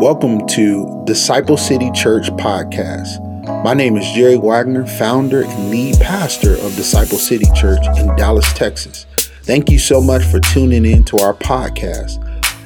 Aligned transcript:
Welcome 0.00 0.46
to 0.46 1.02
Disciple 1.04 1.58
City 1.58 1.90
Church 1.90 2.30
Podcast. 2.30 3.22
My 3.62 3.74
name 3.74 3.98
is 3.98 4.12
Jerry 4.12 4.38
Wagner, 4.38 4.86
founder 4.86 5.42
and 5.42 5.70
lead 5.70 6.00
pastor 6.00 6.54
of 6.54 6.74
Disciple 6.74 7.18
City 7.18 7.44
Church 7.54 7.84
in 7.98 8.16
Dallas, 8.16 8.50
Texas. 8.54 9.04
Thank 9.42 9.68
you 9.68 9.78
so 9.78 10.00
much 10.00 10.24
for 10.24 10.40
tuning 10.40 10.86
in 10.86 11.04
to 11.04 11.18
our 11.18 11.34
podcast. 11.34 12.16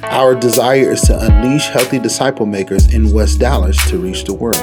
Our 0.03 0.33
desire 0.33 0.93
is 0.93 1.01
to 1.01 1.19
unleash 1.19 1.67
healthy 1.67 1.99
disciple 1.99 2.45
makers 2.45 2.93
in 2.93 3.11
West 3.11 3.41
Dallas 3.41 3.75
to 3.89 3.97
reach 3.97 4.23
the 4.23 4.33
world. 4.33 4.55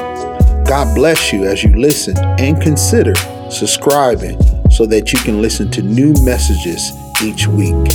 God 0.66 0.94
bless 0.94 1.30
you 1.30 1.44
as 1.44 1.62
you 1.62 1.76
listen 1.76 2.16
and 2.16 2.58
consider 2.62 3.14
subscribing 3.50 4.40
so 4.70 4.86
that 4.86 5.12
you 5.12 5.18
can 5.18 5.42
listen 5.42 5.70
to 5.72 5.82
new 5.82 6.14
messages 6.24 6.90
each 7.22 7.46
week. 7.48 7.92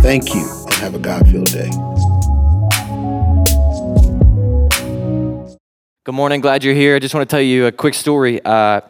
Thank 0.00 0.34
you 0.34 0.46
and 0.66 0.74
have 0.74 0.94
a 0.94 0.98
God 0.98 1.26
filled 1.30 1.50
day. 1.50 1.70
Good 6.08 6.14
morning. 6.14 6.40
Glad 6.40 6.64
you're 6.64 6.72
here. 6.72 6.96
I 6.96 7.00
just 7.00 7.14
want 7.14 7.28
to 7.28 7.30
tell 7.30 7.42
you 7.42 7.66
a 7.66 7.70
quick 7.70 7.92
story. 7.92 8.42
Uh, 8.42 8.80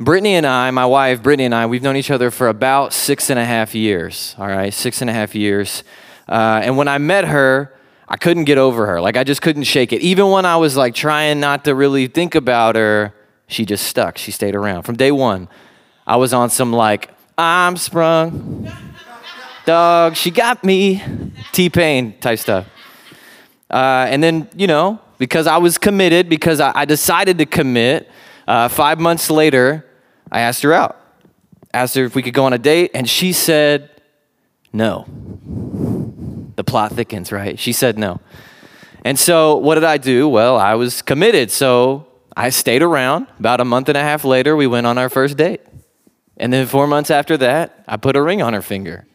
Brittany 0.00 0.34
and 0.34 0.44
I, 0.44 0.72
my 0.72 0.86
wife, 0.86 1.22
Brittany 1.22 1.44
and 1.44 1.54
I, 1.54 1.66
we've 1.66 1.84
known 1.84 1.94
each 1.94 2.10
other 2.10 2.32
for 2.32 2.48
about 2.48 2.92
six 2.92 3.30
and 3.30 3.38
a 3.38 3.44
half 3.44 3.76
years. 3.76 4.34
All 4.40 4.48
right, 4.48 4.74
six 4.74 5.00
and 5.00 5.08
a 5.08 5.12
half 5.12 5.36
years. 5.36 5.84
Uh, 6.28 6.60
and 6.64 6.76
when 6.76 6.88
I 6.88 6.98
met 6.98 7.26
her, 7.26 7.72
I 8.08 8.16
couldn't 8.16 8.42
get 8.42 8.58
over 8.58 8.86
her. 8.86 9.00
Like, 9.00 9.16
I 9.16 9.22
just 9.22 9.40
couldn't 9.40 9.62
shake 9.62 9.92
it. 9.92 10.02
Even 10.02 10.30
when 10.30 10.44
I 10.44 10.56
was 10.56 10.76
like 10.76 10.96
trying 10.96 11.38
not 11.38 11.64
to 11.66 11.76
really 11.76 12.08
think 12.08 12.34
about 12.34 12.74
her, 12.74 13.14
she 13.46 13.64
just 13.64 13.86
stuck. 13.86 14.18
She 14.18 14.32
stayed 14.32 14.56
around. 14.56 14.82
From 14.82 14.96
day 14.96 15.12
one, 15.12 15.48
I 16.08 16.16
was 16.16 16.34
on 16.34 16.50
some 16.50 16.72
like, 16.72 17.08
I'm 17.38 17.76
sprung. 17.76 18.68
Dog, 19.64 20.16
she 20.16 20.32
got 20.32 20.64
me. 20.64 21.04
T 21.52 21.70
Pain 21.70 22.18
type 22.18 22.40
stuff. 22.40 22.66
Uh, 23.70 24.08
and 24.10 24.20
then, 24.20 24.48
you 24.56 24.66
know, 24.66 24.98
because 25.18 25.46
I 25.46 25.58
was 25.58 25.76
committed, 25.78 26.28
because 26.28 26.60
I, 26.60 26.84
decided 26.84 27.38
to 27.38 27.46
commit, 27.46 28.08
uh, 28.46 28.68
five 28.68 28.98
months 28.98 29.30
later, 29.30 29.84
I 30.30 30.40
asked 30.40 30.62
her 30.62 30.72
out. 30.72 30.96
Asked 31.74 31.96
her 31.96 32.04
if 32.04 32.14
we 32.14 32.22
could 32.22 32.34
go 32.34 32.44
on 32.44 32.52
a 32.52 32.58
date, 32.58 32.92
and 32.94 33.08
she 33.08 33.32
said 33.32 33.90
no. 34.72 35.06
The 36.56 36.64
plot 36.64 36.92
thickens, 36.92 37.30
right? 37.30 37.58
She 37.58 37.72
said 37.72 37.98
no. 37.98 38.20
And 39.04 39.18
so, 39.18 39.56
what 39.56 39.74
did 39.74 39.84
I 39.84 39.96
do? 39.96 40.28
Well, 40.28 40.56
I 40.56 40.74
was 40.74 41.02
committed. 41.02 41.50
So, 41.50 42.06
I 42.36 42.50
stayed 42.50 42.82
around. 42.82 43.26
About 43.38 43.60
a 43.60 43.64
month 43.64 43.88
and 43.88 43.96
a 43.96 44.02
half 44.02 44.24
later, 44.24 44.56
we 44.56 44.66
went 44.66 44.86
on 44.86 44.98
our 44.98 45.08
first 45.08 45.36
date. 45.36 45.60
And 46.36 46.52
then, 46.52 46.66
four 46.66 46.86
months 46.86 47.10
after 47.10 47.36
that, 47.38 47.84
I 47.86 47.96
put 47.96 48.16
a 48.16 48.22
ring 48.22 48.42
on 48.42 48.54
her 48.54 48.62
finger. 48.62 49.06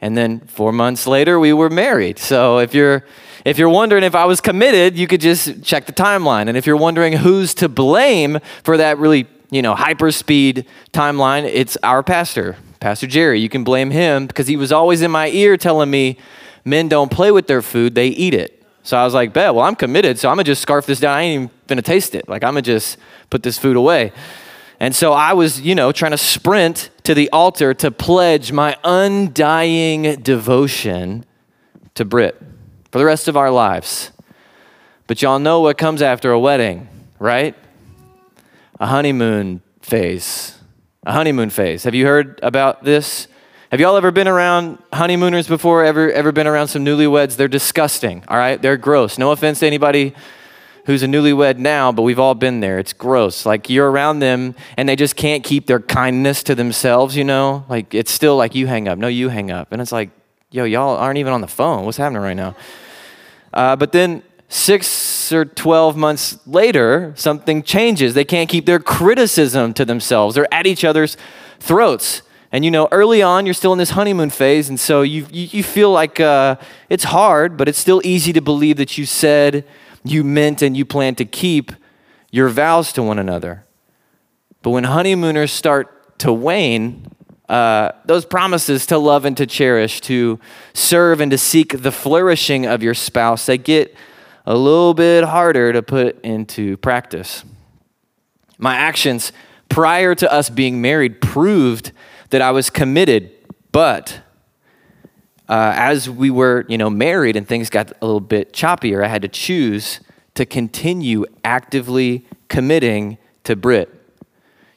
And 0.00 0.16
then, 0.16 0.40
four 0.40 0.72
months 0.72 1.06
later, 1.06 1.38
we 1.40 1.52
were 1.52 1.70
married. 1.70 2.18
So, 2.18 2.58
if 2.58 2.74
you're 2.74 3.04
if 3.44 3.58
you're 3.58 3.68
wondering 3.68 4.04
if 4.04 4.14
I 4.14 4.24
was 4.24 4.40
committed, 4.40 4.96
you 4.96 5.06
could 5.06 5.20
just 5.20 5.62
check 5.62 5.86
the 5.86 5.92
timeline. 5.92 6.48
And 6.48 6.56
if 6.56 6.66
you're 6.66 6.76
wondering 6.76 7.14
who's 7.14 7.54
to 7.54 7.68
blame 7.68 8.38
for 8.62 8.76
that 8.76 8.98
really, 8.98 9.26
you 9.50 9.62
know, 9.62 9.74
hyperspeed 9.74 10.64
timeline, 10.92 11.44
it's 11.44 11.76
our 11.82 12.02
pastor, 12.02 12.56
Pastor 12.80 13.06
Jerry. 13.06 13.40
You 13.40 13.48
can 13.48 13.64
blame 13.64 13.90
him 13.90 14.26
because 14.26 14.46
he 14.46 14.56
was 14.56 14.70
always 14.70 15.02
in 15.02 15.10
my 15.10 15.28
ear 15.28 15.56
telling 15.56 15.90
me 15.90 16.18
men 16.64 16.88
don't 16.88 17.10
play 17.10 17.32
with 17.32 17.48
their 17.48 17.62
food, 17.62 17.94
they 17.94 18.08
eat 18.08 18.34
it. 18.34 18.62
So 18.84 18.96
I 18.96 19.04
was 19.04 19.14
like, 19.14 19.32
bet, 19.32 19.54
well, 19.54 19.64
I'm 19.64 19.76
committed, 19.76 20.18
so 20.18 20.28
I'm 20.28 20.34
gonna 20.36 20.44
just 20.44 20.62
scarf 20.62 20.86
this 20.86 21.00
down. 21.00 21.16
I 21.16 21.22
ain't 21.22 21.42
even 21.42 21.50
gonna 21.68 21.82
taste 21.82 22.14
it. 22.14 22.28
Like, 22.28 22.42
I'm 22.42 22.52
gonna 22.52 22.62
just 22.62 22.96
put 23.30 23.42
this 23.42 23.58
food 23.58 23.76
away. 23.76 24.12
And 24.80 24.94
so 24.94 25.12
I 25.12 25.32
was, 25.34 25.60
you 25.60 25.76
know, 25.76 25.92
trying 25.92 26.10
to 26.10 26.18
sprint 26.18 26.90
to 27.04 27.14
the 27.14 27.30
altar 27.30 27.74
to 27.74 27.92
pledge 27.92 28.50
my 28.50 28.76
undying 28.82 30.16
devotion 30.22 31.24
to 31.94 32.04
Brit 32.04 32.51
for 32.92 32.98
the 32.98 33.04
rest 33.04 33.26
of 33.26 33.36
our 33.36 33.50
lives. 33.50 34.12
But 35.08 35.22
y'all 35.22 35.38
know 35.38 35.60
what 35.60 35.78
comes 35.78 36.02
after 36.02 36.30
a 36.30 36.38
wedding, 36.38 36.88
right? 37.18 37.56
A 38.78 38.86
honeymoon 38.86 39.62
phase. 39.80 40.56
A 41.04 41.12
honeymoon 41.12 41.50
phase. 41.50 41.84
Have 41.84 41.94
you 41.94 42.06
heard 42.06 42.38
about 42.42 42.84
this? 42.84 43.26
Have 43.70 43.80
y'all 43.80 43.96
ever 43.96 44.10
been 44.10 44.28
around 44.28 44.78
honeymooners 44.92 45.48
before? 45.48 45.82
Ever 45.82 46.12
ever 46.12 46.30
been 46.30 46.46
around 46.46 46.68
some 46.68 46.84
newlyweds? 46.84 47.36
They're 47.36 47.48
disgusting, 47.48 48.22
all 48.28 48.36
right? 48.36 48.60
They're 48.60 48.76
gross. 48.76 49.16
No 49.16 49.32
offense 49.32 49.60
to 49.60 49.66
anybody 49.66 50.14
who's 50.84 51.02
a 51.02 51.06
newlywed 51.06 51.56
now, 51.56 51.92
but 51.92 52.02
we've 52.02 52.18
all 52.18 52.34
been 52.34 52.60
there. 52.60 52.78
It's 52.78 52.92
gross. 52.92 53.46
Like 53.46 53.70
you're 53.70 53.90
around 53.90 54.18
them 54.18 54.54
and 54.76 54.86
they 54.86 54.96
just 54.96 55.16
can't 55.16 55.42
keep 55.42 55.66
their 55.66 55.80
kindness 55.80 56.42
to 56.44 56.54
themselves, 56.54 57.16
you 57.16 57.24
know? 57.24 57.64
Like 57.70 57.94
it's 57.94 58.10
still 58.10 58.36
like 58.36 58.54
you 58.54 58.66
hang 58.66 58.86
up. 58.86 58.98
No, 58.98 59.08
you 59.08 59.30
hang 59.30 59.50
up. 59.50 59.72
And 59.72 59.80
it's 59.80 59.92
like, 59.92 60.10
yo, 60.50 60.64
y'all 60.64 60.96
aren't 60.96 61.18
even 61.18 61.32
on 61.32 61.40
the 61.40 61.48
phone. 61.48 61.86
What's 61.86 61.96
happening 61.96 62.20
right 62.20 62.34
now? 62.36 62.54
Uh, 63.52 63.76
but 63.76 63.92
then 63.92 64.22
six 64.48 65.32
or 65.32 65.44
12 65.44 65.96
months 65.96 66.38
later, 66.46 67.12
something 67.16 67.62
changes. 67.62 68.14
They 68.14 68.24
can't 68.24 68.48
keep 68.48 68.66
their 68.66 68.78
criticism 68.78 69.72
to 69.74 69.84
themselves. 69.84 70.34
They're 70.34 70.52
at 70.52 70.66
each 70.66 70.84
other's 70.84 71.16
throats. 71.58 72.22
And 72.52 72.64
you 72.66 72.70
know, 72.70 72.86
early 72.92 73.22
on, 73.22 73.46
you're 73.46 73.54
still 73.54 73.72
in 73.72 73.78
this 73.78 73.90
honeymoon 73.90 74.28
phase, 74.28 74.68
and 74.68 74.78
so 74.78 75.00
you, 75.00 75.26
you, 75.30 75.48
you 75.52 75.62
feel 75.62 75.90
like 75.90 76.20
uh, 76.20 76.56
it's 76.90 77.04
hard, 77.04 77.56
but 77.56 77.66
it's 77.66 77.78
still 77.78 78.02
easy 78.04 78.30
to 78.34 78.42
believe 78.42 78.76
that 78.76 78.98
you 78.98 79.06
said, 79.06 79.66
you 80.04 80.22
meant, 80.22 80.60
and 80.60 80.76
you 80.76 80.84
plan 80.84 81.14
to 81.14 81.24
keep 81.24 81.72
your 82.30 82.50
vows 82.50 82.92
to 82.92 83.02
one 83.02 83.18
another. 83.18 83.64
But 84.60 84.70
when 84.70 84.84
honeymooners 84.84 85.50
start 85.50 86.18
to 86.18 86.30
wane, 86.30 87.06
uh, 87.52 87.92
those 88.06 88.24
promises 88.24 88.86
to 88.86 88.96
love 88.96 89.26
and 89.26 89.36
to 89.36 89.44
cherish, 89.44 90.00
to 90.00 90.40
serve 90.72 91.20
and 91.20 91.30
to 91.30 91.36
seek 91.36 91.82
the 91.82 91.92
flourishing 91.92 92.64
of 92.64 92.82
your 92.82 92.94
spouse, 92.94 93.44
they 93.44 93.58
get 93.58 93.94
a 94.46 94.56
little 94.56 94.94
bit 94.94 95.22
harder 95.22 95.70
to 95.70 95.82
put 95.82 96.18
into 96.24 96.78
practice. 96.78 97.44
My 98.56 98.76
actions 98.76 99.32
prior 99.68 100.14
to 100.14 100.32
us 100.32 100.48
being 100.48 100.80
married 100.80 101.20
proved 101.20 101.92
that 102.30 102.40
I 102.40 102.52
was 102.52 102.70
committed, 102.70 103.30
but 103.70 104.20
uh, 105.46 105.74
as 105.76 106.08
we 106.08 106.30
were, 106.30 106.64
you 106.70 106.78
know, 106.78 106.88
married 106.88 107.36
and 107.36 107.46
things 107.46 107.68
got 107.68 107.92
a 108.00 108.06
little 108.06 108.20
bit 108.20 108.54
choppier, 108.54 109.04
I 109.04 109.08
had 109.08 109.20
to 109.20 109.28
choose 109.28 110.00
to 110.36 110.46
continue 110.46 111.26
actively 111.44 112.26
committing 112.48 113.18
to 113.44 113.56
Brit. 113.56 114.01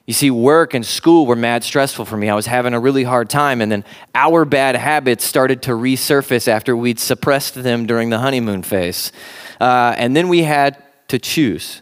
You 0.05 0.13
see, 0.13 0.29
work 0.29 0.75
and 0.75 0.85
school 0.85 1.25
were 1.25 1.35
mad 1.35 1.63
stressful 1.63 2.05
for 2.05 2.16
me. 2.16 2.29
I 2.29 2.35
was 2.35 2.45
having 2.45 2.75
a 2.75 2.79
really 2.79 3.03
hard 3.03 3.27
time, 3.27 3.59
and 3.59 3.71
then 3.71 3.83
our 4.13 4.45
bad 4.45 4.75
habits 4.75 5.25
started 5.25 5.63
to 5.63 5.71
resurface 5.71 6.47
after 6.47 6.77
we'd 6.77 6.99
suppressed 6.99 7.55
them 7.55 7.88
during 7.88 8.11
the 8.11 8.19
honeymoon 8.19 8.61
phase. 8.61 9.11
Uh, 9.59 9.95
and 9.97 10.16
then 10.16 10.27
we 10.27 10.43
had 10.43 10.77
to 11.07 11.17
choose. 11.17 11.81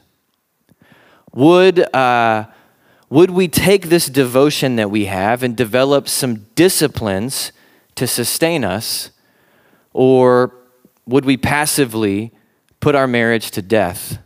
Would, 1.33 1.93
uh, 1.93 2.45
would 3.09 3.31
we 3.31 3.49
take 3.49 3.89
this 3.89 4.07
devotion 4.07 4.77
that 4.77 4.89
we 4.89 5.05
have 5.05 5.43
and 5.43 5.55
develop 5.55 6.07
some 6.07 6.45
disciplines 6.55 7.51
to 7.95 8.07
sustain 8.07 8.63
us, 8.63 9.11
or 9.91 10.55
would 11.05 11.25
we 11.25 11.35
passively 11.35 12.31
put 12.79 12.95
our 12.95 13.07
marriage 13.07 13.51
to 13.51 13.61
death? 13.61 14.19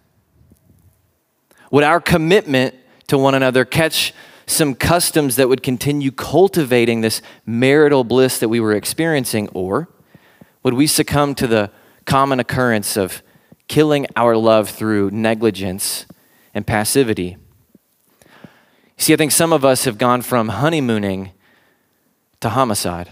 Would 1.71 1.83
our 1.83 1.99
commitment 1.99 2.75
to 3.07 3.17
one 3.17 3.33
another, 3.33 3.65
catch 3.65 4.13
some 4.45 4.75
customs 4.75 5.35
that 5.35 5.49
would 5.49 5.61
continue 5.61 6.11
cultivating 6.11 7.01
this 7.01 7.21
marital 7.45 8.03
bliss 8.03 8.39
that 8.39 8.49
we 8.49 8.59
were 8.59 8.73
experiencing? 8.73 9.49
Or 9.49 9.89
would 10.63 10.73
we 10.73 10.87
succumb 10.87 11.35
to 11.35 11.47
the 11.47 11.71
common 12.05 12.39
occurrence 12.39 12.97
of 12.97 13.21
killing 13.67 14.07
our 14.15 14.35
love 14.35 14.69
through 14.69 15.11
negligence 15.11 16.05
and 16.53 16.65
passivity? 16.65 17.37
See, 18.97 19.13
I 19.13 19.15
think 19.15 19.31
some 19.31 19.53
of 19.53 19.63
us 19.63 19.85
have 19.85 19.97
gone 19.97 20.21
from 20.21 20.49
honeymooning 20.49 21.31
to 22.39 22.49
homicide. 22.49 23.11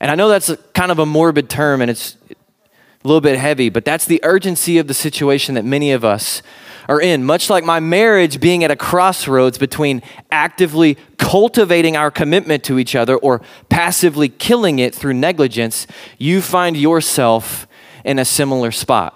And 0.00 0.10
I 0.10 0.14
know 0.14 0.28
that's 0.28 0.54
kind 0.74 0.92
of 0.92 0.98
a 0.98 1.06
morbid 1.06 1.48
term 1.50 1.80
and 1.80 1.90
it's 1.90 2.16
a 2.30 3.08
little 3.08 3.20
bit 3.20 3.38
heavy, 3.38 3.68
but 3.68 3.84
that's 3.84 4.04
the 4.04 4.20
urgency 4.22 4.78
of 4.78 4.86
the 4.86 4.94
situation 4.94 5.54
that 5.54 5.64
many 5.64 5.92
of 5.92 6.04
us 6.04 6.42
are 6.88 7.00
in. 7.00 7.22
Much 7.22 7.50
like 7.50 7.64
my 7.64 7.80
marriage 7.80 8.40
being 8.40 8.64
at 8.64 8.70
a 8.70 8.76
crossroads 8.76 9.58
between 9.58 10.02
actively 10.30 10.96
cultivating 11.18 11.96
our 11.96 12.10
commitment 12.10 12.64
to 12.64 12.78
each 12.78 12.94
other 12.94 13.16
or 13.16 13.42
passively 13.68 14.28
killing 14.28 14.78
it 14.78 14.94
through 14.94 15.14
negligence, 15.14 15.86
you 16.16 16.40
find 16.40 16.76
yourself 16.76 17.66
in 18.04 18.18
a 18.18 18.24
similar 18.24 18.70
spot. 18.70 19.14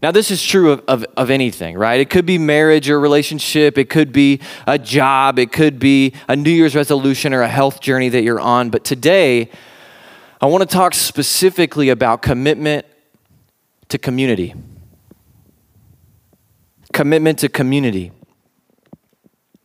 Now, 0.00 0.12
this 0.12 0.30
is 0.30 0.44
true 0.44 0.70
of, 0.72 0.84
of, 0.86 1.04
of, 1.16 1.28
anything, 1.28 1.76
right? 1.76 1.98
It 1.98 2.08
could 2.08 2.24
be 2.24 2.38
marriage 2.38 2.88
or 2.88 3.00
relationship. 3.00 3.76
It 3.78 3.90
could 3.90 4.12
be 4.12 4.40
a 4.64 4.78
job. 4.78 5.40
It 5.40 5.50
could 5.50 5.80
be 5.80 6.14
a 6.28 6.36
New 6.36 6.52
Year's 6.52 6.76
resolution 6.76 7.34
or 7.34 7.42
a 7.42 7.48
health 7.48 7.80
journey 7.80 8.08
that 8.10 8.22
you're 8.22 8.38
on. 8.38 8.70
But 8.70 8.84
today, 8.84 9.50
I 10.40 10.46
want 10.46 10.62
to 10.62 10.72
talk 10.72 10.94
specifically 10.94 11.88
about 11.88 12.22
commitment 12.22 12.86
to 13.88 13.98
community 13.98 14.54
commitment 16.98 17.38
to 17.38 17.48
community. 17.48 18.10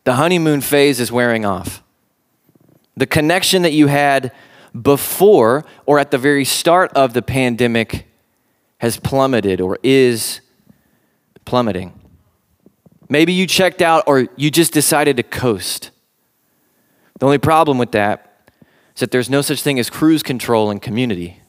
The 0.04 0.12
honeymoon 0.12 0.60
phase 0.60 1.00
is 1.00 1.10
wearing 1.10 1.44
off. 1.44 1.82
The 2.96 3.08
connection 3.08 3.62
that 3.62 3.72
you 3.72 3.88
had 3.88 4.30
before 4.80 5.64
or 5.84 5.98
at 5.98 6.12
the 6.12 6.16
very 6.16 6.44
start 6.44 6.92
of 6.92 7.12
the 7.12 7.22
pandemic 7.22 8.06
has 8.78 8.98
plummeted 8.98 9.60
or 9.60 9.80
is 9.82 10.42
plummeting. 11.44 11.92
Maybe 13.08 13.32
you 13.32 13.48
checked 13.48 13.82
out 13.82 14.04
or 14.06 14.28
you 14.36 14.48
just 14.52 14.72
decided 14.72 15.16
to 15.16 15.24
coast. 15.24 15.90
The 17.18 17.26
only 17.26 17.38
problem 17.38 17.78
with 17.78 17.90
that 17.90 18.52
is 18.94 19.00
that 19.00 19.10
there's 19.10 19.28
no 19.28 19.42
such 19.42 19.60
thing 19.60 19.80
as 19.80 19.90
cruise 19.90 20.22
control 20.22 20.70
in 20.70 20.78
community. 20.78 21.40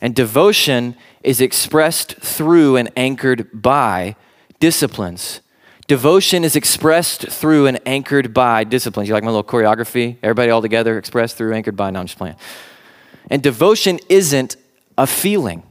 And 0.00 0.14
devotion 0.14 0.96
is 1.22 1.40
expressed 1.40 2.16
through 2.16 2.76
and 2.76 2.90
anchored 2.96 3.48
by 3.52 4.16
disciplines. 4.60 5.40
Devotion 5.86 6.42
is 6.42 6.56
expressed 6.56 7.28
through 7.28 7.66
and 7.66 7.78
anchored 7.86 8.34
by 8.34 8.64
disciplines. 8.64 9.08
You 9.08 9.14
like 9.14 9.22
my 9.22 9.30
little 9.30 9.44
choreography? 9.44 10.16
Everybody 10.22 10.50
all 10.50 10.60
together, 10.60 10.98
expressed 10.98 11.36
through, 11.36 11.54
anchored 11.54 11.76
by. 11.76 11.90
No, 11.90 12.00
I'm 12.00 12.06
just 12.06 12.18
playing. 12.18 12.36
And 13.30 13.42
devotion 13.42 14.00
isn't 14.08 14.56
a 14.98 15.06
feeling, 15.06 15.62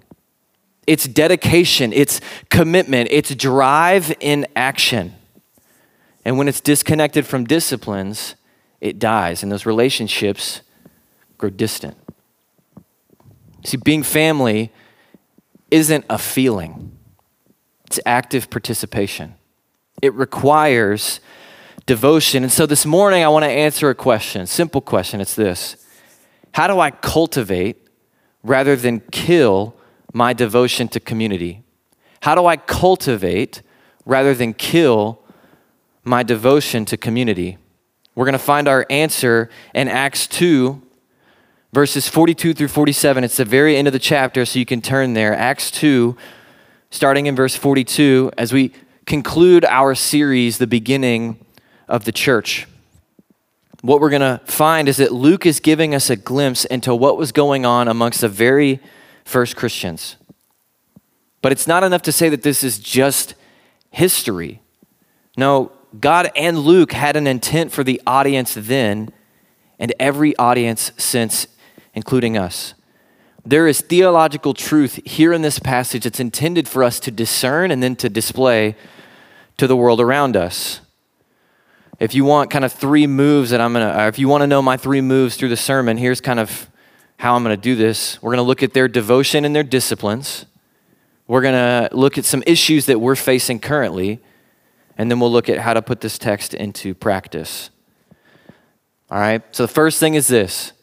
it's 0.88 1.06
dedication, 1.06 1.92
it's 1.94 2.22
commitment, 2.50 3.10
it's 3.12 3.33
drive 3.33 4.13
in 4.19 4.45
action. 4.56 5.16
And 6.24 6.38
when 6.38 6.48
it's 6.48 6.62
disconnected 6.62 7.25
from 7.25 7.45
disciplines, 7.45 8.36
it 8.81 9.00
dies, 9.00 9.42
and 9.44 9.51
those 9.51 9.66
relationships 9.66 10.62
grow 11.38 11.50
distant. 11.50 11.98
See, 13.65 13.77
being 13.77 14.03
family 14.03 14.71
isn't 15.71 16.06
a 16.09 16.17
feeling, 16.17 16.97
it's 17.88 18.00
active 18.06 18.50
participation. 18.50 19.35
It 20.01 20.13
requires 20.13 21.19
devotion. 21.85 22.44
And 22.44 22.51
so 22.51 22.65
this 22.65 22.85
morning, 22.85 23.23
I 23.23 23.29
want 23.29 23.44
to 23.44 23.50
answer 23.50 23.89
a 23.89 23.95
question, 23.95 24.45
simple 24.45 24.81
question. 24.81 25.21
It's 25.21 25.35
this 25.35 25.77
How 26.53 26.67
do 26.67 26.79
I 26.79 26.91
cultivate 26.91 27.88
rather 28.44 28.75
than 28.75 29.01
kill 29.12 29.75
my 30.13 30.33
devotion 30.33 30.88
to 30.89 31.00
community? 31.00 31.63
How 32.21 32.35
do 32.35 32.45
I 32.45 32.57
cultivate 32.57 33.62
rather 34.06 34.33
than 34.33 34.53
kill 34.53 35.21
my 36.03 36.23
devotion 36.23 36.85
to 36.85 36.97
community? 36.97 37.57
We're 38.15 38.25
going 38.25 38.33
to 38.33 38.39
find 38.39 38.67
our 38.67 38.85
answer 38.89 39.50
in 39.73 39.88
Acts 39.88 40.25
2, 40.27 40.81
verses 41.75 42.07
42 42.07 42.54
through 42.54 42.69
47. 42.69 43.25
It's 43.25 43.36
the 43.36 43.44
very 43.44 43.75
end 43.75 43.86
of 43.86 43.92
the 43.92 44.00
chapter, 44.00 44.45
so 44.45 44.57
you 44.57 44.66
can 44.66 44.81
turn 44.81 45.12
there. 45.12 45.36
Acts 45.36 45.69
2, 45.72 46.16
starting 46.89 47.25
in 47.25 47.36
verse 47.36 47.57
42, 47.57 48.31
as 48.38 48.54
we 48.54 48.72
conclude 49.06 49.66
our 49.66 49.94
series, 49.94 50.57
The 50.57 50.68
Beginning 50.68 51.38
of 51.89 52.06
the 52.06 52.13
Church. 52.13 52.66
What 53.81 54.00
we're 54.00 54.10
going 54.10 54.22
to 54.22 54.39
find 54.45 54.88
is 54.88 54.95
that 54.98 55.12
Luke 55.12 55.45
is 55.45 55.60
giving 55.60 55.94
us 55.94 56.10
a 56.10 56.16
glimpse 56.16 56.63
into 56.63 56.95
what 56.95 57.18
was 57.18 57.33
going 57.33 57.66
on 57.66 57.89
amongst 57.89 58.22
the 58.22 58.30
very 58.30 58.80
first 59.25 59.57
Christians. 59.57 60.16
But 61.42 61.51
it's 61.51 61.68
not 61.68 61.83
enough 61.83 62.04
to 62.04 62.13
say 62.13 62.30
that 62.30 62.42
this 62.42 62.63
is 62.63 62.80
just 62.80 63.36
history. 63.92 64.62
No, 65.36 65.74
God 66.00 66.31
and 66.38 66.57
Luke 66.57 66.94
had 66.94 67.18
an 67.18 67.27
intent 67.27 67.74
for 67.74 67.83
the 67.83 68.01
audience 68.07 68.54
then 68.54 69.12
and 69.77 69.94
every 70.00 70.33
audience 70.38 70.94
since, 70.95 71.48
including 71.95 72.38
us. 72.38 72.75
There 73.45 73.68
is 73.68 73.81
theological 73.81 74.53
truth 74.53 75.00
here 75.06 75.31
in 75.31 75.42
this 75.42 75.59
passage 75.59 76.03
that's 76.03 76.19
intended 76.19 76.68
for 76.68 76.83
us 76.83 77.00
to 77.01 77.12
discern 77.12 77.71
and 77.71 77.81
then 77.81 77.95
to 77.97 78.09
display 78.09 78.75
to 79.57 79.68
the 79.68 79.75
world 79.75 80.01
around 80.01 80.36
us. 80.36 80.81
If 82.00 82.13
you 82.13 82.25
want 82.25 82.51
kind 82.51 82.65
of 82.65 82.74
three 82.74 83.07
moves 83.07 83.51
that 83.51 83.62
I'm 83.62 83.74
going 83.74 83.88
to, 83.88 84.01
uh, 84.01 84.07
if 84.07 84.19
you 84.19 84.27
want 84.27 84.42
to 84.42 84.47
know 84.47 84.62
my 84.62 84.75
three 84.75 85.00
moves 85.00 85.38
through 85.38 85.50
the 85.50 85.57
sermon, 85.57 85.97
here's 85.97 86.19
kind 86.19 86.39
of 86.39 86.69
how 87.18 87.36
I'm 87.36 87.44
going 87.44 87.56
to 87.56 87.62
do 87.62 87.75
this. 87.75 88.21
We're 88.21 88.31
going 88.31 88.44
to 88.44 88.48
look 88.48 88.63
at 88.63 88.74
their 88.74 88.89
devotion 88.89 89.45
and 89.45 89.56
their 89.56 89.63
disciplines. 89.63 90.45
We're 91.27 91.41
going 91.41 91.53
to 91.53 91.95
look 91.95 92.18
at 92.18 92.25
some 92.25 92.44
issues 92.45 92.88
that 92.88 93.00
we're 93.00 93.15
facing 93.15 93.59
currently, 93.59 94.19
and 94.98 95.09
then 95.09 95.19
we'll 95.19 95.31
look 95.31 95.50
at 95.50 95.59
how 95.59 95.74
to 95.74 95.81
put 95.81 96.01
this 96.01 96.18
text 96.18 96.53
into 96.53 96.94
practice. 96.94 97.69
All 99.09 99.19
right? 99.19 99.41
So 99.56 99.63
the 99.63 99.71
first 99.71 100.00
thing 100.00 100.15
is 100.15 100.27
this 100.27 100.74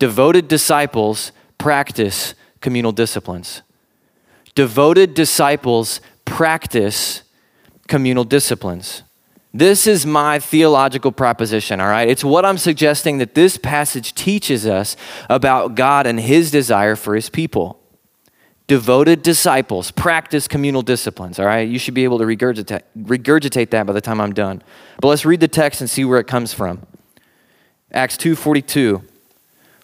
devoted 0.00 0.48
disciples 0.48 1.30
practice 1.58 2.34
communal 2.60 2.90
disciplines. 2.90 3.62
Devoted 4.56 5.14
disciples 5.14 6.00
practice 6.24 7.22
communal 7.86 8.24
disciplines. 8.24 9.04
This 9.52 9.86
is 9.86 10.06
my 10.06 10.38
theological 10.38 11.12
proposition, 11.12 11.80
all 11.80 11.88
right? 11.88 12.08
It's 12.08 12.24
what 12.24 12.44
I'm 12.44 12.58
suggesting 12.58 13.18
that 13.18 13.34
this 13.34 13.58
passage 13.58 14.14
teaches 14.14 14.66
us 14.66 14.96
about 15.28 15.74
God 15.74 16.06
and 16.06 16.18
his 16.18 16.50
desire 16.50 16.96
for 16.96 17.14
his 17.14 17.28
people. 17.28 17.78
Devoted 18.68 19.22
disciples 19.22 19.90
practice 19.90 20.46
communal 20.46 20.82
disciplines, 20.82 21.38
all 21.38 21.46
right? 21.46 21.68
You 21.68 21.78
should 21.78 21.94
be 21.94 22.04
able 22.04 22.18
to 22.18 22.24
regurgitate, 22.24 22.82
regurgitate 22.96 23.70
that 23.70 23.86
by 23.86 23.92
the 23.92 24.00
time 24.00 24.20
I'm 24.20 24.32
done. 24.32 24.62
But 25.00 25.08
let's 25.08 25.24
read 25.24 25.40
the 25.40 25.48
text 25.48 25.80
and 25.80 25.90
see 25.90 26.04
where 26.04 26.20
it 26.20 26.28
comes 26.28 26.54
from. 26.54 26.86
Acts 27.92 28.16
2:42. 28.16 29.02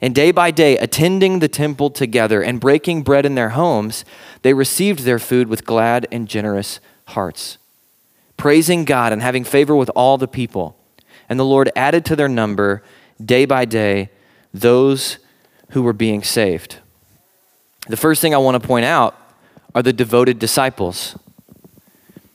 And 0.00 0.14
day 0.14 0.30
by 0.30 0.50
day, 0.50 0.76
attending 0.76 1.38
the 1.38 1.48
temple 1.48 1.90
together 1.90 2.42
and 2.42 2.60
breaking 2.60 3.02
bread 3.02 3.24
in 3.24 3.34
their 3.34 3.50
homes, 3.50 4.04
they 4.42 4.52
received 4.52 5.00
their 5.00 5.18
food 5.18 5.48
with 5.48 5.64
glad 5.64 6.06
and 6.12 6.28
generous 6.28 6.80
hearts, 7.08 7.56
praising 8.36 8.84
God 8.84 9.12
and 9.12 9.22
having 9.22 9.44
favor 9.44 9.74
with 9.74 9.90
all 9.96 10.18
the 10.18 10.28
people. 10.28 10.76
And 11.28 11.40
the 11.40 11.44
Lord 11.44 11.70
added 11.74 12.04
to 12.06 12.16
their 12.16 12.28
number 12.28 12.82
day 13.24 13.46
by 13.46 13.64
day 13.64 14.10
those 14.52 15.18
who 15.70 15.82
were 15.82 15.92
being 15.92 16.22
saved. 16.22 16.78
The 17.88 17.96
first 17.96 18.20
thing 18.20 18.34
I 18.34 18.38
want 18.38 18.60
to 18.60 18.66
point 18.66 18.84
out 18.84 19.16
are 19.74 19.82
the 19.82 19.92
devoted 19.92 20.38
disciples. 20.38 21.16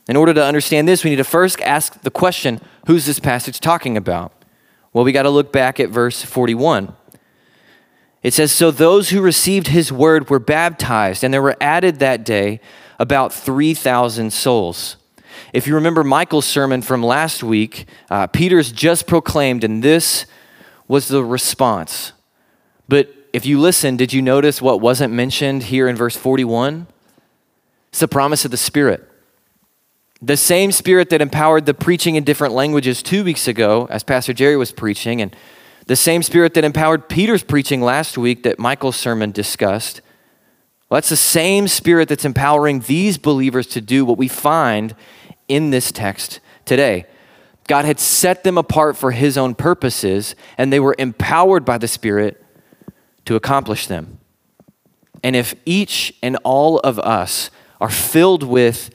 In 0.08 0.16
order 0.16 0.34
to 0.34 0.44
understand 0.44 0.88
this, 0.88 1.04
we 1.04 1.10
need 1.10 1.16
to 1.16 1.24
first 1.24 1.60
ask 1.60 2.00
the 2.02 2.10
question 2.10 2.60
who's 2.86 3.06
this 3.06 3.20
passage 3.20 3.60
talking 3.60 3.96
about? 3.96 4.32
Well, 4.92 5.04
we 5.04 5.12
got 5.12 5.22
to 5.22 5.30
look 5.30 5.52
back 5.52 5.78
at 5.78 5.90
verse 5.90 6.22
41. 6.22 6.94
It 8.22 8.34
says, 8.34 8.52
So 8.52 8.70
those 8.70 9.10
who 9.10 9.20
received 9.20 9.68
his 9.68 9.92
word 9.92 10.30
were 10.30 10.38
baptized, 10.38 11.24
and 11.24 11.32
there 11.32 11.42
were 11.42 11.56
added 11.60 11.98
that 11.98 12.24
day 12.24 12.60
about 12.98 13.32
3,000 13.32 14.32
souls. 14.32 14.96
If 15.52 15.66
you 15.66 15.74
remember 15.74 16.04
Michael's 16.04 16.46
sermon 16.46 16.82
from 16.82 17.02
last 17.02 17.42
week, 17.42 17.86
uh, 18.10 18.26
Peter's 18.28 18.72
just 18.72 19.06
proclaimed, 19.06 19.64
and 19.64 19.82
this 19.82 20.26
was 20.88 21.08
the 21.08 21.24
response. 21.24 22.12
But 22.88 23.12
if 23.32 23.44
you 23.46 23.58
listen, 23.58 23.96
did 23.96 24.12
you 24.12 24.22
notice 24.22 24.62
what 24.62 24.80
wasn't 24.80 25.12
mentioned 25.12 25.64
here 25.64 25.88
in 25.88 25.96
verse 25.96 26.16
41? 26.16 26.86
It's 27.88 28.00
the 28.00 28.08
promise 28.08 28.44
of 28.44 28.50
the 28.50 28.56
Spirit. 28.56 29.08
The 30.20 30.36
same 30.36 30.70
Spirit 30.70 31.10
that 31.10 31.20
empowered 31.20 31.66
the 31.66 31.74
preaching 31.74 32.14
in 32.14 32.24
different 32.24 32.54
languages 32.54 33.02
two 33.02 33.24
weeks 33.24 33.48
ago, 33.48 33.86
as 33.90 34.04
Pastor 34.04 34.32
Jerry 34.32 34.56
was 34.56 34.70
preaching, 34.70 35.20
and 35.20 35.34
the 35.86 35.96
same 35.96 36.22
Spirit 36.22 36.54
that 36.54 36.64
empowered 36.64 37.08
Peter's 37.08 37.42
preaching 37.42 37.80
last 37.80 38.16
week 38.16 38.42
that 38.44 38.58
Michael's 38.58 38.96
sermon 38.96 39.30
discussed. 39.32 40.00
Well, 40.88 40.96
that's 40.96 41.08
the 41.08 41.16
same 41.16 41.68
Spirit 41.68 42.08
that's 42.08 42.24
empowering 42.24 42.80
these 42.80 43.18
believers 43.18 43.66
to 43.68 43.80
do 43.80 44.04
what 44.04 44.18
we 44.18 44.28
find 44.28 44.94
in 45.48 45.70
this 45.70 45.90
text 45.90 46.40
today. 46.64 47.06
God 47.66 47.84
had 47.84 48.00
set 48.00 48.44
them 48.44 48.58
apart 48.58 48.96
for 48.96 49.12
his 49.12 49.38
own 49.38 49.54
purposes, 49.54 50.34
and 50.58 50.72
they 50.72 50.80
were 50.80 50.94
empowered 50.98 51.64
by 51.64 51.78
the 51.78 51.88
Spirit 51.88 52.44
to 53.24 53.36
accomplish 53.36 53.86
them. 53.86 54.18
And 55.22 55.36
if 55.36 55.54
each 55.64 56.14
and 56.22 56.36
all 56.44 56.78
of 56.80 56.98
us 56.98 57.50
are 57.80 57.90
filled 57.90 58.42
with 58.42 58.90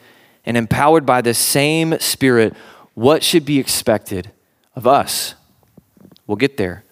and 0.46 0.58
empowered 0.58 1.06
by 1.06 1.22
the 1.22 1.34
same 1.34 1.98
Spirit, 2.00 2.53
what 2.94 3.24
should 3.24 3.46
be 3.46 3.60
expected 3.60 4.32
of 4.75 4.86
us? 4.86 5.36
We'll 6.27 6.36
get 6.36 6.57
there. 6.57 6.84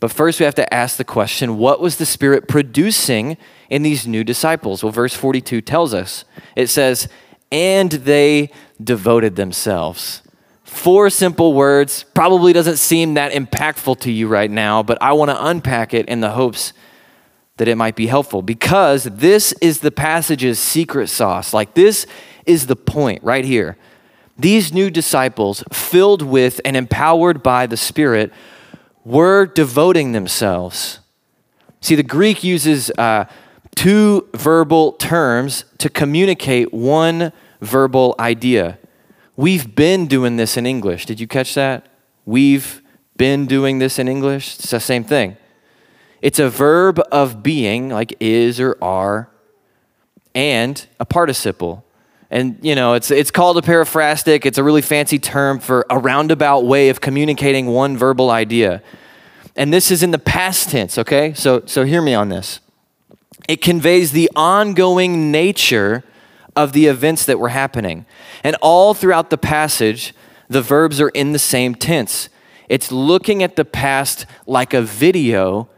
But 0.00 0.12
first, 0.12 0.38
we 0.38 0.44
have 0.44 0.54
to 0.56 0.72
ask 0.72 0.96
the 0.96 1.04
question 1.04 1.58
what 1.58 1.80
was 1.80 1.96
the 1.96 2.06
Spirit 2.06 2.46
producing 2.46 3.36
in 3.68 3.82
these 3.82 4.06
new 4.06 4.22
disciples? 4.22 4.84
Well, 4.84 4.92
verse 4.92 5.14
42 5.14 5.60
tells 5.60 5.92
us 5.92 6.24
it 6.54 6.68
says, 6.68 7.08
and 7.50 7.90
they 7.90 8.50
devoted 8.82 9.36
themselves. 9.36 10.22
Four 10.62 11.10
simple 11.10 11.54
words, 11.54 12.04
probably 12.14 12.52
doesn't 12.52 12.76
seem 12.76 13.14
that 13.14 13.32
impactful 13.32 14.00
to 14.00 14.12
you 14.12 14.28
right 14.28 14.50
now, 14.50 14.82
but 14.82 14.98
I 15.00 15.14
want 15.14 15.30
to 15.30 15.46
unpack 15.46 15.94
it 15.94 16.06
in 16.08 16.20
the 16.20 16.30
hopes 16.30 16.74
that 17.56 17.68
it 17.68 17.76
might 17.76 17.96
be 17.96 18.06
helpful 18.06 18.42
because 18.42 19.04
this 19.04 19.52
is 19.60 19.80
the 19.80 19.90
passage's 19.90 20.58
secret 20.58 21.08
sauce. 21.08 21.52
Like, 21.52 21.74
this 21.74 22.06
is 22.46 22.66
the 22.66 22.76
point 22.76 23.24
right 23.24 23.44
here. 23.44 23.76
These 24.38 24.72
new 24.72 24.90
disciples, 24.90 25.64
filled 25.72 26.22
with 26.22 26.60
and 26.64 26.76
empowered 26.76 27.42
by 27.42 27.66
the 27.66 27.76
Spirit, 27.76 28.32
were 29.08 29.46
devoting 29.46 30.12
themselves. 30.12 31.00
See, 31.80 31.94
the 31.94 32.02
Greek 32.02 32.44
uses 32.44 32.90
uh, 32.98 33.24
two 33.74 34.28
verbal 34.34 34.92
terms 34.92 35.64
to 35.78 35.88
communicate 35.88 36.74
one 36.74 37.32
verbal 37.62 38.14
idea. 38.20 38.78
We've 39.34 39.74
been 39.74 40.08
doing 40.08 40.36
this 40.36 40.58
in 40.58 40.66
English. 40.66 41.06
Did 41.06 41.20
you 41.20 41.26
catch 41.26 41.54
that? 41.54 41.86
We've 42.26 42.82
been 43.16 43.46
doing 43.46 43.78
this 43.78 43.98
in 43.98 44.08
English. 44.08 44.56
It's 44.58 44.72
the 44.72 44.78
same 44.78 45.04
thing. 45.04 45.38
It's 46.20 46.38
a 46.38 46.50
verb 46.50 47.00
of 47.10 47.42
being, 47.42 47.88
like 47.88 48.14
is 48.20 48.60
or 48.60 48.76
are, 48.82 49.30
and 50.34 50.86
a 51.00 51.06
participle. 51.06 51.82
And 52.30 52.58
you 52.62 52.74
know, 52.74 52.94
it's 52.94 53.10
it's 53.10 53.30
called 53.30 53.56
a 53.58 53.62
periphrastic. 53.62 54.44
It's 54.44 54.58
a 54.58 54.64
really 54.64 54.82
fancy 54.82 55.18
term 55.18 55.58
for 55.58 55.86
a 55.88 55.98
roundabout 55.98 56.60
way 56.64 56.90
of 56.90 57.00
communicating 57.00 57.66
one 57.66 57.96
verbal 57.96 58.30
idea. 58.30 58.82
And 59.56 59.72
this 59.72 59.90
is 59.90 60.02
in 60.02 60.10
the 60.10 60.18
past 60.18 60.70
tense, 60.70 60.98
okay? 60.98 61.32
So 61.34 61.62
so 61.66 61.84
hear 61.84 62.02
me 62.02 62.14
on 62.14 62.28
this. 62.28 62.60
It 63.48 63.62
conveys 63.62 64.12
the 64.12 64.30
ongoing 64.36 65.30
nature 65.30 66.04
of 66.54 66.72
the 66.72 66.86
events 66.86 67.24
that 67.24 67.38
were 67.38 67.48
happening. 67.50 68.04
And 68.44 68.56
all 68.60 68.92
throughout 68.92 69.30
the 69.30 69.38
passage, 69.38 70.14
the 70.48 70.60
verbs 70.60 71.00
are 71.00 71.10
in 71.10 71.32
the 71.32 71.38
same 71.38 71.74
tense. 71.74 72.28
It's 72.68 72.92
looking 72.92 73.42
at 73.42 73.56
the 73.56 73.64
past 73.64 74.26
like 74.46 74.74
a 74.74 74.82
video, 74.82 75.68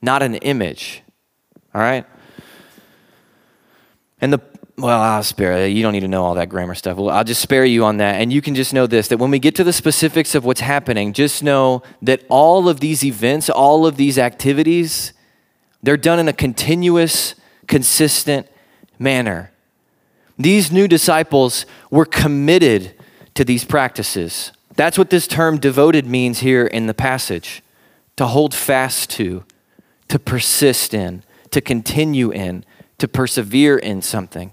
not 0.00 0.22
an 0.22 0.36
image. 0.36 1.02
All 1.74 1.80
right? 1.80 2.06
And 4.20 4.32
the 4.32 4.40
well, 4.78 5.00
I'll 5.00 5.22
spare 5.22 5.66
you. 5.66 5.74
You 5.74 5.82
don't 5.82 5.92
need 5.92 6.00
to 6.00 6.08
know 6.08 6.24
all 6.24 6.34
that 6.34 6.50
grammar 6.50 6.74
stuff. 6.74 6.98
Well, 6.98 7.08
I'll 7.08 7.24
just 7.24 7.40
spare 7.40 7.64
you 7.64 7.84
on 7.84 7.96
that. 7.96 8.20
And 8.20 8.30
you 8.32 8.42
can 8.42 8.54
just 8.54 8.74
know 8.74 8.86
this 8.86 9.08
that 9.08 9.18
when 9.18 9.30
we 9.30 9.38
get 9.38 9.54
to 9.56 9.64
the 9.64 9.72
specifics 9.72 10.34
of 10.34 10.44
what's 10.44 10.60
happening, 10.60 11.12
just 11.14 11.42
know 11.42 11.82
that 12.02 12.22
all 12.28 12.68
of 12.68 12.80
these 12.80 13.02
events, 13.02 13.48
all 13.48 13.86
of 13.86 13.96
these 13.96 14.18
activities, 14.18 15.14
they're 15.82 15.96
done 15.96 16.18
in 16.18 16.28
a 16.28 16.32
continuous, 16.32 17.34
consistent 17.66 18.46
manner. 18.98 19.50
These 20.38 20.70
new 20.70 20.86
disciples 20.86 21.64
were 21.90 22.04
committed 22.04 22.94
to 23.34 23.44
these 23.44 23.64
practices. 23.64 24.52
That's 24.74 24.98
what 24.98 25.08
this 25.08 25.26
term 25.26 25.58
devoted 25.58 26.06
means 26.06 26.40
here 26.40 26.66
in 26.66 26.86
the 26.86 26.94
passage 26.94 27.62
to 28.16 28.26
hold 28.26 28.54
fast 28.54 29.08
to, 29.10 29.44
to 30.08 30.18
persist 30.18 30.92
in, 30.92 31.22
to 31.50 31.62
continue 31.62 32.30
in, 32.30 32.64
to 32.98 33.08
persevere 33.08 33.78
in 33.78 34.02
something. 34.02 34.52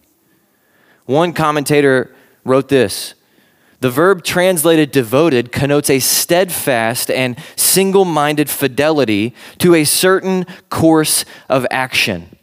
One 1.06 1.34
commentator 1.34 2.14
wrote 2.44 2.70
this 2.70 3.16
The 3.80 3.90
verb 3.90 4.24
translated 4.24 4.92
devoted 4.92 5.52
connotes 5.52 5.90
a 5.90 6.00
steadfast 6.00 7.12
and 7.12 7.38
single 7.56 8.06
minded 8.06 8.50
fidelity 8.50 9.34
to 9.60 9.76
a 9.76 9.84
certain 9.84 10.46
course 10.70 11.26
of 11.50 11.66
action. 11.70 12.36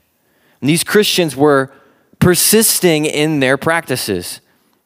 And 0.61 0.69
these 0.69 0.85
Christians 0.85 1.35
were 1.35 1.73
persisting 2.19 3.07
in 3.07 3.41
their 3.41 3.57
practices. 3.57 4.41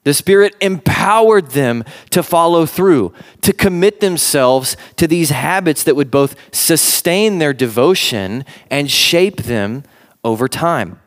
The 0.04 0.14
Spirit 0.14 0.54
empowered 0.60 1.52
them 1.52 1.82
to 2.10 2.22
follow 2.22 2.66
through, 2.66 3.14
to 3.40 3.54
commit 3.54 4.00
themselves 4.00 4.76
to 4.96 5.06
these 5.06 5.30
habits 5.30 5.82
that 5.84 5.96
would 5.96 6.10
both 6.10 6.36
sustain 6.54 7.38
their 7.38 7.54
devotion 7.54 8.44
and 8.70 8.90
shape 8.90 9.44
them 9.44 9.82
over 10.22 10.46
time. 10.46 11.00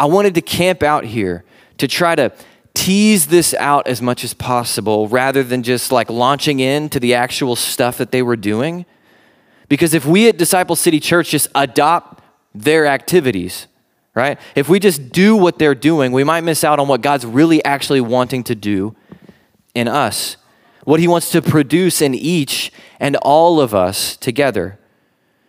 I 0.00 0.06
wanted 0.06 0.34
to 0.34 0.42
camp 0.42 0.82
out 0.82 1.04
here 1.04 1.44
to 1.78 1.88
try 1.88 2.14
to 2.14 2.32
tease 2.74 3.26
this 3.26 3.54
out 3.54 3.88
as 3.88 4.00
much 4.00 4.22
as 4.22 4.34
possible 4.34 5.08
rather 5.08 5.42
than 5.42 5.62
just 5.62 5.90
like 5.90 6.08
launching 6.08 6.60
into 6.60 7.00
the 7.00 7.14
actual 7.14 7.56
stuff 7.56 7.98
that 7.98 8.12
they 8.12 8.22
were 8.22 8.36
doing. 8.36 8.86
Because 9.68 9.94
if 9.94 10.06
we 10.06 10.28
at 10.28 10.38
Disciple 10.38 10.76
City 10.76 11.00
Church 11.00 11.30
just 11.30 11.48
adopt 11.54 12.22
their 12.54 12.86
activities, 12.86 13.66
right? 14.14 14.38
If 14.54 14.68
we 14.68 14.80
just 14.80 15.10
do 15.10 15.36
what 15.36 15.58
they're 15.58 15.74
doing, 15.74 16.12
we 16.12 16.24
might 16.24 16.42
miss 16.42 16.64
out 16.64 16.78
on 16.78 16.88
what 16.88 17.02
God's 17.02 17.26
really 17.26 17.64
actually 17.64 18.00
wanting 18.00 18.44
to 18.44 18.54
do 18.54 18.94
in 19.74 19.88
us, 19.88 20.36
what 20.84 21.00
He 21.00 21.08
wants 21.08 21.30
to 21.32 21.42
produce 21.42 22.00
in 22.00 22.14
each 22.14 22.72
and 22.98 23.16
all 23.16 23.60
of 23.60 23.74
us 23.74 24.16
together. 24.16 24.78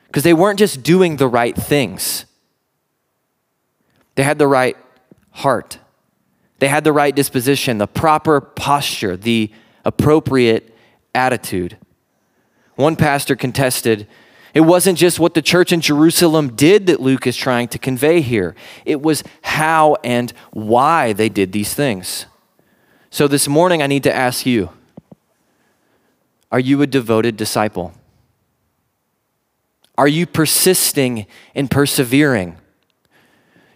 Because 0.08 0.24
they 0.24 0.34
weren't 0.34 0.60
just 0.60 0.84
doing 0.84 1.18
the 1.18 1.28
right 1.28 1.56
things, 1.56 2.26
they 4.16 4.24
had 4.24 4.40
the 4.40 4.48
right 4.48 4.76
heart. 5.32 5.80
They 6.60 6.68
had 6.68 6.84
the 6.84 6.94
right 6.94 7.16
disposition, 7.16 7.78
the 7.78 7.88
proper 7.88 8.42
posture, 8.42 9.16
the 9.18 9.52
appropriate 9.86 10.76
attitude. 11.16 11.78
One 12.76 12.96
pastor 12.96 13.36
contested 13.36 14.08
it 14.54 14.62
wasn't 14.62 14.98
just 14.98 15.20
what 15.20 15.36
the 15.36 15.42
church 15.42 15.72
in 15.72 15.82
Jerusalem 15.82 16.56
did 16.56 16.88
that 16.88 17.00
Luke 17.00 17.28
is 17.28 17.38
trying 17.38 17.68
to 17.70 17.78
convey 17.78 18.22
here, 18.22 18.56
it 18.86 19.02
was 19.02 19.24
how 19.42 19.98
and 20.04 20.34
why 20.52 21.14
they 21.14 21.30
did 21.30 21.52
these 21.52 21.74
things. 21.74 22.26
So 23.12 23.28
this 23.28 23.48
morning, 23.48 23.82
I 23.82 23.88
need 23.88 24.04
to 24.04 24.16
ask 24.16 24.46
you 24.46 24.70
Are 26.52 26.60
you 26.60 26.82
a 26.82 26.88
devoted 26.88 27.38
disciple? 27.38 27.94
Are 29.98 30.08
you 30.08 30.26
persisting 30.26 31.28
and 31.54 31.70
persevering? 31.70 32.58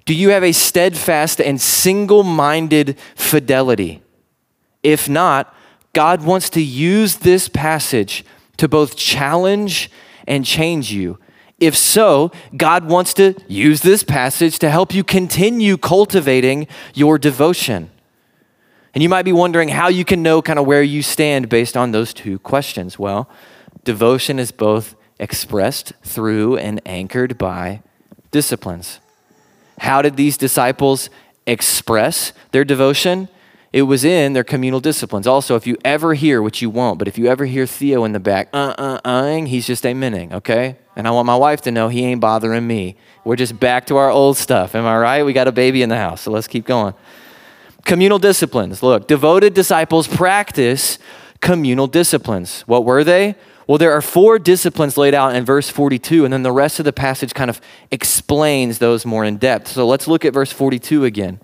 Do 0.05 0.13
you 0.13 0.29
have 0.29 0.43
a 0.43 0.51
steadfast 0.51 1.39
and 1.39 1.60
single 1.62 2.24
minded 2.24 2.98
fidelity? 3.15 4.01
If 4.81 5.07
not, 5.07 5.55
God 5.93 6.24
wants 6.24 6.50
to 6.51 6.62
use 6.62 7.17
this 7.17 7.48
passage 7.48 8.25
to 8.57 8.67
both 8.67 8.95
challenge 8.95 9.89
and 10.27 10.45
change 10.45 10.91
you. 10.91 11.19
If 11.60 11.77
so, 11.77 12.31
God 12.57 12.89
wants 12.89 13.13
to 13.15 13.36
use 13.48 13.81
this 13.81 14.03
passage 14.03 14.60
to 14.60 14.69
help 14.69 14.93
you 14.93 15.03
continue 15.03 15.77
cultivating 15.77 16.67
your 16.93 17.17
devotion. 17.17 17.89
And 18.93 19.01
you 19.01 19.10
might 19.10 19.24
be 19.24 19.31
wondering 19.31 19.69
how 19.69 19.88
you 19.88 20.03
can 20.03 20.22
know 20.22 20.41
kind 20.41 20.60
of 20.60 20.65
where 20.65 20.83
you 20.83 21.01
stand 21.01 21.50
based 21.50 21.77
on 21.77 21.91
those 21.91 22.13
two 22.13 22.38
questions. 22.39 23.00
Well, 23.00 23.29
devotion 23.83 24.39
is 24.39 24.51
both 24.51 24.95
expressed 25.19 25.93
through 26.03 26.57
and 26.57 26.81
anchored 26.86 27.38
by 27.38 27.81
disciplines. 28.31 29.00
How 29.79 30.01
did 30.01 30.15
these 30.15 30.37
disciples 30.37 31.09
express 31.45 32.33
their 32.51 32.63
devotion? 32.63 33.27
It 33.71 33.83
was 33.83 34.05
in 34.05 34.33
their 34.33 34.43
communal 34.43 34.79
disciplines. 34.79 35.25
Also, 35.25 35.55
if 35.55 35.65
you 35.65 35.77
ever 35.83 36.13
hear, 36.13 36.43
which 36.43 36.61
you 36.61 36.69
won't, 36.69 36.99
but 36.99 37.07
if 37.07 37.17
you 37.17 37.25
ever 37.25 37.45
hear 37.45 37.65
Theo 37.65 38.03
in 38.03 38.11
the 38.11 38.19
back, 38.19 38.49
uh 38.53 38.75
uh 38.77 39.01
uhing, 39.01 39.47
he's 39.47 39.65
just 39.65 39.83
amening, 39.83 40.31
okay? 40.31 40.77
And 40.95 41.07
I 41.07 41.11
want 41.11 41.25
my 41.25 41.35
wife 41.35 41.61
to 41.61 41.71
know 41.71 41.89
he 41.89 42.05
ain't 42.05 42.21
bothering 42.21 42.67
me. 42.67 42.97
We're 43.25 43.35
just 43.35 43.59
back 43.59 43.87
to 43.87 43.97
our 43.97 44.11
old 44.11 44.37
stuff. 44.37 44.75
Am 44.75 44.85
I 44.85 44.95
right? 44.97 45.23
We 45.23 45.33
got 45.33 45.47
a 45.47 45.51
baby 45.51 45.81
in 45.81 45.89
the 45.89 45.97
house, 45.97 46.21
so 46.21 46.31
let's 46.31 46.47
keep 46.47 46.65
going. 46.65 46.93
Communal 47.83 48.19
disciplines. 48.19 48.83
Look, 48.83 49.07
devoted 49.07 49.55
disciples 49.55 50.07
practice 50.07 50.99
communal 51.41 51.87
disciplines. 51.87 52.61
What 52.61 52.85
were 52.85 53.03
they? 53.03 53.35
Well, 53.67 53.77
there 53.77 53.93
are 53.93 54.01
four 54.01 54.39
disciplines 54.39 54.98
laid 54.98 55.13
out 55.13 55.36
in 55.36 55.46
verse 55.46 55.70
42, 55.70 56.25
and 56.25 56.34
then 56.34 56.43
the 56.43 56.51
rest 56.51 56.79
of 56.79 56.86
the 56.86 56.93
passage 56.93 57.34
kind 57.34 57.50
of 57.50 57.62
explains 57.91 58.79
those 58.79 59.05
more 59.05 59.24
in 59.24 59.38
depth. 59.38 59.70
So 59.70 59.88
let's 59.88 60.08
look 60.08 60.25
at 60.25 60.34
verse 60.34 60.51
42 60.51 61.05
again. 61.05 61.39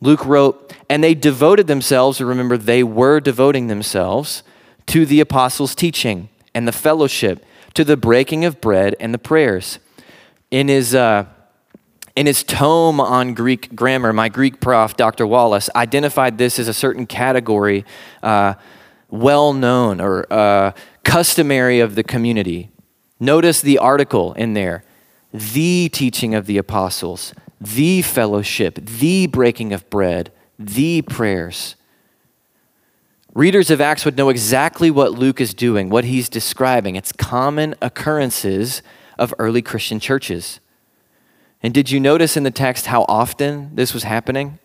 Luke 0.00 0.26
wrote, 0.26 0.74
And 0.90 1.02
they 1.02 1.14
devoted 1.14 1.68
themselves, 1.68 2.20
remember, 2.20 2.56
they 2.56 2.82
were 2.82 3.20
devoting 3.20 3.68
themselves 3.68 4.42
to 4.86 5.06
the 5.06 5.20
apostles' 5.20 5.76
teaching 5.76 6.28
and 6.54 6.66
the 6.66 6.72
fellowship, 6.72 7.44
to 7.74 7.84
the 7.84 7.96
breaking 7.96 8.44
of 8.44 8.60
bread 8.60 8.96
and 8.98 9.14
the 9.14 9.18
prayers. 9.18 9.78
In 10.50 10.68
his, 10.68 10.94
uh, 10.94 11.26
in 12.16 12.26
his 12.26 12.42
tome 12.42 13.00
on 13.00 13.32
Greek 13.32 13.74
grammar, 13.74 14.12
my 14.12 14.28
Greek 14.28 14.60
prof, 14.60 14.96
Dr. 14.96 15.26
Wallace, 15.26 15.70
identified 15.74 16.36
this 16.36 16.58
as 16.58 16.68
a 16.68 16.74
certain 16.74 17.06
category, 17.06 17.86
uh, 18.22 18.54
well 19.08 19.52
known 19.52 20.00
or 20.00 20.26
uh, 20.30 20.72
customary 21.04 21.80
of 21.80 21.94
the 21.94 22.02
community. 22.02 22.70
Notice 23.18 23.60
the 23.60 23.78
article 23.78 24.32
in 24.34 24.54
there 24.54 24.84
the 25.32 25.88
teaching 25.90 26.34
of 26.34 26.44
the 26.46 26.58
apostles, 26.58 27.32
the 27.58 28.02
fellowship, 28.02 28.78
the 28.84 29.26
breaking 29.26 29.72
of 29.72 29.88
bread, 29.88 30.30
the 30.58 31.00
prayers. 31.02 31.74
Readers 33.34 33.70
of 33.70 33.80
Acts 33.80 34.04
would 34.04 34.18
know 34.18 34.28
exactly 34.28 34.90
what 34.90 35.12
Luke 35.12 35.40
is 35.40 35.54
doing, 35.54 35.88
what 35.88 36.04
he's 36.04 36.28
describing. 36.28 36.96
It's 36.96 37.12
common 37.12 37.74
occurrences 37.80 38.82
of 39.18 39.32
early 39.38 39.62
Christian 39.62 39.98
churches. 40.00 40.60
And 41.62 41.72
did 41.72 41.90
you 41.90 41.98
notice 41.98 42.36
in 42.36 42.42
the 42.42 42.50
text 42.50 42.86
how 42.86 43.06
often 43.08 43.74
this 43.74 43.94
was 43.94 44.02
happening? 44.02 44.58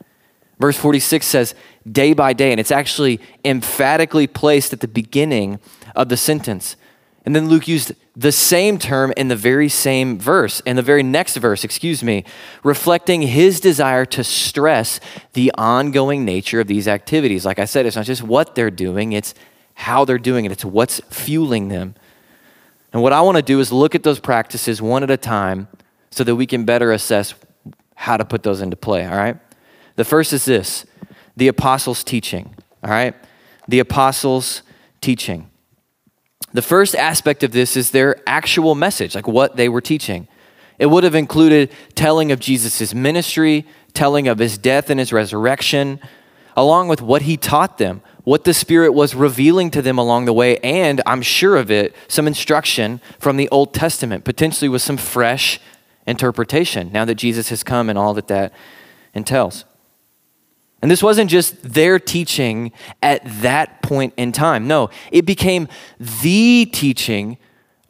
Verse 0.60 0.76
46 0.76 1.26
says, 1.26 1.56
day 1.90 2.14
by 2.14 2.34
day, 2.34 2.52
and 2.52 2.60
it's 2.60 2.72
actually 2.72 3.22
emphatically 3.46 4.28
placed 4.28 4.74
at 4.74 4.82
the 4.82 4.88
beginning 4.88 5.60
of 5.98 6.10
the 6.10 6.16
sentence. 6.18 6.78
And 7.26 7.36
then 7.36 7.50
Luke 7.50 7.68
used 7.68 7.92
the 8.16 8.32
same 8.32 8.80
term 8.80 9.12
in 9.18 9.28
the 9.28 9.36
very 9.36 9.68
same 9.68 10.18
verse, 10.18 10.62
in 10.62 10.78
the 10.78 10.82
very 10.82 11.04
next 11.04 11.36
verse, 11.36 11.66
excuse 11.66 12.02
me, 12.02 12.24
reflecting 12.64 13.24
his 13.24 13.60
desire 13.60 14.06
to 14.06 14.24
stress 14.24 15.02
the 15.34 15.52
ongoing 15.58 16.24
nature 16.24 16.62
of 16.62 16.68
these 16.68 16.88
activities. 16.88 17.46
Like 17.46 17.60
I 17.60 17.66
said, 17.66 17.86
it's 17.86 17.98
not 17.98 18.06
just 18.06 18.24
what 18.24 18.56
they're 18.56 18.72
doing, 18.72 19.12
it's 19.12 19.34
how 19.74 20.06
they're 20.06 20.18
doing 20.18 20.46
it, 20.46 20.54
it's 20.54 20.64
what's 20.64 21.02
fueling 21.10 21.68
them. 21.68 21.96
And 22.94 23.02
what 23.02 23.12
I 23.12 23.20
want 23.20 23.36
to 23.36 23.44
do 23.44 23.60
is 23.60 23.74
look 23.74 23.94
at 23.94 24.04
those 24.04 24.20
practices 24.20 24.82
one 24.82 25.04
at 25.04 25.12
a 25.12 25.18
time 25.18 25.68
so 26.12 26.24
that 26.24 26.36
we 26.38 26.46
can 26.46 26.64
better 26.64 26.94
assess 26.94 27.34
how 27.96 28.16
to 28.16 28.24
put 28.24 28.44
those 28.44 28.62
into 28.62 28.78
play, 28.78 29.06
all 29.06 29.18
right? 29.18 29.38
The 29.98 30.06
first 30.06 30.32
is 30.32 30.46
this 30.46 30.86
the 31.36 31.50
apostles' 31.50 32.06
teaching, 32.06 32.56
all 32.84 32.90
right? 32.90 33.14
The 33.68 33.80
apostles' 33.80 34.62
teaching. 35.02 35.50
The 36.54 36.62
first 36.62 36.96
aspect 36.96 37.44
of 37.44 37.52
this 37.52 37.76
is 37.76 37.92
their 37.92 38.18
actual 38.26 38.74
message, 38.74 39.16
like 39.16 39.28
what 39.28 39.58
they 39.58 39.70
were 39.70 39.82
teaching. 39.82 40.28
It 40.80 40.88
would 40.88 41.04
have 41.04 41.16
included 41.16 41.72
telling 41.96 42.32
of 42.32 42.40
Jesus' 42.40 42.94
ministry, 42.94 43.66
telling 43.94 44.28
of 44.28 44.40
his 44.40 44.58
death 44.58 44.90
and 44.90 45.00
his 45.00 45.12
resurrection, 45.12 46.00
along 46.56 46.88
with 46.88 47.02
what 47.02 47.24
he 47.24 47.36
taught 47.36 47.78
them, 47.78 48.02
what 48.24 48.44
the 48.44 48.54
Spirit 48.54 48.92
was 48.92 49.16
revealing 49.16 49.72
to 49.72 49.82
them 49.82 49.98
along 49.98 50.26
the 50.26 50.34
way, 50.34 50.58
and 50.60 51.02
I'm 51.06 51.22
sure 51.22 51.56
of 51.56 51.70
it, 51.72 51.96
some 52.08 52.28
instruction 52.28 53.02
from 53.20 53.38
the 53.38 53.50
Old 53.50 53.74
Testament, 53.74 54.24
potentially 54.24 54.70
with 54.70 54.82
some 54.82 54.98
fresh 54.98 55.60
interpretation 56.06 56.92
now 56.92 57.06
that 57.06 57.16
Jesus 57.16 57.50
has 57.50 57.64
come 57.64 57.90
and 57.90 57.98
all 57.98 58.14
that 58.14 58.28
that 58.28 58.54
entails. 59.14 59.66
And 60.82 60.92
this 60.92 61.02
wasn't 61.02 61.30
just 61.30 61.62
their 61.62 62.00
teaching 62.00 62.72
at 63.02 63.22
that 63.42 63.82
point 63.82 64.14
in 64.16 64.32
time. 64.32 64.68
No, 64.68 64.90
it 65.12 65.26
became 65.26 65.68
the 66.00 66.70
teaching 66.72 67.38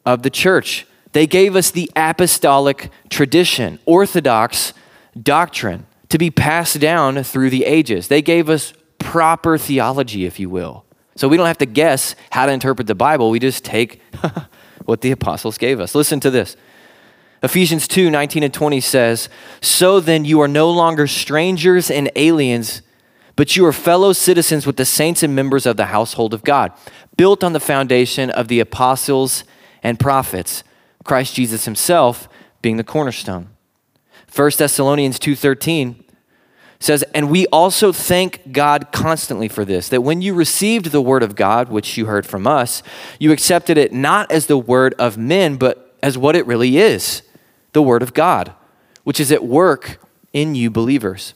of 0.06 0.22
the 0.22 0.30
church. 0.30 0.86
They 1.12 1.26
gave 1.26 1.54
us 1.56 1.70
the 1.70 1.90
apostolic 1.96 2.90
tradition, 3.10 3.78
orthodox 3.84 4.72
doctrine 5.20 5.86
to 6.08 6.18
be 6.18 6.30
passed 6.30 6.80
down 6.80 7.22
through 7.22 7.50
the 7.50 7.64
ages. 7.64 8.08
They 8.08 8.22
gave 8.22 8.48
us 8.48 8.72
proper 8.98 9.58
theology, 9.58 10.24
if 10.24 10.40
you 10.40 10.48
will. 10.48 10.84
So 11.16 11.28
we 11.28 11.36
don't 11.36 11.46
have 11.46 11.58
to 11.58 11.66
guess 11.66 12.14
how 12.30 12.46
to 12.46 12.52
interpret 12.52 12.86
the 12.86 12.94
Bible. 12.94 13.30
We 13.30 13.38
just 13.38 13.64
take 13.64 14.00
what 14.84 15.00
the 15.00 15.10
apostles 15.10 15.58
gave 15.58 15.80
us. 15.80 15.94
Listen 15.94 16.20
to 16.20 16.30
this. 16.30 16.56
Ephesians 17.42 17.86
2 17.86 18.10
19 18.10 18.42
and 18.42 18.54
20 18.54 18.80
says, 18.80 19.28
So 19.60 20.00
then 20.00 20.24
you 20.24 20.40
are 20.40 20.48
no 20.48 20.70
longer 20.70 21.06
strangers 21.06 21.90
and 21.90 22.10
aliens, 22.16 22.82
but 23.36 23.54
you 23.56 23.64
are 23.64 23.72
fellow 23.72 24.12
citizens 24.12 24.66
with 24.66 24.76
the 24.76 24.84
saints 24.84 25.22
and 25.22 25.34
members 25.34 25.66
of 25.66 25.76
the 25.76 25.86
household 25.86 26.34
of 26.34 26.42
God, 26.42 26.72
built 27.16 27.44
on 27.44 27.52
the 27.52 27.60
foundation 27.60 28.30
of 28.30 28.48
the 28.48 28.60
apostles 28.60 29.44
and 29.82 30.00
prophets, 30.00 30.64
Christ 31.04 31.34
Jesus 31.34 31.64
himself 31.64 32.28
being 32.60 32.76
the 32.76 32.84
cornerstone. 32.84 33.50
1 34.34 34.58
Thessalonians 34.58 35.18
2:13 35.20 36.04
says, 36.80 37.04
"And 37.14 37.30
we 37.30 37.46
also 37.46 37.92
thank 37.92 38.52
God 38.52 38.88
constantly 38.92 39.48
for 39.48 39.64
this, 39.64 39.88
that 39.88 40.02
when 40.02 40.22
you 40.22 40.34
received 40.34 40.86
the 40.86 41.00
word 41.00 41.22
of 41.22 41.36
God, 41.36 41.68
which 41.68 41.96
you 41.96 42.06
heard 42.06 42.26
from 42.26 42.46
us, 42.46 42.82
you 43.18 43.32
accepted 43.32 43.78
it 43.78 43.92
not 43.92 44.30
as 44.30 44.46
the 44.46 44.58
word 44.58 44.94
of 44.98 45.16
men, 45.16 45.56
but 45.56 45.96
as 46.02 46.18
what 46.18 46.34
it 46.34 46.46
really 46.46 46.78
is." 46.78 47.22
The 47.78 47.82
Word 47.82 48.02
of 48.02 48.12
God, 48.12 48.52
which 49.04 49.20
is 49.20 49.30
at 49.30 49.44
work 49.44 50.00
in 50.32 50.56
you 50.56 50.68
believers. 50.68 51.32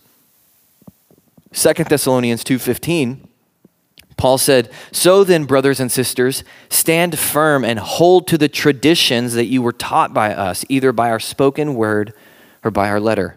2 1.52 1.88
Thessalonians 1.88 2.42
2:15 2.42 3.28
Paul 4.16 4.38
said, 4.38 4.68
"So 4.90 5.22
then, 5.22 5.44
brothers 5.44 5.78
and 5.78 5.90
sisters, 5.90 6.42
stand 6.68 7.16
firm 7.16 7.64
and 7.64 7.78
hold 7.78 8.26
to 8.26 8.37
the 8.37 8.49
traditions 8.49 9.34
that 9.34 9.46
you 9.46 9.62
were 9.62 9.72
taught 9.72 10.12
by 10.12 10.34
us, 10.34 10.64
either 10.68 10.90
by 10.92 11.11
our 11.11 11.20
spoken 11.20 11.76
word 11.76 12.12
or 12.64 12.72
by 12.72 12.88
our 12.88 12.99
letter." 12.99 13.37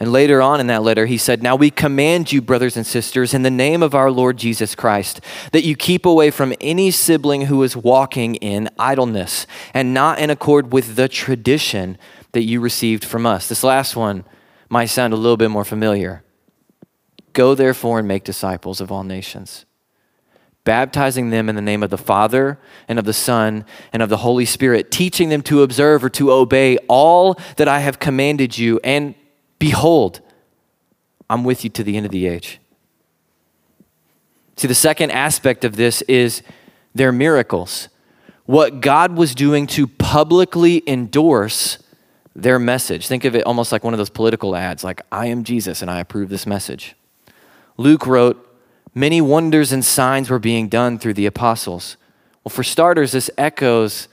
And 0.00 0.12
later 0.12 0.40
on 0.40 0.60
in 0.60 0.68
that 0.68 0.84
letter, 0.84 1.06
he 1.06 1.18
said, 1.18 1.42
Now 1.42 1.56
we 1.56 1.70
command 1.70 2.30
you, 2.30 2.40
brothers 2.40 2.76
and 2.76 2.86
sisters, 2.86 3.34
in 3.34 3.42
the 3.42 3.50
name 3.50 3.82
of 3.82 3.96
our 3.96 4.12
Lord 4.12 4.36
Jesus 4.36 4.76
Christ, 4.76 5.20
that 5.50 5.64
you 5.64 5.74
keep 5.74 6.06
away 6.06 6.30
from 6.30 6.54
any 6.60 6.92
sibling 6.92 7.46
who 7.46 7.62
is 7.64 7.76
walking 7.76 8.36
in 8.36 8.68
idleness 8.78 9.46
and 9.74 9.92
not 9.92 10.20
in 10.20 10.30
accord 10.30 10.72
with 10.72 10.94
the 10.94 11.08
tradition 11.08 11.98
that 12.32 12.44
you 12.44 12.60
received 12.60 13.04
from 13.04 13.26
us. 13.26 13.48
This 13.48 13.64
last 13.64 13.96
one 13.96 14.24
might 14.68 14.86
sound 14.86 15.12
a 15.12 15.16
little 15.16 15.36
bit 15.36 15.50
more 15.50 15.64
familiar. 15.64 16.22
Go 17.32 17.56
therefore 17.56 17.98
and 17.98 18.06
make 18.06 18.22
disciples 18.22 18.80
of 18.80 18.92
all 18.92 19.02
nations, 19.02 19.64
baptizing 20.62 21.30
them 21.30 21.48
in 21.48 21.56
the 21.56 21.62
name 21.62 21.82
of 21.82 21.90
the 21.90 21.98
Father 21.98 22.60
and 22.86 23.00
of 23.00 23.04
the 23.04 23.12
Son 23.12 23.64
and 23.92 24.00
of 24.00 24.10
the 24.10 24.18
Holy 24.18 24.44
Spirit, 24.44 24.92
teaching 24.92 25.28
them 25.28 25.42
to 25.42 25.62
observe 25.62 26.04
or 26.04 26.08
to 26.10 26.30
obey 26.30 26.78
all 26.88 27.36
that 27.56 27.66
I 27.66 27.80
have 27.80 27.98
commanded 27.98 28.56
you. 28.56 28.78
And 28.84 29.16
Behold, 29.58 30.20
I'm 31.28 31.44
with 31.44 31.64
you 31.64 31.70
to 31.70 31.82
the 31.82 31.96
end 31.96 32.06
of 32.06 32.12
the 32.12 32.26
age. 32.26 32.60
See, 34.56 34.68
the 34.68 34.74
second 34.74 35.10
aspect 35.10 35.64
of 35.64 35.76
this 35.76 36.02
is 36.02 36.42
their 36.94 37.12
miracles. 37.12 37.88
What 38.46 38.80
God 38.80 39.16
was 39.16 39.34
doing 39.34 39.66
to 39.68 39.86
publicly 39.86 40.82
endorse 40.86 41.78
their 42.34 42.58
message. 42.58 43.06
Think 43.06 43.24
of 43.24 43.34
it 43.34 43.44
almost 43.44 43.72
like 43.72 43.84
one 43.84 43.94
of 43.94 43.98
those 43.98 44.10
political 44.10 44.56
ads, 44.56 44.84
like, 44.84 45.02
I 45.10 45.26
am 45.26 45.44
Jesus 45.44 45.82
and 45.82 45.90
I 45.90 46.00
approve 46.00 46.28
this 46.28 46.46
message. 46.46 46.94
Luke 47.76 48.06
wrote, 48.06 48.44
Many 48.94 49.20
wonders 49.20 49.70
and 49.70 49.84
signs 49.84 50.30
were 50.30 50.38
being 50.38 50.68
done 50.68 50.98
through 50.98 51.14
the 51.14 51.26
apostles. 51.26 51.96
Well, 52.42 52.50
for 52.50 52.64
starters, 52.64 53.12
this 53.12 53.30
echoes 53.36 54.08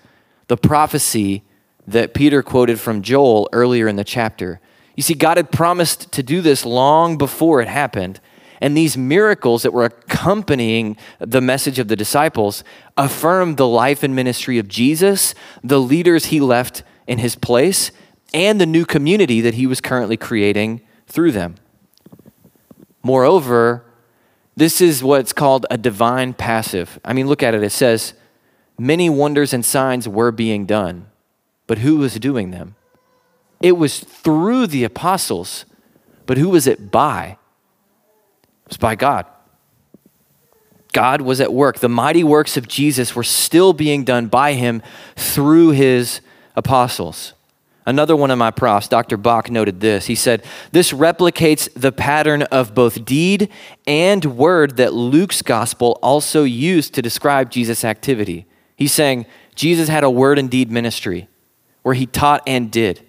the 0.47 0.57
prophecy 0.57 1.43
that 1.87 2.13
Peter 2.13 2.43
quoted 2.43 2.79
from 2.79 3.01
Joel 3.01 3.49
earlier 3.51 3.87
in 3.87 3.95
the 3.95 4.03
chapter. 4.03 4.59
You 4.95 5.03
see, 5.03 5.13
God 5.13 5.37
had 5.37 5.51
promised 5.51 6.11
to 6.13 6.23
do 6.23 6.41
this 6.41 6.65
long 6.65 7.17
before 7.17 7.61
it 7.61 7.67
happened. 7.67 8.19
And 8.61 8.75
these 8.75 8.97
miracles 8.97 9.63
that 9.63 9.73
were 9.73 9.85
accompanying 9.85 10.97
the 11.19 11.41
message 11.41 11.77
of 11.77 11.87
the 11.89 11.95
disciples 11.95 12.63
affirmed 12.95 13.57
the 13.57 13.67
life 13.67 14.01
and 14.01 14.15
ministry 14.15 14.57
of 14.57 14.67
Jesus, 14.67 15.35
the 15.63 15.79
leaders 15.79 16.27
he 16.27 16.39
left 16.39 16.83
in 17.05 17.17
his 17.17 17.35
place, 17.35 17.91
and 18.33 18.59
the 18.59 18.65
new 18.65 18.85
community 18.85 19.41
that 19.41 19.55
he 19.55 19.67
was 19.67 19.81
currently 19.81 20.17
creating 20.17 20.81
through 21.07 21.31
them. 21.31 21.55
Moreover, 23.03 23.85
this 24.55 24.79
is 24.79 25.03
what's 25.03 25.33
called 25.33 25.65
a 25.69 25.77
divine 25.77 26.33
passive. 26.33 26.99
I 27.03 27.13
mean, 27.13 27.27
look 27.27 27.43
at 27.43 27.53
it. 27.53 27.63
It 27.63 27.71
says, 27.71 28.13
Many 28.77 29.09
wonders 29.09 29.53
and 29.53 29.63
signs 29.63 30.07
were 30.07 30.31
being 30.31 30.65
done, 30.65 31.07
but 31.67 31.79
who 31.79 31.97
was 31.97 32.15
doing 32.15 32.51
them? 32.51 32.75
It 33.65 33.77
was 33.77 33.99
through 33.99 34.67
the 34.67 34.83
apostles, 34.83 35.65
but 36.27 36.37
who 36.37 36.49
was 36.49 36.67
it 36.67 36.91
by? 36.91 37.39
It 38.65 38.69
was 38.69 38.77
by 38.77 38.93
God. 38.93 39.25
God 40.93 41.21
was 41.21 41.41
at 41.41 41.51
work. 41.51 41.79
The 41.79 41.89
mighty 41.89 42.23
works 42.23 42.57
of 42.57 42.67
Jesus 42.67 43.15
were 43.15 43.23
still 43.23 43.73
being 43.73 44.03
done 44.03 44.27
by 44.27 44.53
him 44.53 44.83
through 45.15 45.71
his 45.71 46.21
apostles. 46.55 47.33
Another 47.87 48.15
one 48.15 48.29
of 48.29 48.37
my 48.37 48.51
profs, 48.51 48.87
Dr. 48.87 49.17
Bock, 49.17 49.49
noted 49.49 49.79
this. 49.79 50.05
He 50.05 50.13
said, 50.13 50.45
This 50.71 50.91
replicates 50.91 51.67
the 51.73 51.91
pattern 51.91 52.43
of 52.43 52.75
both 52.75 53.03
deed 53.03 53.49
and 53.87 54.37
word 54.37 54.77
that 54.77 54.93
Luke's 54.93 55.41
gospel 55.41 55.97
also 56.03 56.43
used 56.43 56.93
to 56.93 57.01
describe 57.01 57.49
Jesus' 57.49 57.83
activity. 57.83 58.45
He's 58.75 58.93
saying 58.93 59.25
Jesus 59.55 59.89
had 59.89 60.03
a 60.03 60.09
word 60.11 60.37
and 60.37 60.51
deed 60.51 60.69
ministry 60.69 61.27
where 61.81 61.95
he 61.95 62.05
taught 62.05 62.43
and 62.45 62.69
did 62.69 63.01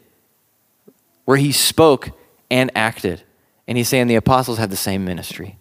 where 1.27 1.37
he 1.37 1.53
spoke 1.53 2.11
and 2.51 2.71
acted. 2.75 3.23
And 3.69 3.77
he's 3.77 3.89
saying 3.89 4.07
the 4.07 4.15
apostles 4.15 4.57
had 4.57 4.71
the 4.71 4.77
same 4.77 5.05
ministry. 5.05 5.59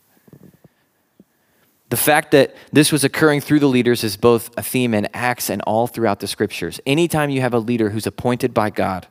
The 1.90 1.98
fact 1.98 2.32
that 2.32 2.56
this 2.72 2.92
was 2.92 3.04
occurring 3.04 3.42
through 3.42 3.60
the 3.60 3.68
leaders 3.68 4.04
is 4.04 4.18
both 4.18 4.56
a 4.58 4.64
theme 4.64 4.94
in 4.94 5.08
Acts 5.14 5.50
and 5.50 5.62
all 5.64 5.88
throughout 5.88 6.20
the 6.20 6.28
scriptures. 6.28 6.80
Anytime 6.86 7.30
you 7.30 7.42
have 7.42 7.54
a 7.54 7.60
leader 7.60 7.90
who's 7.90 8.08
appointed 8.08 8.54
by 8.54 8.70
God, 8.70 9.08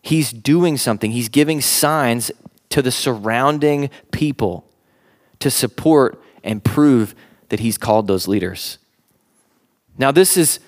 he's 0.00 0.32
doing 0.32 0.76
something, 0.76 1.10
he's 1.10 1.28
giving 1.28 1.60
signs 1.60 2.30
to 2.70 2.82
the 2.82 2.90
surrounding 2.90 3.90
people 4.10 4.64
to 5.38 5.50
support 5.50 6.22
and 6.42 6.62
prove 6.64 7.14
that 7.48 7.60
he's 7.60 7.78
called 7.78 8.06
those 8.06 8.26
leaders. 8.26 8.78
Now, 9.98 10.10
this 10.12 10.36
is 10.36 10.60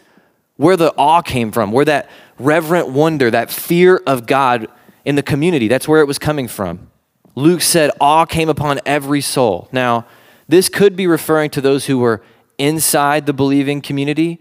where 0.57 0.77
the 0.77 0.93
awe 0.97 1.23
came 1.23 1.53
from, 1.53 1.73
where 1.73 1.85
that 1.85 2.09
reverent 2.39 2.89
wonder, 2.89 3.31
that 3.31 3.51
fear 3.51 4.03
of 4.07 4.27
God 4.27 4.69
in 5.05 5.15
the 5.15 5.23
community. 5.23 5.69
That's 5.69 5.89
where 5.89 6.01
it 6.01 6.07
was 6.07 6.19
coming 6.19 6.49
from. 6.49 6.91
Luke 7.35 7.61
said, 7.61 7.91
Awe 8.01 8.25
came 8.25 8.49
upon 8.49 8.81
every 8.85 9.21
soul. 9.21 9.69
Now, 9.73 10.07
this 10.49 10.69
could 10.69 10.97
be 10.97 11.07
referring 11.07 11.51
to 11.51 11.61
those 11.61 11.87
who 11.87 11.99
were 11.99 12.23
inside 12.59 13.27
the 13.27 13.33
believing 13.33 13.81
community, 13.81 14.41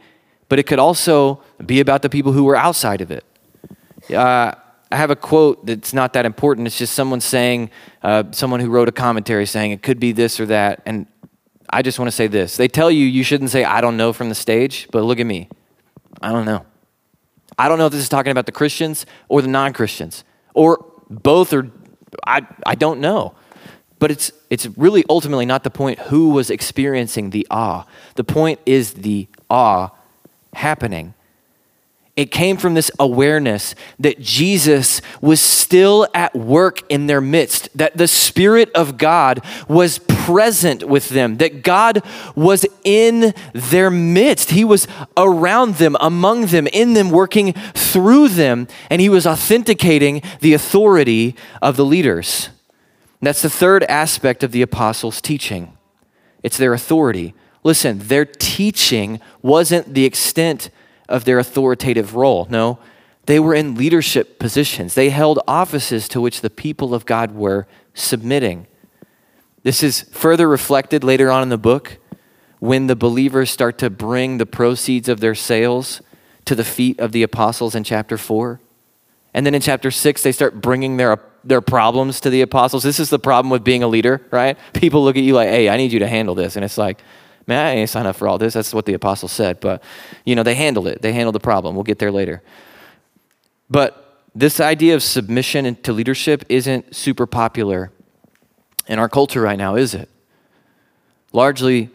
but 0.50 0.58
it 0.58 0.63
could 0.63 0.80
also 0.80 1.41
be 1.65 1.80
about 1.80 2.02
the 2.02 2.10
people 2.10 2.32
who 2.32 2.43
were 2.43 2.56
outside 2.56 3.02
of 3.02 3.12
it. 3.12 3.24
Uh, 4.12 4.54
I 4.91 4.96
have 4.96 5.12
a 5.12 5.15
quote 5.15 5.65
that's 5.65 5.93
not 5.93 6.13
that 6.13 6.26
important. 6.26 6.65
It's 6.65 6.78
just 6.78 6.93
someone 6.93 7.20
saying, 7.20 7.70
uh, 8.04 8.24
someone 8.32 8.62
who 8.62 8.70
wrote 8.70 8.88
a 8.88 8.93
commentary 8.93 9.46
saying 9.46 9.72
it 9.72 9.84
could 9.84 10.00
be 10.00 10.13
this 10.13 10.39
or 10.39 10.46
that. 10.48 10.82
And 10.86 11.08
I 11.70 11.82
just 11.82 12.00
want 12.00 12.08
to 12.08 12.15
say 12.15 12.28
this. 12.28 12.56
They 12.56 12.70
tell 12.70 12.89
you 12.89 13.06
you 13.06 13.24
shouldn't 13.24 13.50
say, 13.50 13.65
I 13.65 13.82
don't 13.82 13.98
know 13.98 14.13
from 14.13 14.30
the 14.30 14.36
stage, 14.36 14.88
but 14.91 15.04
look 15.04 15.20
at 15.20 15.26
me. 15.26 15.50
I 16.22 16.32
don't 16.32 16.46
know. 16.46 16.65
I 17.60 17.67
don't 17.67 17.78
know 17.78 17.88
if 17.88 17.91
this 17.91 18.02
is 18.02 18.10
talking 18.10 18.32
about 18.32 18.46
the 18.46 18.52
Christians 18.52 19.06
or 19.28 19.41
the 19.41 19.48
non 19.48 19.74
Christians, 19.74 20.24
or 20.58 20.84
both, 21.10 21.54
or 21.54 21.70
I, 22.26 22.41
I 22.65 22.74
don't 22.74 23.00
know. 23.00 23.36
But 24.00 24.10
it's, 24.12 24.32
it's 24.50 24.65
really 24.76 25.06
ultimately 25.08 25.46
not 25.46 25.63
the 25.63 25.70
point 25.70 26.00
who 26.00 26.30
was 26.30 26.50
experiencing 26.50 27.30
the 27.30 27.46
awe. 27.52 27.86
The 28.15 28.24
point 28.24 28.60
is 28.65 28.93
the 28.93 29.28
awe 29.50 29.89
happening. 30.54 31.13
It 32.18 32.32
came 32.32 32.58
from 32.58 32.74
this 32.74 32.90
awareness 33.00 33.76
that 34.00 34.20
Jesus 34.20 35.04
was 35.22 35.40
still 35.40 36.08
at 36.16 36.36
work 36.36 36.82
in 36.90 37.06
their 37.06 37.22
midst, 37.22 37.70
that 37.78 37.96
the 37.96 38.08
Spirit 38.08 38.72
of 38.74 38.98
God 38.98 39.46
was 39.70 40.00
present 40.00 40.84
with 40.84 41.10
them, 41.10 41.38
that 41.38 41.62
God 41.62 42.02
was 42.36 42.66
in 42.84 43.36
their 43.54 43.92
midst. 43.92 44.50
He 44.50 44.66
was 44.66 44.88
around 45.16 45.76
them, 45.76 45.96
among 46.00 46.48
them, 46.48 46.66
in 46.74 46.94
them, 46.94 47.12
working 47.12 47.54
through 47.54 48.30
them, 48.30 48.68
and 48.90 49.00
He 49.00 49.10
was 49.10 49.28
authenticating 49.28 50.24
the 50.42 50.56
authority 50.56 51.36
of 51.62 51.78
the 51.78 51.86
leaders. 51.86 52.50
That's 53.22 53.44
the 53.44 53.50
third 53.50 53.84
aspect 53.84 54.44
of 54.44 54.52
the 54.52 54.64
apostles' 54.64 55.22
teaching 55.22 55.78
it's 56.42 56.58
their 56.58 56.74
authority. 56.74 57.34
Listen, 57.64 58.00
their 58.00 58.26
teaching 58.26 59.20
wasn't 59.42 59.94
the 59.94 60.06
extent 60.06 60.70
of 61.08 61.26
their 61.26 61.39
authoritative 61.39 62.15
role. 62.15 62.48
No, 62.50 62.80
they 63.28 63.39
were 63.39 63.54
in 63.54 63.76
leadership 63.76 64.39
positions. 64.39 64.93
They 64.93 65.10
held 65.10 65.39
offices 65.48 66.08
to 66.10 66.22
which 66.22 66.41
the 66.41 66.50
people 66.50 66.93
of 66.93 67.06
God 67.06 67.34
were 67.34 67.67
submitting. 67.93 68.67
This 69.63 69.84
is 69.84 70.04
further 70.12 70.48
reflected 70.48 71.04
later 71.04 71.30
on 71.30 71.43
in 71.43 71.50
the 71.50 71.58
book 71.58 71.98
when 72.60 72.88
the 72.88 72.96
believers 72.96 73.52
start 73.52 73.78
to 73.80 73.89
bring 73.89 74.38
the 74.38 74.46
proceeds 74.46 75.10
of 75.10 75.20
their 75.20 75.36
sales 75.36 76.02
to 76.46 76.56
the 76.56 76.63
feet 76.63 77.00
of 77.00 77.12
the 77.12 77.22
apostles 77.22 77.76
in 77.76 77.84
chapter 77.84 78.17
4. 78.17 78.62
And 79.34 79.46
then 79.46 79.54
in 79.54 79.62
chapter 79.62 79.91
6, 79.91 80.24
they 80.24 80.32
start 80.32 80.62
bringing 80.62 80.98
their, 80.98 81.20
their 81.43 81.62
problems 81.62 82.22
to 82.22 82.30
the 82.30 82.41
apostles. 82.41 82.84
This 82.84 83.00
is 83.00 83.10
the 83.10 83.20
problem 83.20 83.50
with 83.50 83.63
being 83.63 83.84
a 83.84 83.88
leader, 83.88 84.26
right? 84.32 84.58
People 84.74 85.04
look 85.04 85.17
at 85.17 85.24
you 85.24 85.34
like, 85.34 85.50
hey, 85.50 85.70
I 85.70 85.78
need 85.78 85.91
you 85.91 86.00
to 86.00 86.08
handle 86.08 86.34
this. 86.34 86.56
And 86.56 86.63
it's 86.63 86.78
like, 86.78 87.02
man, 87.48 87.66
I 87.66 87.72
ain't 87.72 87.90
signed 87.90 88.08
up 88.08 88.18
for 88.18 88.28
all 88.28 88.38
this. 88.38 88.54
That's 88.54 88.74
what 88.74 88.86
the 88.86 88.94
apostle 88.94 89.30
said. 89.30 89.60
But, 89.60 89.82
you 90.26 90.36
know, 90.36 90.44
they 90.44 90.54
handled 90.54 90.88
it. 90.88 91.02
They 91.02 91.14
handled 91.14 91.36
the 91.36 91.40
problem. 91.40 91.76
We'll 91.76 91.84
get 91.84 92.00
there 92.00 92.12
later. 92.12 92.44
But 93.70 94.26
this 94.36 94.60
idea 94.60 94.94
of 94.94 95.02
submission 95.02 95.76
to 95.78 95.94
leadership 95.94 96.46
isn't 96.50 96.96
super 96.96 97.26
popular 97.26 97.92
in 98.88 99.00
our 99.00 99.10
culture 99.10 99.42
right 99.42 99.58
now, 99.58 99.76
is 99.76 99.94
it? 99.94 100.10
Largely 101.32 101.90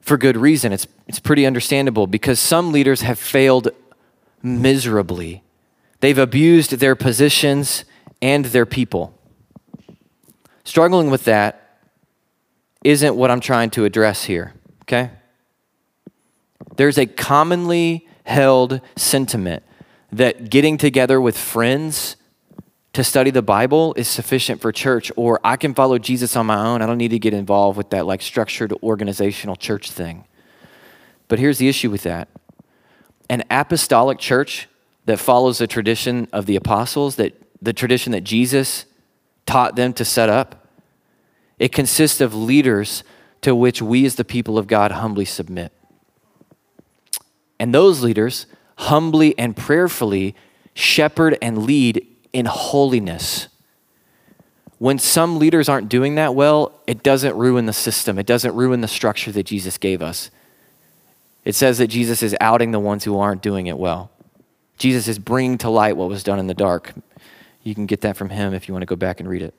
for 0.00 0.16
good 0.16 0.36
reason. 0.36 0.72
It's, 0.72 0.86
it's 1.06 1.20
pretty 1.20 1.46
understandable 1.46 2.06
because 2.06 2.40
some 2.40 2.72
leaders 2.72 3.02
have 3.02 3.18
failed 3.18 3.68
miserably. 4.42 5.42
They've 6.00 6.18
abused 6.18 6.72
their 6.72 6.96
positions 6.96 7.84
and 8.22 8.46
their 8.46 8.66
people. 8.66 9.14
Struggling 10.64 11.10
with 11.10 11.24
that 11.24 11.78
isn't 12.82 13.14
what 13.14 13.30
I'm 13.30 13.40
trying 13.40 13.70
to 13.70 13.84
address 13.84 14.24
here 14.24 14.54
okay? 14.90 15.10
There's 16.76 16.98
a 16.98 17.06
commonly 17.06 18.08
held 18.24 18.80
sentiment 18.96 19.62
that 20.12 20.50
getting 20.50 20.76
together 20.76 21.20
with 21.20 21.38
friends 21.38 22.16
to 22.92 23.04
study 23.04 23.30
the 23.30 23.42
Bible 23.42 23.94
is 23.94 24.08
sufficient 24.08 24.60
for 24.60 24.72
church, 24.72 25.12
or 25.14 25.38
I 25.44 25.56
can 25.56 25.74
follow 25.74 25.98
Jesus 25.98 26.34
on 26.34 26.46
my 26.46 26.66
own. 26.66 26.82
I 26.82 26.86
don't 26.86 26.98
need 26.98 27.12
to 27.12 27.20
get 27.20 27.32
involved 27.32 27.76
with 27.76 27.90
that 27.90 28.04
like 28.04 28.20
structured 28.20 28.72
organizational 28.82 29.54
church 29.54 29.92
thing. 29.92 30.24
But 31.28 31.38
here's 31.38 31.58
the 31.58 31.68
issue 31.68 31.90
with 31.90 32.02
that 32.02 32.28
an 33.28 33.44
apostolic 33.48 34.18
church 34.18 34.68
that 35.04 35.18
follows 35.18 35.58
the 35.58 35.68
tradition 35.68 36.26
of 36.32 36.46
the 36.46 36.56
apostles, 36.56 37.14
that 37.16 37.40
the 37.62 37.72
tradition 37.72 38.10
that 38.10 38.22
Jesus 38.22 38.86
taught 39.46 39.76
them 39.76 39.92
to 39.92 40.04
set 40.04 40.28
up, 40.28 40.66
it 41.60 41.70
consists 41.70 42.20
of 42.20 42.34
leaders 42.34 43.04
to 43.42 43.54
which 43.54 43.80
we 43.80 44.04
as 44.04 44.16
the 44.16 44.24
people 44.24 44.58
of 44.58 44.66
God 44.66 44.92
humbly 44.92 45.24
submit. 45.24 45.72
And 47.58 47.74
those 47.74 48.02
leaders 48.02 48.46
humbly 48.76 49.38
and 49.38 49.56
prayerfully 49.56 50.34
shepherd 50.74 51.36
and 51.42 51.64
lead 51.64 52.06
in 52.32 52.46
holiness. 52.46 53.48
When 54.78 54.98
some 54.98 55.38
leaders 55.38 55.68
aren't 55.68 55.90
doing 55.90 56.14
that 56.14 56.34
well, 56.34 56.80
it 56.86 57.02
doesn't 57.02 57.36
ruin 57.36 57.66
the 57.66 57.72
system, 57.72 58.18
it 58.18 58.26
doesn't 58.26 58.54
ruin 58.54 58.80
the 58.80 58.88
structure 58.88 59.30
that 59.32 59.44
Jesus 59.44 59.76
gave 59.76 60.00
us. 60.00 60.30
It 61.44 61.54
says 61.54 61.78
that 61.78 61.88
Jesus 61.88 62.22
is 62.22 62.34
outing 62.40 62.70
the 62.70 62.80
ones 62.80 63.04
who 63.04 63.18
aren't 63.18 63.42
doing 63.42 63.66
it 63.66 63.78
well. 63.78 64.10
Jesus 64.78 65.08
is 65.08 65.18
bringing 65.18 65.58
to 65.58 65.68
light 65.68 65.96
what 65.96 66.08
was 66.08 66.22
done 66.22 66.38
in 66.38 66.46
the 66.46 66.54
dark. 66.54 66.94
You 67.62 67.74
can 67.74 67.84
get 67.84 68.00
that 68.00 68.16
from 68.16 68.30
him 68.30 68.54
if 68.54 68.68
you 68.68 68.74
want 68.74 68.82
to 68.82 68.86
go 68.86 68.96
back 68.96 69.20
and 69.20 69.28
read 69.28 69.42
it. 69.42 69.54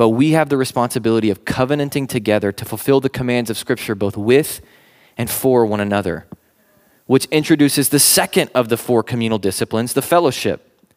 But 0.00 0.08
we 0.08 0.30
have 0.30 0.48
the 0.48 0.56
responsibility 0.56 1.28
of 1.28 1.44
covenanting 1.44 2.06
together 2.06 2.52
to 2.52 2.64
fulfill 2.64 3.00
the 3.00 3.10
commands 3.10 3.50
of 3.50 3.58
Scripture 3.58 3.94
both 3.94 4.16
with 4.16 4.62
and 5.18 5.28
for 5.28 5.66
one 5.66 5.78
another, 5.78 6.26
which 7.04 7.26
introduces 7.26 7.90
the 7.90 7.98
second 7.98 8.50
of 8.54 8.70
the 8.70 8.78
four 8.78 9.02
communal 9.02 9.36
disciplines, 9.36 9.92
the 9.92 10.00
fellowship. 10.00 10.88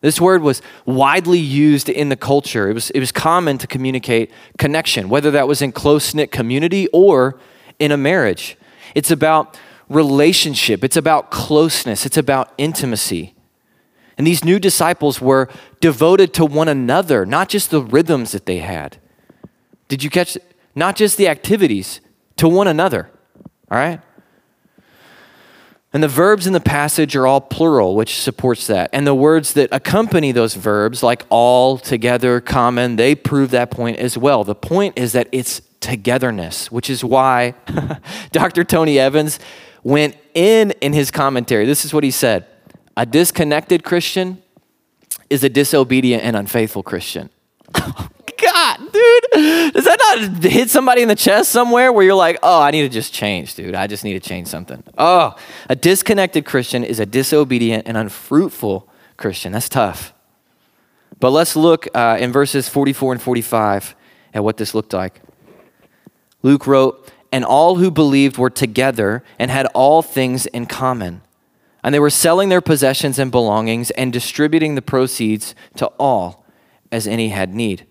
This 0.00 0.22
word 0.22 0.40
was 0.40 0.62
widely 0.86 1.38
used 1.38 1.90
in 1.90 2.08
the 2.08 2.16
culture. 2.16 2.70
It 2.70 2.72
was, 2.72 2.88
it 2.92 2.98
was 2.98 3.12
common 3.12 3.58
to 3.58 3.66
communicate 3.66 4.30
connection, 4.56 5.10
whether 5.10 5.30
that 5.32 5.46
was 5.46 5.60
in 5.60 5.70
close 5.70 6.14
knit 6.14 6.32
community 6.32 6.88
or 6.94 7.38
in 7.78 7.92
a 7.92 7.98
marriage. 7.98 8.56
It's 8.94 9.10
about 9.10 9.60
relationship, 9.90 10.82
it's 10.82 10.96
about 10.96 11.30
closeness, 11.30 12.06
it's 12.06 12.16
about 12.16 12.54
intimacy. 12.56 13.35
And 14.18 14.26
these 14.26 14.44
new 14.44 14.58
disciples 14.58 15.20
were 15.20 15.48
devoted 15.80 16.32
to 16.34 16.44
one 16.44 16.68
another, 16.68 17.26
not 17.26 17.48
just 17.48 17.70
the 17.70 17.82
rhythms 17.82 18.32
that 18.32 18.46
they 18.46 18.58
had. 18.58 18.98
Did 19.88 20.02
you 20.02 20.10
catch? 20.10 20.38
Not 20.74 20.96
just 20.96 21.16
the 21.16 21.28
activities, 21.28 22.00
to 22.36 22.48
one 22.48 22.68
another. 22.68 23.10
All 23.70 23.78
right? 23.78 24.00
And 25.92 26.02
the 26.02 26.08
verbs 26.08 26.46
in 26.46 26.52
the 26.52 26.60
passage 26.60 27.16
are 27.16 27.26
all 27.26 27.40
plural, 27.40 27.94
which 27.94 28.20
supports 28.20 28.66
that. 28.66 28.90
And 28.92 29.06
the 29.06 29.14
words 29.14 29.54
that 29.54 29.70
accompany 29.72 30.32
those 30.32 30.54
verbs, 30.54 31.02
like 31.02 31.24
all, 31.30 31.78
together, 31.78 32.40
common, 32.40 32.96
they 32.96 33.14
prove 33.14 33.50
that 33.52 33.70
point 33.70 33.98
as 33.98 34.18
well. 34.18 34.44
The 34.44 34.54
point 34.54 34.98
is 34.98 35.12
that 35.12 35.28
it's 35.32 35.62
togetherness, 35.80 36.70
which 36.70 36.90
is 36.90 37.02
why 37.02 37.54
Dr. 38.32 38.64
Tony 38.64 38.98
Evans 38.98 39.38
went 39.82 40.16
in 40.34 40.72
in 40.82 40.92
his 40.92 41.10
commentary. 41.10 41.64
This 41.64 41.86
is 41.86 41.94
what 41.94 42.04
he 42.04 42.10
said 42.10 42.46
a 42.96 43.04
disconnected 43.04 43.84
Christian 43.84 44.42
is 45.28 45.44
a 45.44 45.48
disobedient 45.48 46.22
and 46.22 46.36
unfaithful 46.36 46.82
Christian. 46.82 47.30
God, 47.74 48.78
dude, 48.92 49.72
does 49.72 49.84
that 49.84 50.18
not 50.18 50.42
hit 50.42 50.70
somebody 50.70 51.02
in 51.02 51.08
the 51.08 51.14
chest 51.14 51.50
somewhere 51.50 51.92
where 51.92 52.04
you're 52.04 52.14
like, 52.14 52.38
oh, 52.42 52.60
I 52.60 52.70
need 52.70 52.82
to 52.82 52.88
just 52.88 53.12
change, 53.12 53.54
dude. 53.54 53.74
I 53.74 53.86
just 53.86 54.04
need 54.04 54.12
to 54.12 54.28
change 54.28 54.48
something. 54.48 54.82
Oh, 54.96 55.34
a 55.68 55.76
disconnected 55.76 56.44
Christian 56.44 56.84
is 56.84 57.00
a 57.00 57.06
disobedient 57.06 57.86
and 57.86 57.96
unfruitful 57.96 58.88
Christian. 59.16 59.52
That's 59.52 59.68
tough. 59.68 60.12
But 61.18 61.30
let's 61.30 61.56
look 61.56 61.88
uh, 61.94 62.18
in 62.20 62.30
verses 62.30 62.68
44 62.68 63.14
and 63.14 63.22
45 63.22 63.94
at 64.34 64.44
what 64.44 64.58
this 64.58 64.74
looked 64.74 64.92
like. 64.92 65.20
Luke 66.42 66.66
wrote, 66.66 67.10
And 67.32 67.44
all 67.44 67.76
who 67.76 67.90
believed 67.90 68.36
were 68.36 68.50
together 68.50 69.24
and 69.38 69.50
had 69.50 69.66
all 69.66 70.02
things 70.02 70.46
in 70.46 70.66
common 70.66 71.22
and 71.86 71.94
they 71.94 72.00
were 72.00 72.10
selling 72.10 72.48
their 72.48 72.60
possessions 72.60 73.16
and 73.16 73.30
belongings 73.30 73.92
and 73.92 74.12
distributing 74.12 74.74
the 74.74 74.82
proceeds 74.82 75.54
to 75.76 75.86
all 76.00 76.44
as 76.90 77.06
any 77.06 77.28
had 77.28 77.54
need. 77.54 77.86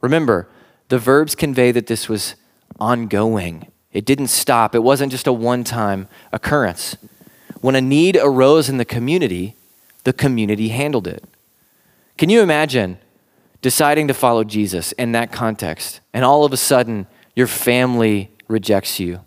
Remember, 0.00 0.48
the 0.88 0.98
verbs 0.98 1.34
convey 1.34 1.70
that 1.70 1.86
this 1.86 2.08
was 2.08 2.36
ongoing. 2.80 3.70
It 3.92 4.06
didn't 4.06 4.28
stop. 4.28 4.74
It 4.74 4.82
wasn't 4.82 5.12
just 5.12 5.26
a 5.26 5.32
one 5.32 5.62
time 5.62 6.08
occurrence. 6.32 6.96
When 7.60 7.74
a 7.74 7.82
need 7.82 8.16
arose 8.16 8.70
in 8.70 8.78
the 8.78 8.84
community, 8.86 9.56
the 10.04 10.14
community 10.14 10.68
handled 10.68 11.06
it. 11.06 11.22
Can 12.16 12.30
you 12.30 12.40
imagine 12.40 12.96
deciding 13.60 14.08
to 14.08 14.14
follow 14.14 14.44
Jesus 14.44 14.92
in 14.92 15.12
that 15.12 15.32
context, 15.32 16.00
and 16.14 16.24
all 16.24 16.46
of 16.46 16.54
a 16.54 16.56
sudden 16.56 17.08
your 17.36 17.46
family 17.46 18.30
rejects 18.48 18.98
you, 18.98 19.20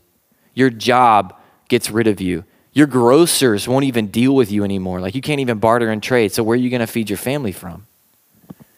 your 0.56 0.72
job 0.72 1.40
gets 1.70 1.92
rid 1.92 2.08
of 2.08 2.20
you, 2.20 2.46
your 2.78 2.86
grocers 2.86 3.68
won't 3.68 3.86
even 3.86 4.06
deal 4.06 4.36
with 4.36 4.52
you 4.52 4.64
anymore. 4.64 5.02
Like 5.02 5.16
you 5.16 5.22
can't 5.22 5.40
even 5.40 5.58
barter 5.58 5.90
and 5.90 6.04
trade. 6.04 6.32
So 6.32 6.44
where 6.44 6.54
are 6.54 6.62
you 6.62 6.70
going 6.70 6.80
to 6.80 6.86
feed 6.86 7.10
your 7.10 7.18
family 7.18 7.52
from? 7.52 7.88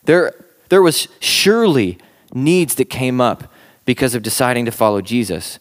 There, 0.05 0.33
there 0.69 0.81
was 0.81 1.09
surely 1.19 1.97
needs 2.33 2.75
that 2.75 2.85
came 2.85 3.19
up 3.19 3.51
because 3.83 4.15
of 4.15 4.23
deciding 4.23 4.63
to 4.63 4.71
follow 4.71 5.01
Jesus. 5.01 5.59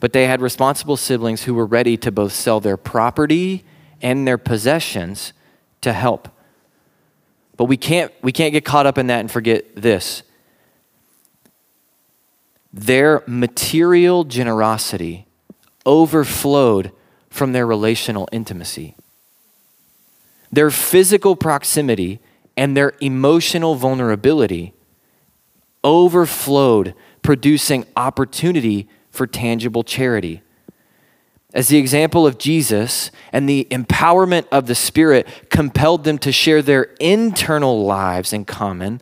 But 0.00 0.12
they 0.12 0.26
had 0.26 0.42
responsible 0.42 0.98
siblings 0.98 1.44
who 1.44 1.54
were 1.54 1.64
ready 1.64 1.96
to 1.96 2.12
both 2.12 2.32
sell 2.32 2.60
their 2.60 2.76
property 2.76 3.64
and 4.02 4.28
their 4.28 4.36
possessions 4.36 5.32
to 5.80 5.94
help. 5.94 6.28
But 7.56 7.64
we 7.64 7.78
can't, 7.78 8.12
we 8.20 8.32
can't 8.32 8.52
get 8.52 8.66
caught 8.66 8.84
up 8.84 8.98
in 8.98 9.06
that 9.06 9.20
and 9.20 9.30
forget 9.30 9.64
this. 9.74 10.22
their 12.76 13.22
material 13.26 14.24
generosity 14.24 15.26
overflowed 15.86 16.92
from 17.36 17.52
their 17.52 17.66
relational 17.66 18.28
intimacy. 18.32 18.96
Their 20.50 20.70
physical 20.70 21.36
proximity 21.36 22.18
and 22.56 22.76
their 22.76 22.94
emotional 23.00 23.74
vulnerability 23.74 24.72
overflowed, 25.84 26.94
producing 27.22 27.84
opportunity 27.94 28.88
for 29.10 29.26
tangible 29.26 29.84
charity. 29.84 30.42
As 31.52 31.68
the 31.68 31.78
example 31.78 32.26
of 32.26 32.38
Jesus 32.38 33.10
and 33.32 33.48
the 33.48 33.66
empowerment 33.70 34.46
of 34.50 34.66
the 34.66 34.74
Spirit 34.74 35.26
compelled 35.50 36.04
them 36.04 36.18
to 36.18 36.32
share 36.32 36.62
their 36.62 36.84
internal 37.00 37.84
lives 37.84 38.32
in 38.32 38.44
common, 38.44 39.00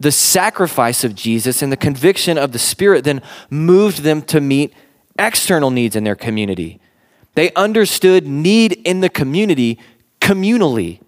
the 0.00 0.10
sacrifice 0.12 1.04
of 1.04 1.14
Jesus 1.14 1.62
and 1.62 1.70
the 1.70 1.76
conviction 1.76 2.36
of 2.36 2.52
the 2.52 2.58
Spirit 2.58 3.04
then 3.04 3.22
moved 3.50 3.98
them 3.98 4.22
to 4.22 4.40
meet 4.40 4.72
external 5.18 5.70
needs 5.70 5.94
in 5.94 6.04
their 6.04 6.16
community. 6.16 6.80
They 7.34 7.52
understood 7.54 8.26
need 8.26 8.72
in 8.72 9.00
the 9.00 9.08
community 9.08 9.78
communally. 10.20 11.00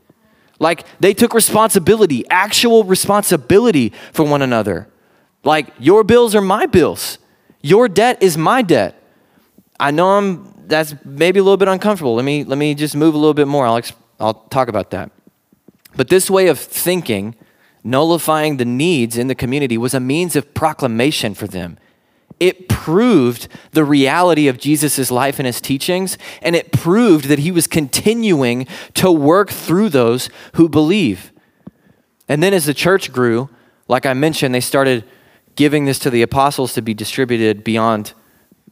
Like 0.58 0.84
they 1.00 1.14
took 1.14 1.34
responsibility, 1.34 2.28
actual 2.28 2.84
responsibility 2.84 3.92
for 4.12 4.24
one 4.24 4.42
another. 4.42 4.88
Like 5.44 5.72
your 5.78 6.02
bills 6.04 6.34
are 6.34 6.40
my 6.40 6.66
bills. 6.66 7.18
Your 7.62 7.88
debt 7.88 8.22
is 8.22 8.36
my 8.36 8.62
debt. 8.62 9.00
I 9.78 9.90
know 9.90 10.10
I'm 10.18 10.52
that's 10.66 10.94
maybe 11.04 11.38
a 11.38 11.42
little 11.42 11.56
bit 11.56 11.68
uncomfortable. 11.68 12.14
Let 12.14 12.24
me 12.24 12.44
let 12.44 12.58
me 12.58 12.74
just 12.74 12.96
move 12.96 13.14
a 13.14 13.18
little 13.18 13.34
bit 13.34 13.48
more. 13.48 13.66
I'll 13.66 13.82
I'll 14.18 14.34
talk 14.34 14.68
about 14.68 14.90
that. 14.90 15.10
But 15.96 16.08
this 16.08 16.28
way 16.28 16.48
of 16.48 16.58
thinking, 16.58 17.34
nullifying 17.84 18.56
the 18.56 18.64
needs 18.64 19.16
in 19.16 19.28
the 19.28 19.34
community 19.34 19.78
was 19.78 19.94
a 19.94 20.00
means 20.00 20.36
of 20.36 20.52
proclamation 20.54 21.34
for 21.34 21.46
them. 21.46 21.78
It 22.38 22.68
proved 22.68 23.48
the 23.72 23.84
reality 23.84 24.48
of 24.48 24.58
Jesus' 24.58 25.10
life 25.10 25.38
and 25.38 25.46
his 25.46 25.60
teachings, 25.60 26.18
and 26.42 26.54
it 26.54 26.72
proved 26.72 27.26
that 27.26 27.38
he 27.38 27.50
was 27.50 27.66
continuing 27.66 28.66
to 28.94 29.10
work 29.10 29.50
through 29.50 29.88
those 29.88 30.28
who 30.54 30.68
believe. 30.68 31.32
And 32.28 32.42
then 32.42 32.52
as 32.52 32.66
the 32.66 32.74
church 32.74 33.12
grew, 33.12 33.48
like 33.88 34.04
I 34.04 34.12
mentioned, 34.14 34.54
they 34.54 34.60
started 34.60 35.04
giving 35.54 35.86
this 35.86 35.98
to 36.00 36.10
the 36.10 36.22
apostles 36.22 36.74
to 36.74 36.82
be 36.82 36.92
distributed 36.92 37.64
beyond, 37.64 38.12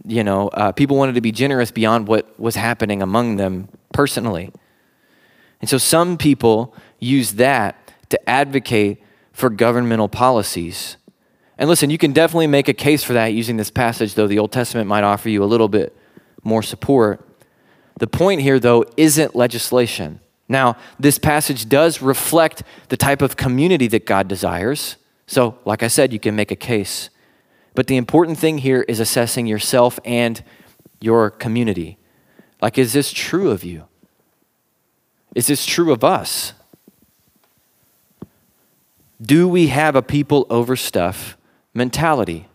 you 0.04 0.22
know, 0.22 0.48
uh, 0.48 0.72
people 0.72 0.96
wanted 0.96 1.14
to 1.14 1.20
be 1.20 1.32
generous 1.32 1.70
beyond 1.70 2.06
what 2.06 2.38
was 2.38 2.56
happening 2.56 3.00
among 3.00 3.36
them 3.36 3.68
personally. 3.92 4.52
And 5.60 5.70
so 5.70 5.78
some 5.78 6.18
people 6.18 6.74
use 6.98 7.32
that 7.34 7.90
to 8.10 8.28
advocate 8.28 9.02
for 9.32 9.48
governmental 9.48 10.08
policies. 10.08 10.96
And 11.58 11.68
listen, 11.68 11.90
you 11.90 11.98
can 11.98 12.12
definitely 12.12 12.48
make 12.48 12.68
a 12.68 12.74
case 12.74 13.04
for 13.04 13.12
that 13.12 13.28
using 13.28 13.56
this 13.56 13.70
passage, 13.70 14.14
though 14.14 14.26
the 14.26 14.38
Old 14.38 14.52
Testament 14.52 14.88
might 14.88 15.04
offer 15.04 15.28
you 15.28 15.42
a 15.42 15.46
little 15.46 15.68
bit 15.68 15.96
more 16.42 16.62
support. 16.62 17.26
The 17.98 18.06
point 18.06 18.40
here, 18.40 18.58
though, 18.58 18.84
isn't 18.96 19.36
legislation. 19.36 20.20
Now, 20.48 20.76
this 20.98 21.18
passage 21.18 21.68
does 21.68 22.02
reflect 22.02 22.64
the 22.88 22.96
type 22.96 23.22
of 23.22 23.36
community 23.36 23.86
that 23.88 24.04
God 24.04 24.28
desires. 24.28 24.96
So, 25.26 25.58
like 25.64 25.82
I 25.82 25.88
said, 25.88 26.12
you 26.12 26.18
can 26.18 26.36
make 26.36 26.50
a 26.50 26.56
case. 26.56 27.08
But 27.74 27.86
the 27.86 27.96
important 27.96 28.38
thing 28.38 28.58
here 28.58 28.82
is 28.82 29.00
assessing 29.00 29.46
yourself 29.46 29.98
and 30.04 30.42
your 31.00 31.30
community. 31.30 31.98
Like, 32.60 32.78
is 32.78 32.92
this 32.92 33.12
true 33.12 33.50
of 33.50 33.64
you? 33.64 33.84
Is 35.34 35.46
this 35.46 35.66
true 35.66 35.92
of 35.92 36.04
us? 36.04 36.52
Do 39.20 39.48
we 39.48 39.68
have 39.68 39.96
a 39.96 40.02
people 40.02 40.46
over 40.50 40.76
stuff 40.76 41.36
mentality? 41.74 42.46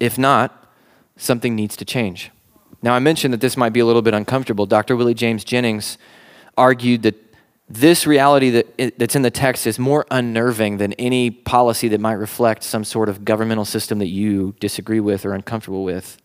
If 0.00 0.18
not, 0.18 0.68
something 1.16 1.56
needs 1.56 1.76
to 1.76 1.84
change. 1.84 2.30
Now, 2.82 2.94
I 2.94 2.98
mentioned 2.98 3.34
that 3.34 3.40
this 3.40 3.56
might 3.56 3.72
be 3.72 3.80
a 3.80 3.86
little 3.86 4.02
bit 4.02 4.14
uncomfortable. 4.14 4.66
Dr. 4.66 4.96
Willie 4.96 5.14
James 5.14 5.44
Jennings 5.44 5.98
argued 6.56 7.02
that 7.02 7.16
this 7.68 8.06
reality 8.06 8.50
that, 8.50 8.98
that's 8.98 9.14
in 9.14 9.22
the 9.22 9.30
text 9.30 9.66
is 9.66 9.78
more 9.78 10.06
unnerving 10.10 10.78
than 10.78 10.94
any 10.94 11.30
policy 11.30 11.88
that 11.88 12.00
might 12.00 12.14
reflect 12.14 12.62
some 12.62 12.84
sort 12.84 13.08
of 13.08 13.24
governmental 13.24 13.64
system 13.64 13.98
that 13.98 14.06
you 14.06 14.54
disagree 14.58 15.00
with 15.00 15.26
or 15.26 15.34
uncomfortable 15.34 15.84
with. 15.84 16.18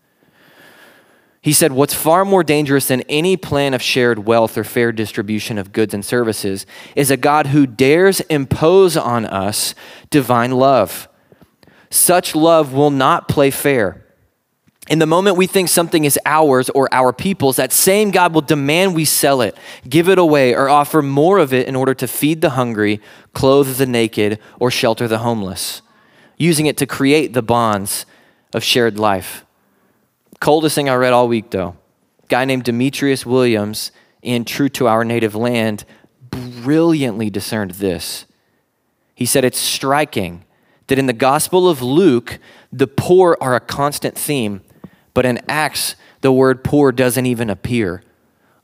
He 1.42 1.52
said, 1.52 1.74
What's 1.74 1.94
far 1.94 2.24
more 2.24 2.44
dangerous 2.44 2.88
than 2.88 3.02
any 3.10 3.36
plan 3.36 3.74
of 3.74 3.82
shared 3.82 4.20
wealth 4.20 4.58
or 4.58 4.64
fair 4.64 4.94
distribution 4.94 5.58
of 5.58 5.74
goods 5.74 5.94
and 5.94 6.06
services 6.06 6.66
is 6.96 7.12
a 7.12 7.18
God 7.18 7.48
who 7.48 7.68
dares 7.68 8.22
impose 8.22 8.96
on 8.96 9.26
us 9.26 9.76
divine 10.10 10.52
love. 10.52 11.10
Such 11.94 12.34
love 12.34 12.74
will 12.74 12.90
not 12.90 13.28
play 13.28 13.52
fair. 13.52 14.04
In 14.90 14.98
the 14.98 15.06
moment 15.06 15.38
we 15.38 15.46
think 15.46 15.70
something 15.70 16.06
is 16.06 16.18
ours 16.26 16.72
or 16.72 16.92
our 16.92 17.14
people's, 17.14 17.58
that 17.58 17.72
same 17.72 18.10
God 18.10 18.34
will 18.34 18.42
demand 18.42 18.96
we 18.96 19.06
sell 19.06 19.42
it, 19.42 19.56
give 19.88 20.10
it 20.10 20.18
away, 20.18 20.56
or 20.56 20.70
offer 20.70 21.04
more 21.04 21.38
of 21.38 21.54
it 21.54 21.68
in 21.68 21.76
order 21.76 21.94
to 21.94 22.08
feed 22.08 22.42
the 22.42 22.50
hungry, 22.52 23.00
clothe 23.34 23.78
the 23.78 23.86
naked, 23.86 24.40
or 24.60 24.72
shelter 24.72 25.08
the 25.08 25.20
homeless, 25.20 25.84
using 26.36 26.66
it 26.66 26.78
to 26.78 26.88
create 26.88 27.34
the 27.34 27.44
bonds 27.44 28.08
of 28.56 28.64
shared 28.64 28.98
life. 28.98 29.46
Coldest 30.40 30.74
thing 30.74 30.90
I 30.90 30.96
read 30.96 31.14
all 31.14 31.28
week, 31.28 31.52
though. 31.52 31.78
Guy 32.28 32.44
named 32.46 32.64
Demetrius 32.64 33.24
Williams, 33.24 33.92
in 34.24 34.46
True 34.46 34.70
to 34.70 34.88
Our 34.88 35.06
Native 35.06 35.36
Land, 35.36 35.86
brilliantly 36.32 37.30
discerned 37.30 37.72
this. 37.72 38.26
He 39.14 39.28
said, 39.28 39.46
It's 39.46 39.60
striking 39.60 40.44
that 40.88 41.00
in 41.00 41.06
the 41.06 41.14
Gospel 41.14 41.70
of 41.70 41.82
Luke, 41.82 42.40
the 42.72 42.88
poor 42.88 43.38
are 43.40 43.56
a 43.56 43.60
constant 43.60 44.18
theme 44.18 44.62
but 45.14 45.26
in 45.26 45.42
Acts, 45.48 45.96
the 46.22 46.32
word 46.32 46.64
poor 46.64 46.92
doesn't 46.92 47.26
even 47.26 47.50
appear. 47.50 48.02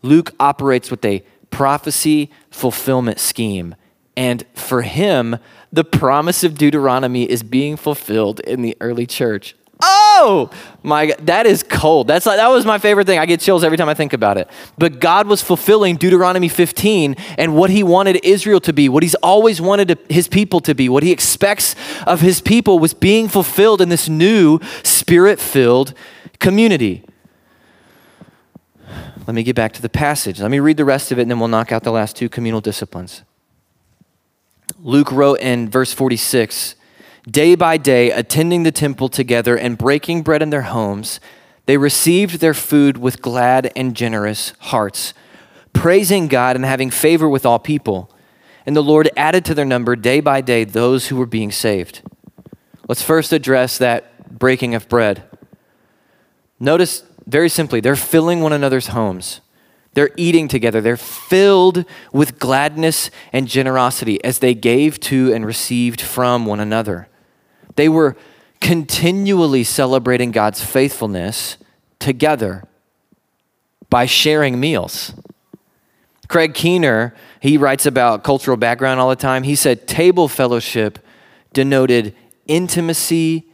Luke 0.01 0.33
operates 0.39 0.89
with 0.89 1.03
a 1.05 1.23
prophecy 1.51 2.31
fulfillment 2.49 3.19
scheme. 3.19 3.75
And 4.15 4.45
for 4.53 4.81
him, 4.81 5.37
the 5.71 5.83
promise 5.83 6.43
of 6.43 6.57
Deuteronomy 6.57 7.29
is 7.29 7.43
being 7.43 7.77
fulfilled 7.77 8.39
in 8.41 8.61
the 8.61 8.75
early 8.81 9.05
church. 9.05 9.55
Oh 9.81 10.49
my 10.83 11.05
God, 11.07 11.27
that 11.27 11.45
is 11.45 11.63
cold. 11.63 12.07
That's 12.07 12.25
like, 12.25 12.37
that 12.37 12.49
was 12.49 12.65
my 12.65 12.79
favorite 12.79 13.07
thing. 13.07 13.17
I 13.17 13.25
get 13.25 13.39
chills 13.39 13.63
every 13.63 13.77
time 13.77 13.87
I 13.87 13.93
think 13.93 14.11
about 14.11 14.37
it. 14.37 14.49
But 14.77 14.99
God 14.99 15.27
was 15.27 15.41
fulfilling 15.41 15.95
Deuteronomy 15.95 16.49
15 16.49 17.15
and 17.37 17.55
what 17.55 17.69
He 17.69 17.81
wanted 17.81 18.19
Israel 18.23 18.59
to 18.61 18.73
be, 18.73 18.89
what 18.89 19.03
He's 19.03 19.15
always 19.15 19.61
wanted 19.61 19.97
His 20.09 20.27
people 20.27 20.59
to 20.61 20.75
be, 20.75 20.89
what 20.89 21.03
He 21.03 21.11
expects 21.11 21.75
of 22.05 22.19
His 22.19 22.41
people 22.41 22.79
was 22.79 22.93
being 22.93 23.29
fulfilled 23.29 23.79
in 23.79 23.87
this 23.87 24.09
new 24.09 24.59
spirit 24.83 25.39
filled 25.39 25.93
community. 26.39 27.05
Let 29.25 29.35
me 29.35 29.43
get 29.43 29.55
back 29.55 29.71
to 29.73 29.81
the 29.81 29.89
passage. 29.89 30.41
Let 30.41 30.51
me 30.51 30.59
read 30.59 30.75
the 30.75 30.85
rest 30.85 31.11
of 31.11 31.19
it 31.19 31.21
and 31.21 31.31
then 31.31 31.39
we'll 31.39 31.47
knock 31.47 31.71
out 31.71 31.83
the 31.83 31.91
last 31.91 32.17
two 32.17 32.27
communal 32.27 32.59
disciplines. 32.59 33.23
Luke 34.81 35.11
wrote 35.11 35.39
in 35.39 35.69
verse 35.69 35.93
46 35.93 36.75
Day 37.29 37.53
by 37.55 37.77
day, 37.77 38.11
attending 38.11 38.63
the 38.63 38.71
temple 38.71 39.09
together 39.09 39.57
and 39.57 39.77
breaking 39.77 40.23
bread 40.23 40.41
in 40.41 40.49
their 40.49 40.63
homes, 40.63 41.19
they 41.65 41.77
received 41.77 42.39
their 42.39 42.53
food 42.53 42.97
with 42.97 43.21
glad 43.21 43.71
and 43.75 43.95
generous 43.95 44.53
hearts, 44.59 45.13
praising 45.73 46.27
God 46.27 46.55
and 46.55 46.65
having 46.65 46.89
favor 46.89 47.29
with 47.29 47.45
all 47.45 47.59
people. 47.59 48.09
And 48.65 48.75
the 48.75 48.81
Lord 48.81 49.09
added 49.15 49.45
to 49.45 49.53
their 49.53 49.65
number 49.65 49.95
day 49.95 50.21
by 50.21 50.41
day 50.41 50.63
those 50.63 51.07
who 51.07 51.17
were 51.17 51.25
being 51.27 51.51
saved. 51.51 52.01
Let's 52.87 53.03
first 53.03 53.31
address 53.31 53.77
that 53.77 54.39
breaking 54.39 54.73
of 54.73 54.89
bread. 54.89 55.23
Notice 56.59 57.03
very 57.27 57.49
simply, 57.49 57.79
they're 57.79 57.95
filling 57.95 58.41
one 58.41 58.53
another's 58.53 58.87
homes. 58.87 59.41
They're 59.93 60.09
eating 60.17 60.47
together. 60.47 60.81
They're 60.81 60.97
filled 60.97 61.85
with 62.11 62.39
gladness 62.39 63.11
and 63.31 63.47
generosity 63.47 64.23
as 64.23 64.39
they 64.39 64.55
gave 64.55 64.99
to 65.01 65.31
and 65.33 65.45
received 65.45 66.01
from 66.01 66.45
one 66.45 66.59
another. 66.59 67.07
They 67.79 67.87
were 67.87 68.17
continually 68.59 69.63
celebrating 69.63 70.31
God's 70.31 70.61
faithfulness 70.61 71.55
together 71.97 72.65
by 73.89 74.05
sharing 74.05 74.59
meals. 74.59 75.13
Craig 76.27 76.53
Keener, 76.53 77.15
he 77.39 77.55
writes 77.55 77.85
about 77.85 78.25
cultural 78.25 78.57
background 78.57 78.99
all 78.99 79.07
the 79.07 79.15
time. 79.15 79.43
He 79.43 79.55
said 79.55 79.87
table 79.87 80.27
fellowship 80.27 80.99
denoted 81.53 82.13
intimacy 82.47 83.45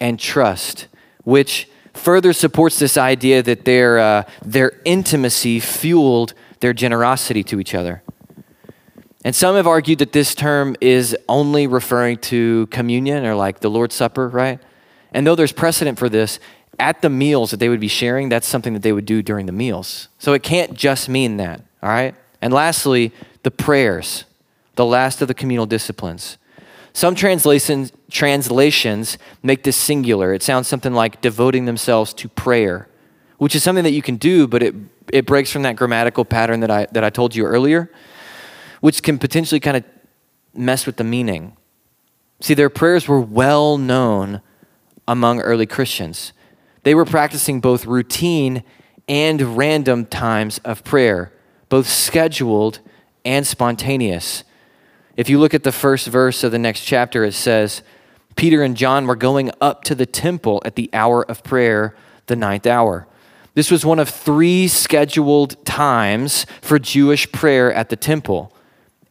and 0.00 0.18
trust, 0.18 0.88
which 1.22 1.68
further 1.94 2.32
supports 2.32 2.80
this 2.80 2.96
idea 2.96 3.40
that 3.40 3.66
their, 3.66 4.00
uh, 4.00 4.24
their 4.44 4.80
intimacy 4.84 5.60
fueled 5.60 6.34
their 6.58 6.72
generosity 6.72 7.44
to 7.44 7.60
each 7.60 7.76
other. 7.76 8.02
And 9.24 9.36
some 9.36 9.56
have 9.56 9.66
argued 9.66 9.98
that 9.98 10.12
this 10.12 10.34
term 10.34 10.76
is 10.80 11.16
only 11.28 11.66
referring 11.66 12.18
to 12.18 12.66
communion 12.68 13.26
or 13.26 13.34
like 13.34 13.60
the 13.60 13.68
Lord's 13.68 13.94
Supper, 13.94 14.28
right? 14.28 14.58
And 15.12 15.26
though 15.26 15.34
there's 15.34 15.52
precedent 15.52 15.98
for 15.98 16.08
this, 16.08 16.40
at 16.78 17.02
the 17.02 17.10
meals 17.10 17.50
that 17.50 17.58
they 17.58 17.68
would 17.68 17.80
be 17.80 17.88
sharing, 17.88 18.30
that's 18.30 18.46
something 18.46 18.72
that 18.72 18.82
they 18.82 18.92
would 18.92 19.04
do 19.04 19.22
during 19.22 19.44
the 19.44 19.52
meals. 19.52 20.08
So 20.18 20.32
it 20.32 20.42
can't 20.42 20.72
just 20.72 21.08
mean 21.08 21.36
that, 21.36 21.62
all 21.82 21.90
right? 21.90 22.14
And 22.40 22.54
lastly, 22.54 23.12
the 23.42 23.50
prayers, 23.50 24.24
the 24.76 24.86
last 24.86 25.20
of 25.20 25.28
the 25.28 25.34
communal 25.34 25.66
disciplines. 25.66 26.38
Some 26.94 27.14
translations, 27.14 27.92
translations 28.10 29.18
make 29.42 29.62
this 29.62 29.76
singular. 29.76 30.32
It 30.32 30.42
sounds 30.42 30.66
something 30.66 30.94
like 30.94 31.20
devoting 31.20 31.66
themselves 31.66 32.14
to 32.14 32.28
prayer, 32.28 32.88
which 33.36 33.54
is 33.54 33.62
something 33.62 33.84
that 33.84 33.92
you 33.92 34.02
can 34.02 34.16
do, 34.16 34.48
but 34.48 34.62
it, 34.62 34.74
it 35.12 35.26
breaks 35.26 35.50
from 35.50 35.62
that 35.62 35.76
grammatical 35.76 36.24
pattern 36.24 36.60
that 36.60 36.70
I, 36.70 36.86
that 36.92 37.04
I 37.04 37.10
told 37.10 37.34
you 37.34 37.44
earlier, 37.44 37.90
which 38.80 39.02
can 39.02 39.18
potentially 39.18 39.60
kind 39.60 39.76
of 39.76 39.84
mess 40.54 40.86
with 40.86 40.96
the 40.96 41.04
meaning. 41.04 41.56
See, 42.40 42.54
their 42.54 42.70
prayers 42.70 43.06
were 43.06 43.20
well 43.20 43.78
known 43.78 44.40
among 45.06 45.40
early 45.40 45.66
Christians. 45.66 46.32
They 46.82 46.94
were 46.94 47.04
practicing 47.04 47.60
both 47.60 47.86
routine 47.86 48.62
and 49.08 49.56
random 49.56 50.06
times 50.06 50.58
of 50.64 50.84
prayer, 50.84 51.32
both 51.68 51.88
scheduled 51.88 52.80
and 53.24 53.46
spontaneous. 53.46 54.44
If 55.16 55.28
you 55.28 55.38
look 55.38 55.52
at 55.52 55.64
the 55.64 55.72
first 55.72 56.06
verse 56.06 56.42
of 56.42 56.52
the 56.52 56.58
next 56.58 56.82
chapter, 56.82 57.24
it 57.24 57.34
says, 57.34 57.82
Peter 58.36 58.62
and 58.62 58.76
John 58.76 59.06
were 59.06 59.16
going 59.16 59.50
up 59.60 59.84
to 59.84 59.94
the 59.94 60.06
temple 60.06 60.62
at 60.64 60.76
the 60.76 60.88
hour 60.92 61.22
of 61.28 61.42
prayer, 61.42 61.94
the 62.26 62.36
ninth 62.36 62.66
hour. 62.66 63.06
This 63.54 63.70
was 63.70 63.84
one 63.84 63.98
of 63.98 64.08
three 64.08 64.68
scheduled 64.68 65.62
times 65.66 66.46
for 66.62 66.78
Jewish 66.78 67.30
prayer 67.32 67.72
at 67.72 67.88
the 67.90 67.96
temple. 67.96 68.54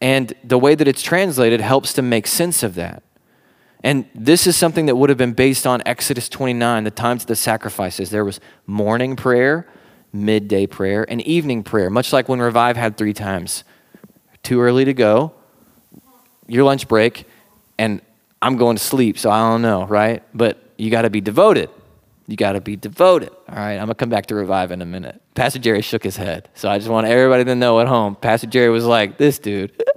And 0.00 0.32
the 0.42 0.58
way 0.58 0.74
that 0.74 0.88
it's 0.88 1.02
translated 1.02 1.60
helps 1.60 1.92
to 1.94 2.02
make 2.02 2.26
sense 2.26 2.62
of 2.62 2.74
that. 2.76 3.02
And 3.82 4.06
this 4.14 4.46
is 4.46 4.56
something 4.56 4.86
that 4.86 4.96
would 4.96 5.08
have 5.08 5.18
been 5.18 5.32
based 5.32 5.66
on 5.66 5.82
Exodus 5.86 6.28
29, 6.28 6.84
the 6.84 6.90
times 6.90 7.22
of 7.22 7.28
the 7.28 7.36
sacrifices. 7.36 8.10
There 8.10 8.24
was 8.24 8.40
morning 8.66 9.16
prayer, 9.16 9.66
midday 10.12 10.66
prayer, 10.66 11.06
and 11.08 11.22
evening 11.22 11.62
prayer, 11.62 11.88
much 11.88 12.12
like 12.12 12.28
when 12.28 12.40
Revive 12.40 12.76
had 12.76 12.96
three 12.96 13.14
times. 13.14 13.64
Too 14.42 14.60
early 14.60 14.84
to 14.84 14.94
go, 14.94 15.32
your 16.46 16.64
lunch 16.64 16.88
break, 16.88 17.26
and 17.78 18.00
I'm 18.42 18.56
going 18.56 18.76
to 18.76 18.82
sleep, 18.82 19.18
so 19.18 19.30
I 19.30 19.50
don't 19.50 19.62
know, 19.62 19.86
right? 19.86 20.22
But 20.34 20.62
you 20.76 20.90
got 20.90 21.02
to 21.02 21.10
be 21.10 21.20
devoted. 21.20 21.70
You 22.26 22.36
got 22.36 22.52
to 22.52 22.60
be 22.60 22.76
devoted. 22.76 23.30
All 23.48 23.56
right, 23.56 23.72
I'm 23.72 23.86
going 23.86 23.88
to 23.88 23.94
come 23.94 24.08
back 24.08 24.26
to 24.26 24.34
Revive 24.34 24.72
in 24.72 24.82
a 24.82 24.86
minute. 24.86 25.20
Pastor 25.40 25.58
Jerry 25.58 25.80
shook 25.80 26.04
his 26.04 26.18
head. 26.18 26.50
So 26.52 26.68
I 26.68 26.76
just 26.76 26.90
want 26.90 27.06
everybody 27.06 27.46
to 27.46 27.54
know 27.54 27.80
at 27.80 27.88
home. 27.88 28.14
Pastor 28.14 28.46
Jerry 28.46 28.68
was 28.68 28.84
like, 28.84 29.16
this 29.16 29.38
dude. 29.38 29.72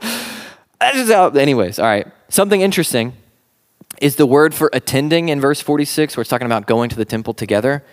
That's 0.00 0.96
just 0.98 1.10
how, 1.10 1.30
anyways, 1.30 1.80
all 1.80 1.86
right. 1.86 2.06
Something 2.28 2.60
interesting 2.60 3.14
is 4.00 4.14
the 4.14 4.24
word 4.24 4.54
for 4.54 4.70
attending 4.72 5.30
in 5.30 5.40
verse 5.40 5.60
46, 5.60 6.16
where 6.16 6.20
it's 6.20 6.30
talking 6.30 6.46
about 6.46 6.68
going 6.68 6.90
to 6.90 6.94
the 6.94 7.04
temple 7.04 7.34
together. 7.34 7.84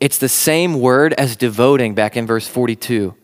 It's 0.00 0.18
the 0.18 0.28
same 0.28 0.80
word 0.80 1.12
as 1.12 1.36
devoting 1.36 1.94
back 1.94 2.16
in 2.16 2.26
verse 2.26 2.48
42. 2.48 3.14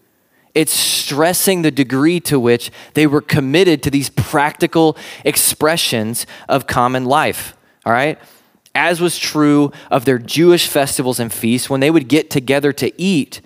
It's 0.54 0.72
stressing 0.72 1.62
the 1.62 1.72
degree 1.72 2.20
to 2.20 2.38
which 2.38 2.70
they 2.94 3.08
were 3.08 3.20
committed 3.20 3.82
to 3.82 3.90
these 3.90 4.10
practical 4.10 4.96
expressions 5.24 6.24
of 6.48 6.68
common 6.68 7.04
life. 7.04 7.56
All 7.84 7.92
right? 7.92 8.16
As 8.78 9.00
was 9.00 9.18
true 9.18 9.72
of 9.90 10.04
their 10.04 10.20
Jewish 10.20 10.68
festivals 10.68 11.18
and 11.18 11.32
feasts, 11.32 11.68
when 11.68 11.80
they 11.80 11.90
would 11.90 12.06
get 12.06 12.30
together 12.30 12.72
to 12.74 12.92
eat, 12.96 13.40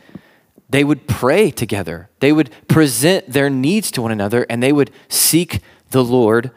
they 0.69 0.85
would 0.85 1.09
pray 1.09 1.51
together. 1.51 2.11
They 2.21 2.33
would 2.33 2.51
present 2.69 3.33
their 3.33 3.49
needs 3.49 3.91
to 3.93 4.03
one 4.03 4.13
another 4.13 4.45
and 4.51 4.63
they 4.63 4.73
would 4.73 4.91
seek 5.09 5.61
the 5.89 6.05
Lord 6.05 6.51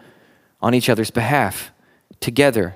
on 0.62 0.74
each 0.74 0.90
other's 0.90 1.10
behalf 1.10 1.72
together. 2.20 2.76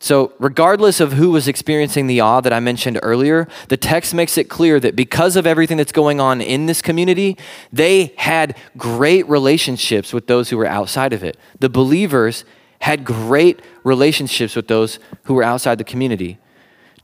So, 0.00 0.32
regardless 0.38 0.98
of 0.98 1.12
who 1.12 1.30
was 1.30 1.46
experiencing 1.46 2.06
the 2.06 2.20
awe 2.20 2.40
that 2.40 2.52
I 2.54 2.60
mentioned 2.60 2.98
earlier, 3.02 3.48
the 3.68 3.76
text 3.76 4.14
makes 4.14 4.38
it 4.38 4.48
clear 4.48 4.80
that 4.80 4.96
because 4.96 5.36
of 5.36 5.46
everything 5.46 5.76
that's 5.76 5.92
going 5.92 6.20
on 6.20 6.40
in 6.40 6.64
this 6.64 6.80
community, 6.80 7.36
they 7.70 8.14
had 8.16 8.56
great 8.78 9.28
relationships 9.28 10.14
with 10.14 10.26
those 10.26 10.48
who 10.48 10.56
were 10.56 10.66
outside 10.66 11.12
of 11.12 11.22
it. 11.22 11.36
The 11.60 11.68
believers 11.68 12.46
had 12.80 13.04
great 13.04 13.60
relationships 13.88 14.54
with 14.54 14.68
those 14.68 14.98
who 15.24 15.34
were 15.34 15.42
outside 15.42 15.78
the 15.78 15.84
community 15.84 16.38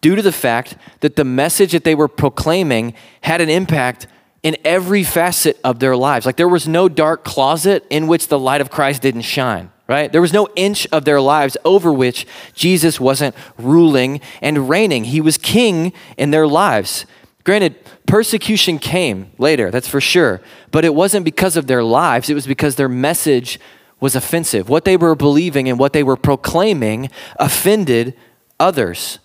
due 0.00 0.14
to 0.14 0.22
the 0.22 0.32
fact 0.32 0.76
that 1.00 1.16
the 1.16 1.24
message 1.24 1.72
that 1.72 1.84
they 1.84 1.94
were 1.94 2.08
proclaiming 2.08 2.92
had 3.22 3.40
an 3.40 3.48
impact 3.48 4.06
in 4.42 4.54
every 4.62 5.02
facet 5.02 5.58
of 5.64 5.78
their 5.78 5.96
lives. 5.96 6.26
Like 6.26 6.36
there 6.36 6.46
was 6.46 6.68
no 6.68 6.88
dark 6.90 7.24
closet 7.24 7.86
in 7.88 8.06
which 8.06 8.28
the 8.28 8.38
light 8.38 8.60
of 8.60 8.70
Christ 8.70 9.02
didn't 9.02 9.22
shine 9.22 9.70
right? 9.86 10.10
There 10.10 10.20
was 10.20 10.32
no 10.32 10.48
inch 10.56 10.86
of 10.92 11.04
their 11.04 11.20
lives 11.20 11.56
over 11.64 11.92
which 11.92 12.26
Jesus 12.54 12.98
wasn't 12.98 13.34
ruling 13.58 14.20
and 14.40 14.68
reigning. 14.68 15.04
He 15.04 15.20
was 15.20 15.36
king 15.36 15.92
in 16.16 16.30
their 16.30 16.46
lives. 16.46 17.04
Granted, 17.44 17.76
persecution 18.06 18.78
came 18.78 19.30
later, 19.36 19.70
that's 19.70 19.88
for 19.88 20.00
sure, 20.00 20.40
but 20.70 20.84
it 20.84 20.94
wasn't 20.94 21.26
because 21.26 21.56
of 21.58 21.66
their 21.66 21.84
lives, 21.84 22.30
it 22.30 22.34
was 22.34 22.46
because 22.46 22.76
their 22.76 22.88
message 22.88 23.60
was 24.04 24.14
offensive. 24.14 24.68
What 24.68 24.84
they 24.84 24.98
were 24.98 25.14
believing 25.14 25.66
and 25.66 25.78
what 25.78 25.94
they 25.94 26.02
were 26.02 26.18
proclaiming 26.18 27.08
offended 27.36 28.14
others. 28.60 29.18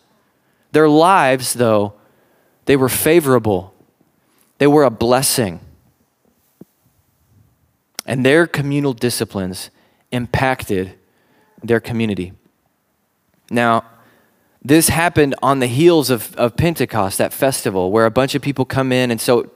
Their 0.72 0.88
lives, 0.88 1.54
though, 1.54 1.96
they 2.64 2.78
were 2.78 2.88
favorable, 2.88 3.74
they 4.58 4.68
were 4.68 4.86
a 4.86 4.90
blessing. 4.90 5.60
And 8.06 8.26
their 8.26 8.48
communal 8.48 8.94
disciplines 8.94 9.70
impacted 10.14 10.96
their 11.62 11.82
community. 11.82 12.32
Now, 13.52 13.84
this 14.64 14.88
happened 14.88 15.36
on 15.44 15.60
the 15.60 15.68
heels 15.68 16.10
of, 16.10 16.34
of 16.38 16.56
Pentecost, 16.56 17.18
that 17.18 17.34
festival, 17.34 17.92
where 17.92 18.06
a 18.06 18.12
bunch 18.12 18.34
of 18.34 18.42
people 18.42 18.64
come 18.64 18.94
in. 18.94 19.12
And 19.12 19.20
so, 19.20 19.52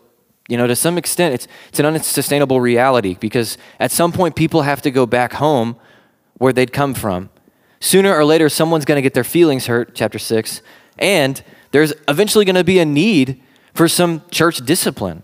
you 0.49 0.57
know, 0.57 0.67
to 0.67 0.75
some 0.75 0.97
extent, 0.97 1.33
it's, 1.33 1.47
it's 1.69 1.79
an 1.79 1.85
unsustainable 1.85 2.59
reality 2.59 3.15
because 3.19 3.57
at 3.79 3.91
some 3.91 4.11
point, 4.11 4.35
people 4.35 4.63
have 4.63 4.81
to 4.81 4.91
go 4.91 5.05
back 5.05 5.33
home 5.33 5.77
where 6.37 6.51
they'd 6.51 6.73
come 6.73 6.93
from. 6.93 7.29
Sooner 7.79 8.13
or 8.13 8.25
later, 8.25 8.49
someone's 8.49 8.85
going 8.85 8.97
to 8.97 9.01
get 9.01 9.13
their 9.13 9.23
feelings 9.23 9.67
hurt, 9.67 9.95
chapter 9.95 10.19
6, 10.19 10.61
and 10.99 11.43
there's 11.71 11.93
eventually 12.07 12.45
going 12.45 12.55
to 12.55 12.63
be 12.63 12.79
a 12.79 12.85
need 12.85 13.41
for 13.73 13.87
some 13.87 14.21
church 14.31 14.57
discipline. 14.57 15.23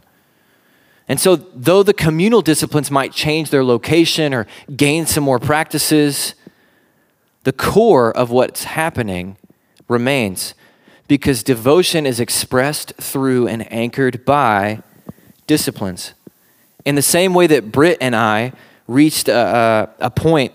And 1.08 1.20
so, 1.20 1.36
though 1.36 1.84
the 1.84 1.94
communal 1.94 2.42
disciplines 2.42 2.92
might 2.92 3.12
change 3.12 3.50
their 3.50 3.64
location 3.64 4.34
or 4.34 4.46
gain 4.76 5.06
some 5.06 5.24
more 5.24 5.40
practices, 5.40 6.36
the 7.44 7.54
core 7.54 8.16
of 8.16 8.30
what's 8.30 8.66
happening 8.66 9.38
remains 9.88 10.54
because 11.08 11.42
devotion 11.42 12.06
is 12.06 12.20
expressed 12.20 12.94
through 12.98 13.48
and 13.48 13.70
anchored 13.72 14.24
by 14.24 14.84
disciplines. 15.50 16.14
In 16.86 16.96
the 16.96 17.02
same 17.02 17.34
way 17.34 17.48
that 17.48 17.74
Britt 17.74 17.98
and 18.00 18.16
I 18.16 18.54
reached 18.88 19.28
a, 19.28 19.90
a, 20.00 20.06
a 20.06 20.10
point, 20.10 20.54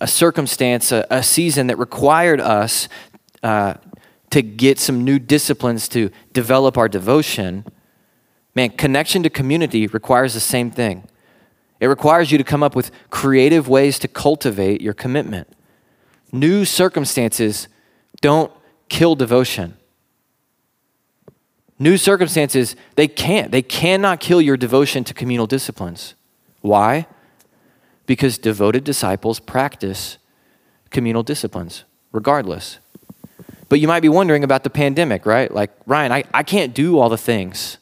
a 0.00 0.06
circumstance, 0.06 0.92
a, 0.92 1.06
a, 1.10 1.22
season 1.22 1.66
that 1.66 1.76
required 1.76 2.40
us 2.40 2.88
uh, 3.42 3.74
to 4.30 4.40
get 4.40 4.78
some 4.78 5.04
new 5.04 5.18
disciplines 5.18 5.88
to 5.88 6.10
develop 6.32 6.78
our 6.78 6.88
devotion 6.88 7.64
Man, 8.56 8.70
connection 8.70 9.22
to 9.22 9.28
community 9.28 9.86
requires 9.86 10.32
the 10.32 10.40
same 10.40 10.70
thing. 10.70 11.06
It 11.78 11.88
requires 11.88 12.32
you 12.32 12.38
to 12.38 12.44
come 12.44 12.62
up 12.62 12.74
with 12.74 12.90
creative 13.10 13.68
ways 13.68 13.98
to 13.98 14.08
cultivate 14.08 14.80
your 14.80 14.94
commitment. 14.94 15.46
New 16.32 16.64
circumstances 16.64 17.68
don't 18.22 18.50
kill 18.88 19.14
devotion. 19.14 19.76
New 21.78 21.96
circumstances, 21.96 22.74
they 22.94 23.08
can't. 23.08 23.52
They 23.52 23.62
cannot 23.62 24.20
kill 24.20 24.40
your 24.40 24.56
devotion 24.56 25.04
to 25.04 25.14
communal 25.14 25.46
disciplines. 25.46 26.14
Why? 26.62 27.06
Because 28.06 28.38
devoted 28.38 28.84
disciples 28.84 29.40
practice 29.40 30.18
communal 30.90 31.22
disciplines, 31.22 31.84
regardless. 32.12 32.78
But 33.68 33.80
you 33.80 33.88
might 33.88 34.00
be 34.00 34.08
wondering 34.08 34.44
about 34.44 34.62
the 34.64 34.70
pandemic, 34.70 35.26
right? 35.26 35.52
Like, 35.52 35.70
Ryan, 35.86 36.12
I, 36.12 36.24
I 36.32 36.42
can't 36.42 36.72
do 36.72 36.98
all 36.98 37.08
the 37.08 37.18
things 37.18 37.78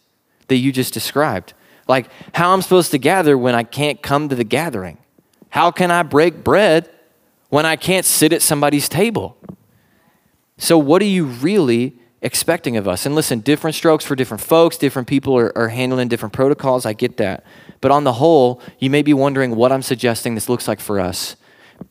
that 0.48 0.56
you 0.56 0.72
just 0.72 0.94
described. 0.94 1.52
Like 1.86 2.08
how 2.34 2.52
I'm 2.52 2.62
supposed 2.62 2.90
to 2.92 2.98
gather 2.98 3.36
when 3.36 3.54
I 3.54 3.62
can't 3.62 4.02
come 4.02 4.28
to 4.28 4.34
the 4.34 4.44
gathering. 4.44 4.98
How 5.50 5.70
can 5.70 5.90
I 5.90 6.02
break 6.02 6.42
bread 6.42 6.90
when 7.48 7.66
I 7.66 7.76
can't 7.76 8.06
sit 8.06 8.32
at 8.32 8.42
somebody's 8.42 8.88
table? 8.88 9.36
So, 10.56 10.78
what 10.78 11.02
are 11.02 11.06
you 11.06 11.26
really 11.26 11.98
expecting 12.24 12.76
of 12.76 12.88
us? 12.88 13.06
And 13.06 13.14
listen, 13.14 13.38
different 13.38 13.76
strokes 13.76 14.04
for 14.04 14.16
different 14.16 14.42
folks, 14.42 14.76
different 14.76 15.06
people 15.06 15.38
are, 15.38 15.56
are 15.56 15.68
handling 15.68 16.08
different 16.08 16.32
protocols. 16.32 16.84
I 16.84 16.92
get 16.92 17.18
that. 17.18 17.44
But 17.80 17.92
on 17.92 18.02
the 18.02 18.14
whole, 18.14 18.60
you 18.80 18.90
may 18.90 19.02
be 19.02 19.14
wondering 19.14 19.54
what 19.54 19.70
I'm 19.70 19.82
suggesting 19.82 20.34
this 20.34 20.48
looks 20.48 20.66
like 20.66 20.80
for 20.80 20.98
us 20.98 21.36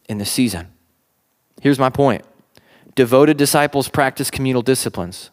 in 0.10 0.18
this 0.18 0.32
season. 0.32 0.68
Here's 1.62 1.80
my 1.80 1.89
point 1.89 2.26
devoted 2.95 3.38
disciples 3.38 3.88
practice 3.88 4.30
communal 4.30 4.62
disciplines. 4.62 5.30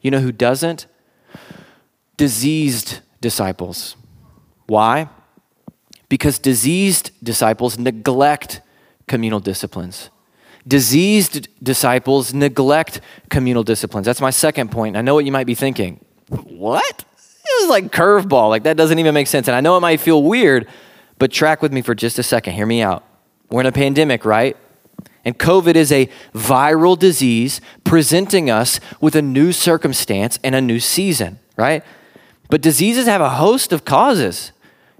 You 0.00 0.12
know 0.12 0.20
who 0.20 0.30
doesn't? 0.30 0.86
diseased 2.22 3.00
disciples. 3.20 3.96
Why? 4.66 5.08
Because 6.08 6.38
diseased 6.38 7.10
disciples 7.20 7.78
neglect 7.78 8.60
communal 9.08 9.40
disciplines. 9.40 10.10
Diseased 10.66 11.48
disciples 11.62 12.32
neglect 12.32 13.00
communal 13.30 13.64
disciplines. 13.64 14.06
That's 14.06 14.20
my 14.20 14.30
second 14.30 14.70
point. 14.70 14.96
I 14.96 15.02
know 15.02 15.14
what 15.14 15.24
you 15.24 15.32
might 15.32 15.46
be 15.46 15.54
thinking. 15.54 16.04
What? 16.28 17.04
It 17.44 17.62
was 17.62 17.70
like 17.70 17.90
curveball. 17.90 18.48
Like 18.48 18.62
that 18.62 18.76
doesn't 18.76 18.98
even 18.98 19.14
make 19.14 19.26
sense. 19.26 19.48
And 19.48 19.56
I 19.56 19.60
know 19.60 19.76
it 19.76 19.80
might 19.80 20.00
feel 20.00 20.22
weird, 20.22 20.68
but 21.18 21.32
track 21.32 21.62
with 21.62 21.72
me 21.72 21.82
for 21.82 21.94
just 21.94 22.18
a 22.18 22.22
second. 22.22 22.54
Hear 22.54 22.66
me 22.66 22.80
out. 22.80 23.04
We're 23.50 23.60
in 23.60 23.66
a 23.66 23.72
pandemic, 23.72 24.24
right? 24.24 24.56
And 25.24 25.38
COVID 25.38 25.74
is 25.74 25.92
a 25.92 26.08
viral 26.34 26.98
disease 26.98 27.60
presenting 27.84 28.50
us 28.50 28.80
with 29.00 29.14
a 29.14 29.22
new 29.22 29.52
circumstance 29.52 30.38
and 30.42 30.54
a 30.54 30.60
new 30.60 30.80
season, 30.80 31.38
right? 31.56 31.84
But 32.48 32.60
diseases 32.60 33.06
have 33.06 33.20
a 33.20 33.30
host 33.30 33.72
of 33.72 33.84
causes. 33.84 34.52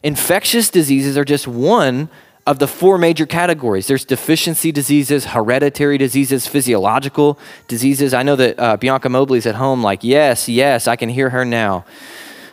Infectious 0.03 0.71
diseases 0.71 1.17
are 1.17 1.25
just 1.25 1.47
one 1.47 2.09
of 2.47 2.59
the 2.59 2.67
four 2.67 2.99
major 2.99 3.27
categories 3.27 3.87
there's 3.87 4.05
deficiency 4.05 4.73
diseases, 4.73 5.27
hereditary 5.27 5.99
diseases, 5.99 6.47
physiological 6.47 7.39
diseases. 7.69 8.13
I 8.15 8.23
know 8.23 8.37
that 8.37 8.59
uh, 8.59 8.77
Bianca 8.77 9.09
Mobley's 9.09 9.47
at 9.47 9.55
home, 9.55 9.83
like, 9.83 10.03
yes, 10.03 10.49
yes, 10.49 10.89
I 10.89 10.97
can 10.97 11.09
hear 11.09 11.31
her 11.31 11.45
now. 11.45 11.85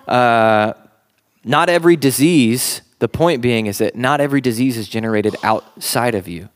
Uh, 0.08 0.74
not 1.44 1.70
every 1.70 1.96
disease, 1.96 2.82
the 3.00 3.08
point 3.08 3.42
being 3.42 3.66
is 3.66 3.78
that 3.80 3.96
not 3.96 4.22
every 4.22 4.42
disease 4.42 4.78
is 4.78 4.88
generated 4.88 5.36
outside 5.42 6.16
of 6.16 6.28
you. 6.28 6.50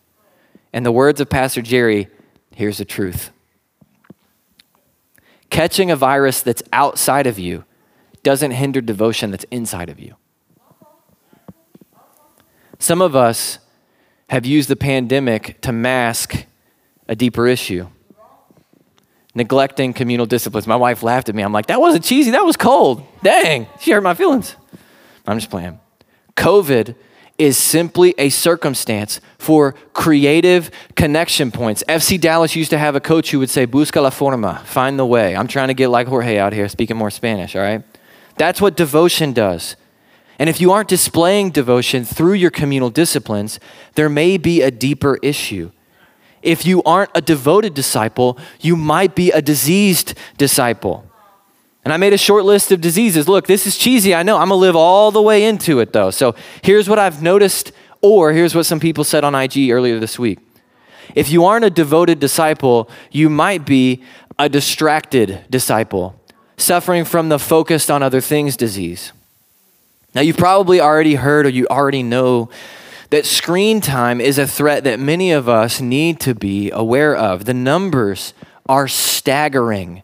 And 0.72 0.86
the 0.86 0.92
words 0.92 1.22
of 1.22 1.30
Pastor 1.30 1.62
Jerry, 1.62 2.08
here's 2.56 2.78
the 2.80 2.86
truth. 2.86 3.32
Catching 5.50 5.92
a 5.92 5.96
virus 5.96 6.42
that's 6.42 6.64
outside 6.74 7.28
of 7.28 7.38
you 7.40 7.64
doesn't 8.24 8.52
hinder 8.52 8.82
devotion 8.82 9.32
that's 9.32 9.46
inside 9.52 9.90
of 9.90 10.00
you. 10.00 10.16
Some 12.80 13.02
of 13.02 13.16
us 13.16 13.60
have 14.30 14.46
used 14.46 14.70
the 14.70 14.76
pandemic 14.76 15.62
to 15.62 15.72
mask 15.72 16.46
a 17.08 17.16
deeper 17.16 17.48
issue. 17.48 17.88
Neglecting 19.36 19.94
communal 19.94 20.26
disciplines. 20.26 20.68
My 20.68 20.76
wife 20.76 21.04
laughed 21.04 21.30
at 21.30 21.36
me. 21.36 21.44
I'm 21.44 21.54
like, 21.54 21.68
that 21.68 21.82
wasn't 21.82 22.04
cheesy, 22.04 22.32
that 22.32 22.46
was 22.46 22.56
cold. 22.56 23.04
Dang, 23.24 23.68
she 23.80 23.92
hurt 23.92 24.02
my 24.02 24.14
feelings. 24.14 24.56
I'm 25.26 25.38
just 25.38 25.50
playing. 25.50 25.80
COVID 26.36 26.96
is 27.38 27.58
simply 27.58 28.14
a 28.18 28.30
circumstance 28.30 29.20
for 29.40 29.74
creative 29.94 30.70
connection 30.96 31.52
points. 31.52 31.84
FC 31.90 32.20
Dallas 32.20 32.56
used 32.56 32.70
to 32.70 32.78
have 32.78 32.96
a 32.96 33.00
coach 33.00 33.32
who 33.32 33.40
would 33.40 33.50
say, 33.50 33.66
Busca 33.66 34.02
la 34.02 34.12
forma, 34.12 34.62
find 34.66 35.00
the 35.00 35.06
way. 35.06 35.36
I'm 35.36 35.48
trying 35.48 35.70
to 35.70 35.74
get 35.74 35.88
like 35.90 36.08
Jorge 36.08 36.38
out 36.38 36.54
here 36.54 36.70
speaking 36.70 36.96
more 36.96 37.10
Spanish, 37.10 37.56
all 37.56 37.62
right? 37.62 37.84
That's 38.38 38.62
what 38.62 38.78
devotion 38.78 39.34
does. 39.34 39.76
And 40.40 40.50
if 40.50 40.60
you 40.60 40.72
aren't 40.72 40.90
displaying 40.90 41.52
devotion 41.52 42.04
through 42.04 42.34
your 42.34 42.52
communal 42.52 42.90
disciplines, 42.90 43.60
there 43.96 44.10
may 44.10 44.38
be 44.38 44.62
a 44.62 44.72
deeper 44.72 45.20
issue. 45.22 45.72
If 46.42 46.66
you 46.66 46.84
aren't 46.84 47.12
a 47.16 47.22
devoted 47.22 47.74
disciple, 47.74 48.38
you 48.60 48.76
might 48.76 49.16
be 49.16 49.32
a 49.32 49.42
diseased 49.42 50.14
disciple. 50.38 51.06
And 51.86 51.94
I 51.94 51.98
made 51.98 52.14
a 52.14 52.18
short 52.18 52.46
list 52.46 52.72
of 52.72 52.82
diseases. 52.82 53.28
Look, 53.28 53.48
this 53.48 53.68
is 53.68 53.78
cheesy, 53.78 54.16
I 54.16 54.24
know. 54.24 54.38
I'm 54.38 54.50
going 54.50 54.60
to 54.60 54.62
live 54.62 54.76
all 54.76 55.12
the 55.12 55.22
way 55.22 55.46
into 55.46 55.80
it, 55.80 55.94
though. 55.94 56.12
So 56.12 56.36
here's 56.62 56.90
what 56.90 57.00
I've 57.00 57.22
noticed, 57.22 57.72
or 58.02 58.32
here's 58.32 58.56
what 58.56 58.66
some 58.66 58.80
people 58.80 59.04
said 59.04 59.24
on 59.24 59.36
IG 59.36 59.70
earlier 59.70 60.00
this 60.00 60.18
week. 60.18 60.40
If 61.16 61.30
you 61.30 61.46
aren't 61.46 61.66
a 61.66 61.70
devoted 61.70 62.20
disciple, 62.20 62.90
you 63.12 63.30
might 63.30 63.66
be 63.66 64.02
a 64.40 64.50
distracted 64.50 65.46
disciple, 65.50 66.20
suffering 66.58 67.06
from 67.06 67.30
the 67.30 67.38
focused 67.38 67.92
on 67.92 68.02
other 68.02 68.22
things 68.22 68.58
disease. 68.58 69.12
Now, 70.16 70.22
you've 70.22 70.38
probably 70.38 70.80
already 70.80 71.16
heard 71.16 71.46
or 71.46 71.50
you 71.50 71.68
already 71.68 72.04
know 72.04 72.50
that 73.10 73.26
screen 73.26 73.82
time 73.82 74.22
is 74.22 74.38
a 74.38 74.48
threat 74.48 74.84
that 74.84 75.00
many 75.00 75.32
of 75.32 75.48
us 75.50 75.82
need 75.82 76.20
to 76.22 76.34
be 76.36 76.72
aware 76.72 77.16
of. 77.16 77.46
The 77.46 77.54
numbers 77.54 78.34
are 78.68 78.88
staggering 78.88 80.04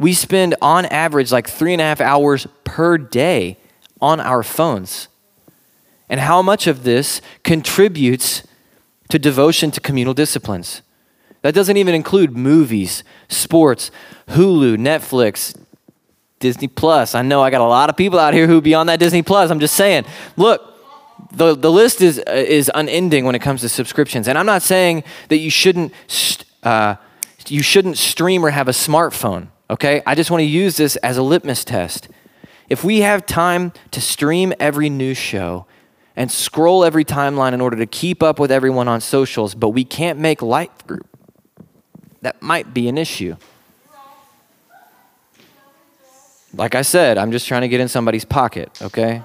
we 0.00 0.14
spend 0.14 0.54
on 0.62 0.86
average 0.86 1.30
like 1.30 1.46
three 1.46 1.74
and 1.74 1.80
a 1.80 1.84
half 1.84 2.00
hours 2.00 2.46
per 2.64 2.96
day 2.96 3.58
on 4.00 4.18
our 4.18 4.42
phones. 4.42 5.08
And 6.08 6.20
how 6.20 6.40
much 6.40 6.66
of 6.66 6.84
this 6.84 7.20
contributes 7.44 8.42
to 9.10 9.18
devotion 9.18 9.70
to 9.72 9.80
communal 9.80 10.14
disciplines? 10.14 10.80
That 11.42 11.54
doesn't 11.54 11.76
even 11.76 11.94
include 11.94 12.34
movies, 12.34 13.04
sports, 13.28 13.90
Hulu, 14.28 14.78
Netflix, 14.78 15.54
Disney 16.40 16.68
Plus. 16.68 17.14
I 17.14 17.22
know 17.22 17.42
I 17.42 17.50
got 17.50 17.60
a 17.60 17.64
lot 17.64 17.88
of 17.88 17.96
people 17.96 18.18
out 18.18 18.34
here 18.34 18.46
who 18.46 18.60
be 18.60 18.74
on 18.74 18.86
that 18.88 18.98
Disney 18.98 19.22
Plus. 19.22 19.50
I'm 19.50 19.60
just 19.60 19.74
saying, 19.74 20.04
look, 20.36 20.60
the, 21.32 21.54
the 21.54 21.70
list 21.70 22.00
is, 22.00 22.18
is 22.18 22.70
unending 22.74 23.24
when 23.24 23.34
it 23.34 23.40
comes 23.40 23.60
to 23.60 23.68
subscriptions. 23.68 24.26
And 24.26 24.36
I'm 24.36 24.46
not 24.46 24.62
saying 24.62 25.04
that 25.28 25.38
you 25.38 25.50
shouldn't, 25.50 25.92
uh, 26.64 26.96
you 27.46 27.62
shouldn't 27.62 27.96
stream 27.98 28.44
or 28.44 28.50
have 28.50 28.66
a 28.68 28.72
smartphone 28.72 29.48
okay? 29.70 30.02
I 30.04 30.14
just 30.14 30.30
want 30.30 30.40
to 30.40 30.46
use 30.46 30.76
this 30.76 30.96
as 30.96 31.16
a 31.16 31.22
litmus 31.22 31.64
test. 31.64 32.08
If 32.68 32.84
we 32.84 33.00
have 33.00 33.24
time 33.24 33.72
to 33.92 34.00
stream 34.00 34.52
every 34.60 34.90
news 34.90 35.16
show 35.16 35.66
and 36.16 36.30
scroll 36.30 36.84
every 36.84 37.04
timeline 37.04 37.52
in 37.52 37.60
order 37.60 37.76
to 37.76 37.86
keep 37.86 38.22
up 38.22 38.38
with 38.38 38.50
everyone 38.50 38.88
on 38.88 39.00
socials, 39.00 39.54
but 39.54 39.70
we 39.70 39.84
can't 39.84 40.18
make 40.18 40.42
life 40.42 40.86
group, 40.86 41.06
that 42.20 42.42
might 42.42 42.74
be 42.74 42.88
an 42.88 42.98
issue. 42.98 43.36
Like 46.54 46.74
I 46.74 46.82
said, 46.82 47.16
I'm 47.18 47.32
just 47.32 47.46
trying 47.46 47.62
to 47.62 47.68
get 47.68 47.80
in 47.80 47.88
somebody's 47.88 48.24
pocket, 48.24 48.70
okay? 48.82 49.22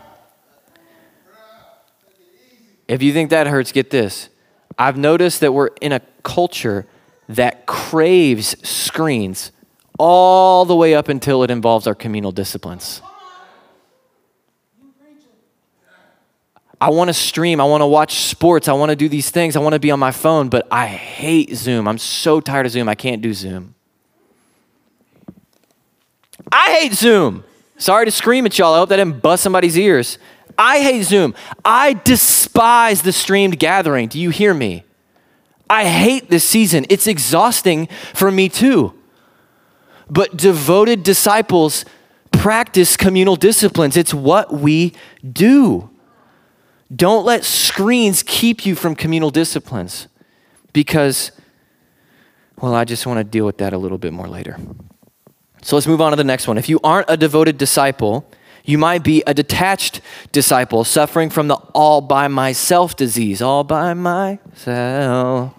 If 2.88 3.01
you 3.01 3.13
think 3.13 3.32
that 3.32 3.47
hurts, 3.47 3.71
get 3.71 3.89
this. 3.89 4.30
I've 4.78 4.97
noticed 4.97 5.39
that 5.39 5.53
we're 5.53 5.69
in 5.82 5.91
a 5.91 6.01
culture 6.23 6.86
that 7.30 7.65
craves 7.65 8.55
screens 8.67 9.51
all 9.97 10.65
the 10.65 10.76
way 10.76 10.93
up 10.93 11.07
until 11.07 11.43
it 11.43 11.49
involves 11.49 11.88
our 11.88 11.95
communal 11.95 12.32
disciplines. 12.32 13.01
I 16.80 16.89
want 16.89 17.07
to 17.07 17.13
stream. 17.13 17.61
I 17.61 17.63
want 17.63 17.82
to 17.82 17.88
watch 17.88 18.15
sports. 18.15 18.67
I 18.67 18.73
want 18.73 18.89
to 18.89 18.95
do 18.95 19.07
these 19.07 19.30
things. 19.32 19.55
I 19.55 19.59
want 19.59 19.73
to 19.73 19.80
be 19.80 19.91
on 19.91 19.99
my 19.99 20.11
phone, 20.11 20.49
but 20.49 20.67
I 20.69 20.88
hate 20.88 21.55
Zoom. 21.55 21.88
I'm 21.88 21.97
so 21.97 22.41
tired 22.41 22.65
of 22.65 22.73
Zoom. 22.73 22.89
I 22.89 22.95
can't 22.95 23.21
do 23.21 23.34
Zoom. 23.34 23.74
I 26.52 26.78
hate 26.80 26.93
Zoom. 26.93 27.43
Sorry 27.78 28.06
to 28.06 28.12
scream 28.12 28.46
at 28.46 28.58
y'all. 28.58 28.74
I 28.74 28.78
hope 28.78 28.89
that 28.89 28.98
didn't 28.98 29.22
bust 29.22 29.43
somebody's 29.43 29.78
ears. 29.78 30.18
I 30.58 30.80
hate 30.80 31.04
Zoom. 31.04 31.36
I 31.64 31.93
despise 31.93 33.02
the 33.02 33.12
streamed 33.12 33.60
gathering. 33.60 34.08
Do 34.08 34.20
you 34.20 34.30
hear 34.30 34.54
me? 34.54 34.84
I 35.70 35.86
hate 35.88 36.30
this 36.30 36.43
season. 36.43 36.86
It's 36.89 37.08
exhausting 37.08 37.88
for 38.14 38.32
me 38.32 38.50
too 38.50 38.93
but 40.10 40.36
devoted 40.38 41.04
disciples 41.04 41.86
practice 42.32 42.98
communal 42.98 43.36
disciplines. 43.36 43.98
It's 43.98 44.14
what 44.14 44.54
we 44.54 44.93
do. 45.30 45.89
Don't 46.96 47.26
let 47.26 47.43
screens 47.43 48.24
keep 48.24 48.66
you 48.66 48.76
from 48.76 48.96
communal 48.96 49.32
disciplines 49.32 50.08
because, 50.74 51.32
well, 52.62 52.76
I 52.76 52.86
just 52.86 53.08
want 53.08 53.18
to 53.18 53.24
deal 53.24 53.46
with 53.46 53.58
that 53.58 53.74
a 53.74 53.78
little 53.78 53.98
bit 53.98 54.14
more 54.14 54.28
later. 54.28 54.58
So 55.66 55.76
let's 55.76 55.88
move 55.88 55.99
on 55.99 56.11
to 56.11 56.16
the 56.16 56.24
next 56.24 56.47
one. 56.47 56.59
If 56.59 56.70
you 56.70 56.80
aren't 56.84 57.09
a 57.09 57.18
devoted 57.18 57.57
disciple, 57.57 58.30
you 58.66 58.78
might 58.78 59.03
be 59.03 59.24
a 59.26 59.34
detached 59.34 59.99
disciple 60.32 60.84
suffering 60.84 61.32
from 61.32 61.47
the 61.47 61.55
all 61.74 62.01
by 62.01 62.28
myself 62.28 62.95
disease. 62.95 63.41
All 63.41 63.63
by 63.63 63.95
myself. 63.95 65.53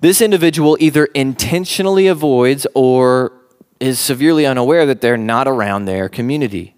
This 0.00 0.22
individual 0.22 0.78
either 0.80 1.04
intentionally 1.04 2.06
avoids 2.06 2.66
or 2.72 3.32
is 3.78 4.00
severely 4.00 4.46
unaware 4.46 4.86
that 4.86 5.02
they're 5.02 5.18
not 5.18 5.46
around 5.46 5.84
their 5.84 6.08
community. 6.08 6.74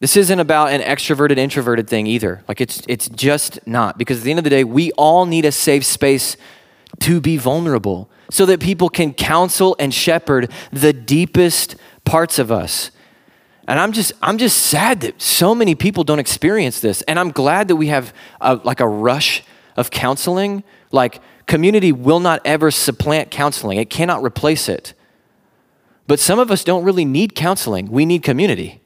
This 0.00 0.18
isn't 0.18 0.38
about 0.38 0.70
an 0.70 0.82
extroverted 0.82 1.38
introverted 1.38 1.88
thing 1.88 2.06
either. 2.06 2.44
Like 2.46 2.60
it's 2.60 2.82
it's 2.88 3.08
just 3.08 3.66
not 3.66 3.96
because 3.96 4.18
at 4.18 4.24
the 4.24 4.30
end 4.32 4.38
of 4.38 4.44
the 4.44 4.50
day 4.50 4.64
we 4.64 4.92
all 4.92 5.24
need 5.24 5.46
a 5.46 5.52
safe 5.52 5.86
space 5.86 6.36
to 7.00 7.22
be 7.22 7.38
vulnerable 7.38 8.10
so 8.30 8.46
that 8.46 8.60
people 8.60 8.88
can 8.88 9.12
counsel 9.14 9.76
and 9.78 9.92
shepherd 9.92 10.50
the 10.72 10.92
deepest 10.92 11.76
parts 12.04 12.38
of 12.38 12.50
us. 12.50 12.90
And 13.68 13.80
I'm 13.80 13.92
just 13.92 14.12
I'm 14.22 14.38
just 14.38 14.58
sad 14.58 15.00
that 15.00 15.20
so 15.20 15.54
many 15.54 15.74
people 15.74 16.04
don't 16.04 16.20
experience 16.20 16.80
this 16.80 17.02
and 17.02 17.18
I'm 17.18 17.30
glad 17.30 17.68
that 17.68 17.76
we 17.76 17.88
have 17.88 18.14
a, 18.40 18.56
like 18.56 18.80
a 18.80 18.86
rush 18.86 19.42
of 19.76 19.90
counseling 19.90 20.62
like 20.92 21.20
Community 21.46 21.92
will 21.92 22.18
not 22.18 22.40
ever 22.44 22.70
supplant 22.70 23.30
counseling, 23.30 23.78
it 23.78 23.88
cannot 23.88 24.22
replace 24.22 24.68
it. 24.68 24.94
But 26.08 26.20
some 26.20 26.38
of 26.38 26.50
us 26.50 26.64
don't 26.64 26.84
really 26.84 27.04
need 27.04 27.34
counseling, 27.34 27.90
we 27.90 28.04
need 28.04 28.22
community. 28.22 28.80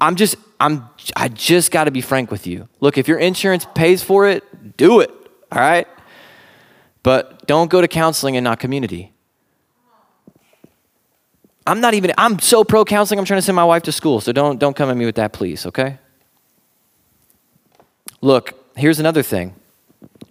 I'm 0.00 0.16
just, 0.16 0.36
I'm, 0.58 0.88
I 1.14 1.28
just 1.28 1.70
got 1.70 1.84
to 1.84 1.90
be 1.90 2.00
frank 2.00 2.30
with 2.30 2.46
you. 2.46 2.68
Look, 2.80 2.96
if 2.96 3.06
your 3.06 3.18
insurance 3.18 3.66
pays 3.74 4.02
for 4.02 4.26
it, 4.28 4.76
do 4.78 5.00
it, 5.00 5.10
all 5.52 5.60
right? 5.60 5.86
But 7.02 7.46
don't 7.46 7.70
go 7.70 7.80
to 7.80 7.88
counseling 7.88 8.36
and 8.36 8.44
not 8.44 8.60
community. 8.60 9.12
I'm 11.66 11.80
not 11.80 11.94
even, 11.94 12.12
I'm 12.18 12.38
so 12.38 12.64
pro 12.64 12.84
counseling, 12.84 13.18
I'm 13.18 13.24
trying 13.24 13.38
to 13.38 13.42
send 13.42 13.56
my 13.56 13.64
wife 13.64 13.82
to 13.84 13.92
school, 13.92 14.20
so 14.20 14.32
don't, 14.32 14.58
don't 14.58 14.74
come 14.74 14.90
at 14.90 14.96
me 14.96 15.04
with 15.04 15.16
that, 15.16 15.32
please, 15.32 15.66
okay? 15.66 15.98
Look, 18.20 18.58
here's 18.76 18.98
another 18.98 19.22
thing 19.22 19.54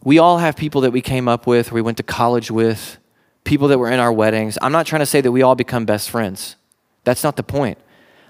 we 0.03 0.17
all 0.17 0.37
have 0.37 0.55
people 0.55 0.81
that 0.81 0.91
we 0.91 1.01
came 1.01 1.27
up 1.27 1.45
with, 1.47 1.71
we 1.71 1.81
went 1.81 1.97
to 1.97 2.03
college 2.03 2.49
with, 2.51 2.97
people 3.43 3.67
that 3.67 3.77
were 3.77 3.89
in 3.89 3.99
our 3.99 4.11
weddings. 4.11 4.57
I'm 4.61 4.71
not 4.71 4.85
trying 4.85 5.01
to 5.01 5.05
say 5.05 5.21
that 5.21 5.31
we 5.31 5.41
all 5.41 5.55
become 5.55 5.85
best 5.85 6.09
friends. 6.09 6.55
That's 7.03 7.23
not 7.23 7.35
the 7.35 7.43
point. 7.43 7.77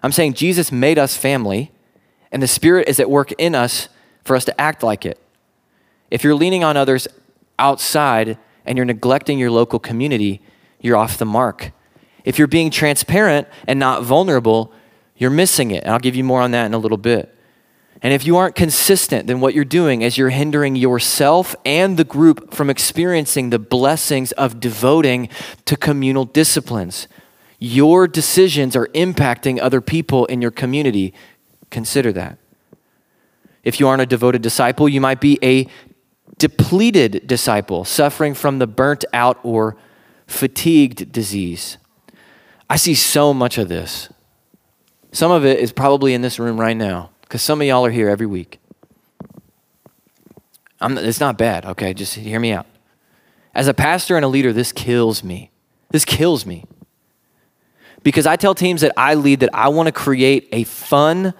I'm 0.01 0.11
saying 0.11 0.33
Jesus 0.33 0.71
made 0.71 0.97
us 0.97 1.17
family, 1.17 1.71
and 2.31 2.41
the 2.41 2.47
Spirit 2.47 2.87
is 2.87 2.99
at 2.99 3.09
work 3.09 3.31
in 3.33 3.55
us 3.55 3.89
for 4.23 4.35
us 4.35 4.45
to 4.45 4.61
act 4.61 4.83
like 4.83 5.05
it. 5.05 5.19
If 6.11 6.23
you're 6.23 6.35
leaning 6.35 6.63
on 6.63 6.77
others 6.77 7.07
outside 7.59 8.37
and 8.65 8.77
you're 8.77 8.85
neglecting 8.85 9.37
your 9.37 9.51
local 9.51 9.79
community, 9.79 10.41
you're 10.79 10.97
off 10.97 11.17
the 11.17 11.25
mark. 11.25 11.71
If 12.23 12.37
you're 12.37 12.47
being 12.47 12.71
transparent 12.71 13.47
and 13.67 13.79
not 13.79 14.03
vulnerable, 14.03 14.71
you're 15.17 15.29
missing 15.29 15.71
it. 15.71 15.83
And 15.83 15.91
I'll 15.91 15.99
give 15.99 16.15
you 16.15 16.23
more 16.23 16.41
on 16.41 16.51
that 16.51 16.65
in 16.65 16.73
a 16.73 16.77
little 16.77 16.97
bit. 16.97 17.35
And 18.01 18.13
if 18.13 18.25
you 18.25 18.37
aren't 18.37 18.55
consistent, 18.55 19.27
then 19.27 19.41
what 19.41 19.53
you're 19.53 19.65
doing 19.65 20.01
is 20.01 20.17
you're 20.17 20.29
hindering 20.29 20.75
yourself 20.75 21.55
and 21.65 21.97
the 21.97 22.05
group 22.05 22.53
from 22.53 22.69
experiencing 22.69 23.49
the 23.49 23.59
blessings 23.59 24.31
of 24.33 24.59
devoting 24.59 25.27
to 25.65 25.75
communal 25.75 26.23
disciplines. 26.23 27.07
Your 27.59 28.07
decisions 28.07 28.75
are 28.75 28.87
impacting 28.89 29.59
other 29.59 29.81
people 29.81 30.25
in 30.27 30.41
your 30.41 30.51
community. 30.51 31.13
Consider 31.71 32.13
that. 32.13 32.37
If 33.65 33.81
you 33.81 33.87
aren't 33.89 34.01
a 34.01 34.05
devoted 34.05 34.41
disciple, 34.41 34.87
you 34.87 35.01
might 35.01 35.19
be 35.19 35.37
a 35.43 35.67
depleted 36.39 37.27
disciple, 37.27 37.85
suffering 37.85 38.33
from 38.33 38.57
the 38.57 38.65
burnt 38.65 39.05
out 39.13 39.39
or 39.43 39.77
fatigued 40.25 41.11
disease. 41.11 41.77
I 42.69 42.77
see 42.77 42.95
so 42.95 43.33
much 43.33 43.57
of 43.57 43.69
this. 43.69 44.09
Some 45.11 45.31
of 45.31 45.45
it 45.45 45.59
is 45.59 45.71
probably 45.71 46.13
in 46.13 46.21
this 46.21 46.39
room 46.39 46.59
right 46.59 46.77
now 46.77 47.11
because 47.21 47.41
some 47.41 47.61
of 47.61 47.67
y'all 47.67 47.85
are 47.85 47.91
here 47.91 48.09
every 48.09 48.25
week. 48.25 48.59
I'm, 50.81 50.97
it's 50.97 51.19
not 51.19 51.37
bad, 51.37 51.65
okay? 51.65 51.93
Just 51.93 52.15
hear 52.15 52.39
me 52.39 52.53
out. 52.53 52.65
As 53.53 53.67
a 53.67 53.73
pastor 53.73 54.15
and 54.15 54.23
a 54.23 54.29
leader, 54.29 54.53
this 54.53 54.71
kills 54.71 55.23
me. 55.23 55.51
This 55.89 56.05
kills 56.05 56.45
me. 56.45 56.63
Because 58.01 58.25
I 58.25 58.37
tell 58.37 58.55
teams 58.55 58.81
that 58.81 58.93
I 58.95 59.15
lead 59.15 59.41
that 59.41 59.49
I 59.53 59.67
want 59.67 59.87
to 59.87 59.91
create 59.91 60.47
a 60.53 60.63
fun, 60.63 61.33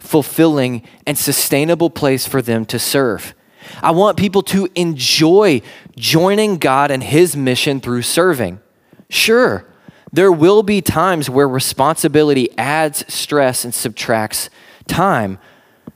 fulfilling, 0.00 0.82
and 1.06 1.16
sustainable 1.16 1.90
place 1.90 2.26
for 2.26 2.42
them 2.42 2.64
to 2.66 2.78
serve. 2.78 3.34
I 3.82 3.90
want 3.90 4.16
people 4.16 4.42
to 4.44 4.68
enjoy 4.74 5.62
joining 5.96 6.58
God 6.58 6.90
and 6.90 7.02
His 7.02 7.36
mission 7.36 7.80
through 7.80 8.02
serving. 8.02 8.60
Sure, 9.08 9.66
there 10.12 10.32
will 10.32 10.62
be 10.62 10.80
times 10.80 11.30
where 11.30 11.48
responsibility 11.48 12.48
adds 12.58 13.04
stress 13.12 13.64
and 13.64 13.74
subtracts 13.74 14.50
time. 14.86 15.38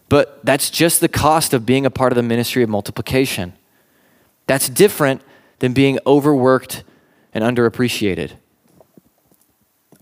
But 0.08 0.44
that's 0.44 0.70
just 0.70 1.00
the 1.00 1.08
cost 1.08 1.54
of 1.54 1.66
being 1.66 1.86
a 1.86 1.90
part 1.90 2.12
of 2.12 2.16
the 2.16 2.22
ministry 2.22 2.62
of 2.62 2.68
multiplication. 2.68 3.54
That's 4.46 4.68
different 4.68 5.22
than 5.58 5.72
being 5.72 5.98
overworked 6.06 6.84
and 7.32 7.42
underappreciated, 7.42 8.32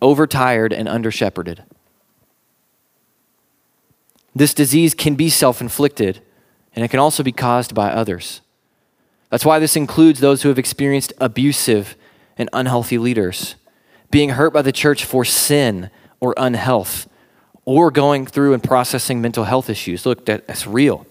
overtired 0.03 0.73
and 0.73 0.89
undershepherded. 0.89 1.61
This 4.35 4.55
disease 4.55 4.95
can 4.95 5.15
be 5.15 5.29
self 5.29 5.61
inflicted, 5.61 6.21
and 6.75 6.85
it 6.85 6.89
can 6.89 7.01
also 7.01 7.23
be 7.23 7.33
caused 7.33 7.75
by 7.75 7.91
others. 7.91 8.41
That's 9.31 9.45
why 9.45 9.59
this 9.59 9.77
includes 9.77 10.21
those 10.21 10.43
who 10.43 10.49
have 10.49 10.59
experienced 10.59 11.13
abusive 11.19 11.97
and 12.37 12.49
unhealthy 12.53 12.99
leaders, 12.99 13.57
being 14.11 14.31
hurt 14.31 14.53
by 14.53 14.63
the 14.63 14.73
church 14.73 15.05
for 15.05 15.25
sin 15.25 15.91
or 16.21 16.35
unhealth, 16.37 17.09
or 17.65 17.91
going 17.91 18.27
through 18.27 18.55
and 18.55 18.63
processing 18.63 19.21
mental 19.21 19.45
health 19.45 19.71
issues. 19.71 20.05
Look, 20.05 20.27
that's 20.27 20.67
real. 20.67 21.07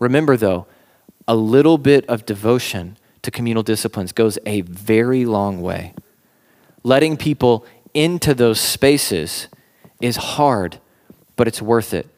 Remember, 0.00 0.36
though, 0.36 0.66
a 1.28 1.36
little 1.36 1.78
bit 1.78 2.04
of 2.06 2.26
devotion 2.26 2.96
to 3.22 3.30
communal 3.30 3.62
disciplines 3.62 4.12
goes 4.12 4.38
a 4.46 4.62
very 4.62 5.24
long 5.24 5.62
way. 5.62 5.94
Letting 6.82 7.16
people 7.16 7.64
into 7.94 8.34
those 8.34 8.58
spaces 8.58 9.48
is 10.00 10.16
hard, 10.16 10.78
but 11.36 11.46
it's 11.46 11.62
worth 11.62 11.94
it. 11.94 12.08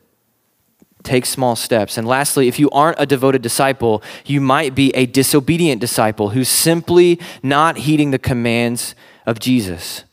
Take 1.04 1.26
small 1.26 1.54
steps. 1.54 1.96
And 1.96 2.08
lastly, 2.08 2.48
if 2.48 2.58
you 2.58 2.68
aren't 2.70 2.98
a 2.98 3.06
devoted 3.06 3.42
disciple, 3.42 4.02
you 4.24 4.40
might 4.40 4.74
be 4.74 4.90
a 4.96 5.06
disobedient 5.06 5.80
disciple 5.80 6.30
who's 6.30 6.48
simply 6.48 7.20
not 7.42 7.76
heeding 7.76 8.10
the 8.10 8.18
commands 8.18 8.94
of 9.26 9.38
Jesus. 9.38 10.04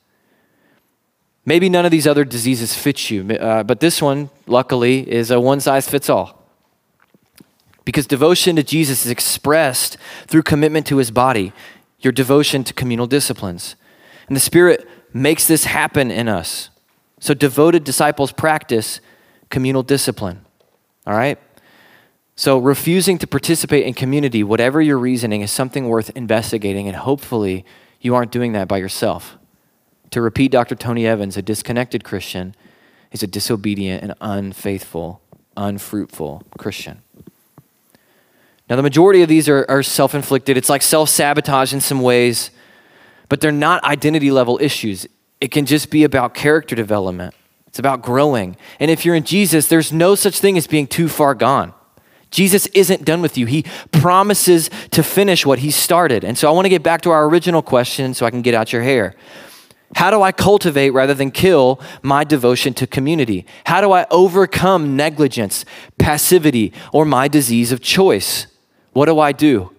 Maybe 1.45 1.69
none 1.69 1.85
of 1.85 1.91
these 1.91 2.05
other 2.05 2.23
diseases 2.25 2.75
fit 2.75 3.09
you, 3.09 3.31
uh, 3.31 3.63
but 3.63 3.79
this 3.79 4.01
one, 4.01 4.29
luckily, 4.45 5.09
is 5.09 5.31
a 5.31 5.39
one 5.39 5.59
size 5.59 5.89
fits 5.89 6.09
all. 6.09 6.45
Because 7.83 8.05
devotion 8.05 8.57
to 8.57 8.63
Jesus 8.63 9.05
is 9.05 9.11
expressed 9.11 9.97
through 10.27 10.43
commitment 10.43 10.85
to 10.87 10.97
his 10.97 11.09
body, 11.09 11.51
your 11.99 12.11
devotion 12.11 12.63
to 12.65 12.73
communal 12.73 13.07
disciplines. 13.07 13.75
And 14.27 14.35
the 14.35 14.41
Spirit 14.41 14.87
makes 15.13 15.47
this 15.47 15.63
happen 15.63 16.11
in 16.11 16.27
us. 16.27 16.69
So, 17.19 17.33
devoted 17.33 17.83
disciples 17.83 18.31
practice 18.31 18.99
communal 19.49 19.83
discipline. 19.83 20.45
All 21.05 21.13
right? 21.13 21.37
So, 22.35 22.57
refusing 22.57 23.17
to 23.19 23.27
participate 23.27 23.85
in 23.85 23.93
community, 23.93 24.43
whatever 24.43 24.81
your 24.81 24.97
reasoning, 24.97 25.41
is 25.41 25.51
something 25.51 25.87
worth 25.87 26.09
investigating, 26.15 26.87
and 26.87 26.95
hopefully, 26.95 27.65
you 27.99 28.15
aren't 28.15 28.31
doing 28.31 28.53
that 28.53 28.67
by 28.67 28.77
yourself. 28.77 29.37
To 30.11 30.21
repeat 30.21 30.51
Dr. 30.51 30.75
Tony 30.75 31.05
Evans, 31.05 31.37
a 31.37 31.41
disconnected 31.41 32.03
Christian 32.03 32.55
is 33.11 33.21
a 33.21 33.27
disobedient 33.27 34.03
and 34.03 34.13
unfaithful, 34.21 35.21
unfruitful 35.55 36.43
Christian. 36.57 37.01
Now, 38.69 38.77
the 38.77 38.83
majority 38.83 39.21
of 39.21 39.29
these 39.29 39.49
are, 39.49 39.65
are 39.67 39.83
self 39.83 40.15
inflicted. 40.15 40.57
It's 40.57 40.69
like 40.69 40.81
self 40.81 41.09
sabotage 41.09 41.73
in 41.73 41.81
some 41.81 42.01
ways, 42.01 42.51
but 43.27 43.41
they're 43.41 43.51
not 43.51 43.83
identity 43.83 44.31
level 44.31 44.57
issues. 44.61 45.05
It 45.41 45.51
can 45.51 45.65
just 45.65 45.91
be 45.91 46.03
about 46.03 46.33
character 46.33 46.75
development, 46.75 47.35
it's 47.71 47.79
about 47.79 48.01
growing. 48.01 48.57
And 48.81 48.91
if 48.91 49.05
you're 49.05 49.15
in 49.15 49.23
Jesus, 49.23 49.67
there's 49.69 49.93
no 49.93 50.13
such 50.13 50.41
thing 50.41 50.57
as 50.57 50.67
being 50.67 50.87
too 50.87 51.07
far 51.07 51.33
gone. 51.33 51.73
Jesus 52.29 52.65
isn't 52.67 53.05
done 53.05 53.21
with 53.21 53.37
you. 53.37 53.45
He 53.45 53.63
promises 53.93 54.69
to 54.91 55.01
finish 55.01 55.45
what 55.45 55.59
he 55.59 55.71
started. 55.71 56.25
And 56.25 56.37
so 56.37 56.49
I 56.49 56.51
want 56.51 56.65
to 56.65 56.69
get 56.69 56.83
back 56.83 56.99
to 57.03 57.11
our 57.11 57.23
original 57.29 57.61
question 57.61 58.13
so 58.13 58.25
I 58.25 58.29
can 58.29 58.41
get 58.41 58.53
out 58.53 58.73
your 58.73 58.81
hair. 58.81 59.15
How 59.95 60.11
do 60.11 60.21
I 60.21 60.33
cultivate 60.33 60.89
rather 60.89 61.13
than 61.13 61.31
kill 61.31 61.79
my 62.01 62.25
devotion 62.25 62.73
to 62.73 62.85
community? 62.85 63.45
How 63.65 63.79
do 63.79 63.93
I 63.93 64.05
overcome 64.11 64.97
negligence, 64.97 65.63
passivity, 65.97 66.73
or 66.91 67.05
my 67.05 67.29
disease 67.29 67.71
of 67.71 67.79
choice? 67.79 68.47
What 68.91 69.05
do 69.05 69.17
I 69.17 69.31
do? 69.31 69.73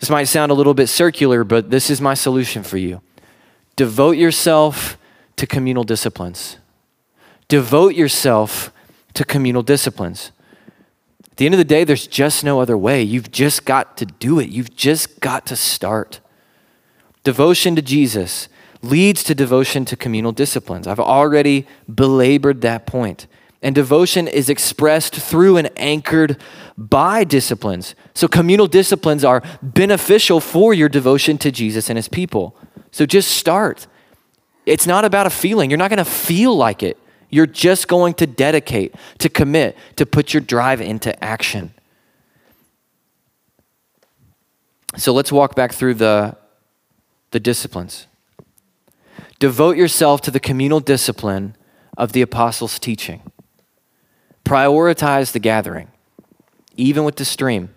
This 0.00 0.10
might 0.10 0.24
sound 0.24 0.52
a 0.52 0.54
little 0.54 0.74
bit 0.74 0.88
circular, 0.88 1.44
but 1.44 1.70
this 1.70 1.88
is 1.88 1.98
my 1.98 2.12
solution 2.12 2.62
for 2.62 2.76
you. 2.76 3.00
Devote 3.76 4.18
yourself 4.18 4.98
to 5.36 5.46
communal 5.46 5.84
disciplines. 5.84 6.58
Devote 7.48 7.94
yourself 7.94 8.72
to 9.14 9.24
communal 9.24 9.62
disciplines. 9.62 10.32
At 11.30 11.36
the 11.36 11.46
end 11.46 11.54
of 11.54 11.58
the 11.58 11.64
day, 11.64 11.84
there's 11.84 12.06
just 12.06 12.44
no 12.44 12.60
other 12.60 12.76
way. 12.76 13.02
You've 13.02 13.30
just 13.30 13.64
got 13.64 13.96
to 13.98 14.06
do 14.06 14.38
it, 14.38 14.48
you've 14.48 14.74
just 14.76 15.20
got 15.20 15.46
to 15.46 15.56
start. 15.56 16.20
Devotion 17.24 17.76
to 17.76 17.82
Jesus 17.82 18.48
leads 18.82 19.22
to 19.24 19.34
devotion 19.34 19.84
to 19.86 19.96
communal 19.96 20.32
disciplines. 20.32 20.86
I've 20.86 21.00
already 21.00 21.66
belabored 21.92 22.60
that 22.62 22.86
point. 22.86 23.26
And 23.62 23.76
devotion 23.76 24.26
is 24.26 24.48
expressed 24.48 25.14
through 25.14 25.56
and 25.56 25.70
anchored 25.76 26.36
by 26.76 27.22
disciplines. 27.22 27.94
So, 28.12 28.26
communal 28.26 28.66
disciplines 28.66 29.24
are 29.24 29.42
beneficial 29.62 30.40
for 30.40 30.74
your 30.74 30.88
devotion 30.88 31.38
to 31.38 31.52
Jesus 31.52 31.88
and 31.88 31.96
his 31.96 32.08
people. 32.08 32.56
So, 32.90 33.06
just 33.06 33.30
start. 33.30 33.86
It's 34.66 34.86
not 34.86 35.04
about 35.04 35.26
a 35.26 35.30
feeling. 35.30 35.70
You're 35.70 35.78
not 35.78 35.90
going 35.90 35.98
to 35.98 36.04
feel 36.04 36.56
like 36.56 36.82
it. 36.82 36.98
You're 37.30 37.46
just 37.46 37.88
going 37.88 38.14
to 38.14 38.26
dedicate, 38.26 38.94
to 39.18 39.28
commit, 39.28 39.76
to 39.96 40.04
put 40.04 40.34
your 40.34 40.42
drive 40.42 40.80
into 40.80 41.22
action. 41.24 41.72
So, 44.96 45.14
let's 45.14 45.32
walk 45.32 45.56
back 45.56 45.72
through 45.72 45.94
the, 45.94 46.36
the 47.30 47.40
disciplines. 47.40 48.06
Devote 49.38 49.76
yourself 49.76 50.20
to 50.20 50.30
the 50.30 50.38
communal 50.38 50.80
discipline 50.80 51.56
of 51.96 52.12
the 52.12 52.20
apostles' 52.20 52.78
teaching. 52.78 53.22
Prioritize 54.44 55.32
the 55.32 55.38
gathering, 55.38 55.88
even 56.76 57.04
with 57.04 57.16
the 57.16 57.24
stream. 57.24 57.70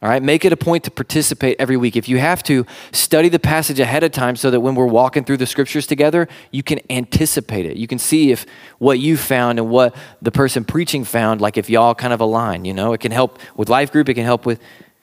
All 0.00 0.08
right, 0.08 0.22
make 0.22 0.44
it 0.44 0.52
a 0.52 0.56
point 0.56 0.84
to 0.84 0.92
participate 0.92 1.56
every 1.58 1.76
week. 1.76 1.96
If 1.96 2.08
you 2.08 2.18
have 2.18 2.44
to, 2.44 2.64
study 2.92 3.28
the 3.28 3.40
passage 3.40 3.80
ahead 3.80 4.04
of 4.04 4.12
time 4.12 4.36
so 4.36 4.50
that 4.50 4.60
when 4.60 4.76
we're 4.76 4.86
walking 4.86 5.24
through 5.24 5.38
the 5.38 5.46
scriptures 5.46 5.88
together, 5.88 6.28
you 6.52 6.62
can 6.62 6.78
anticipate 6.88 7.66
it. 7.66 7.76
You 7.76 7.88
can 7.88 7.98
see 7.98 8.30
if 8.30 8.46
what 8.78 9.00
you 9.00 9.16
found 9.16 9.58
and 9.58 9.68
what 9.68 9.96
the 10.22 10.30
person 10.30 10.64
preaching 10.64 11.02
found, 11.02 11.40
like 11.40 11.56
if 11.56 11.68
y'all 11.68 11.96
kind 11.96 12.12
of 12.12 12.20
align, 12.20 12.64
you 12.64 12.72
know, 12.72 12.92
it 12.92 13.00
can 13.00 13.10
help 13.10 13.40
with 13.56 13.68
life 13.68 13.90
group, 13.90 14.08
it 14.08 14.14
can 14.14 14.24
help 14.24 14.46
with 14.46 14.60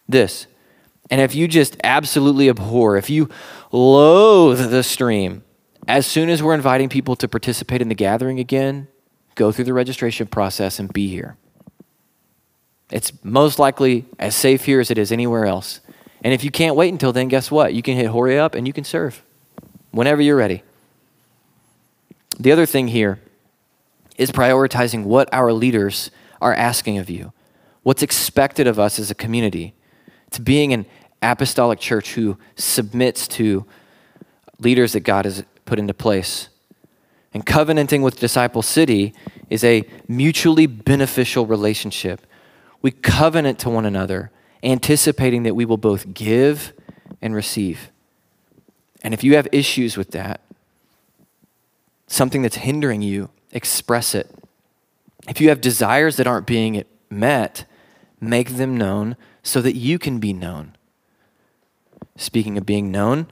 this. 0.07 0.47
And 1.09 1.19
if 1.19 1.35
you 1.35 1.47
just 1.47 1.75
absolutely 1.83 2.49
abhor, 2.49 2.95
if 2.95 3.09
you 3.09 3.29
loathe 3.73 4.71
the 4.71 4.81
stream, 4.81 5.43
as 5.87 6.07
soon 6.07 6.29
as 6.29 6.41
we're 6.41 6.55
inviting 6.55 6.87
people 6.87 7.15
to 7.17 7.27
participate 7.27 7.81
in 7.81 7.89
the 7.89 7.95
gathering 7.95 8.39
again, 8.39 8.87
go 9.35 9.51
through 9.51 9.65
the 9.65 9.73
registration 9.73 10.25
process 10.25 10.79
and 10.79 10.91
be 10.91 11.09
here. 11.09 11.37
It's 12.91 13.11
most 13.23 13.59
likely 13.59 14.05
as 14.19 14.36
safe 14.36 14.65
here 14.65 14.79
as 14.79 14.91
it 14.91 14.97
is 14.97 15.11
anywhere 15.11 15.45
else. 15.45 15.79
And 16.23 16.33
if 16.33 16.43
you 16.43 16.51
can't 16.51 16.75
wait 16.75 16.91
until 16.91 17.13
then, 17.13 17.27
guess 17.27 17.51
what? 17.51 17.73
You 17.73 17.81
can 17.81 17.95
hit 17.95 18.11
hurry 18.11 18.38
up 18.38 18.55
and 18.55 18.67
you 18.67 18.73
can 18.73 18.83
serve 18.83 19.23
whenever 19.91 20.21
you're 20.21 20.36
ready. 20.36 20.63
The 22.39 22.51
other 22.51 22.65
thing 22.65 22.89
here 22.89 23.19
is 24.17 24.31
prioritizing 24.31 25.03
what 25.03 25.29
our 25.31 25.53
leaders 25.53 26.11
are 26.41 26.53
asking 26.53 26.97
of 26.97 27.09
you. 27.09 27.31
what's 27.86 28.01
expected 28.01 28.65
of 28.65 28.79
us 28.79 28.97
as 28.97 29.11
a 29.11 29.15
community. 29.15 29.75
It's 30.25 30.39
being 30.39 30.73
an 30.73 30.88
apostolic 31.21 31.79
church 31.79 32.15
who 32.15 32.36
submits 32.55 33.27
to 33.27 33.63
leaders 34.59 34.93
that 34.93 35.01
God 35.01 35.25
has 35.25 35.43
put 35.65 35.77
into 35.77 35.93
place. 35.93 36.49
And 37.31 37.45
covenanting 37.45 38.01
with 38.01 38.19
Disciple 38.19 38.63
City 38.63 39.13
is 39.51 39.63
a 39.63 39.88
mutually 40.07 40.65
beneficial 40.65 41.45
relationship. 41.45 42.25
We 42.86 42.91
covenant 42.91 43.57
to 43.61 43.71
one 43.71 43.88
another, 43.88 44.29
anticipating 44.61 45.41
that 45.41 45.55
we 45.55 45.65
will 45.65 45.75
both 45.75 46.13
give 46.13 46.71
and 47.19 47.33
receive. 47.33 47.89
And 49.01 49.11
if 49.11 49.23
you 49.23 49.38
have 49.38 49.47
issues 49.51 49.97
with 49.97 50.11
that, 50.11 50.41
something 52.05 52.43
that's 52.43 52.57
hindering 52.57 53.01
you, 53.01 53.31
express 53.51 54.13
it. 54.13 54.29
If 55.27 55.41
you 55.41 55.49
have 55.49 55.61
desires 55.61 56.17
that 56.17 56.27
aren't 56.27 56.45
being 56.45 56.83
met, 57.09 57.65
make 58.21 58.51
them 58.51 58.77
known 58.77 59.17
so 59.41 59.61
that 59.61 59.75
you 59.75 59.97
can 59.97 60.19
be 60.19 60.31
known. 60.31 60.75
Speaking 62.17 62.55
of 62.55 62.67
being 62.67 62.91
known, 62.91 63.25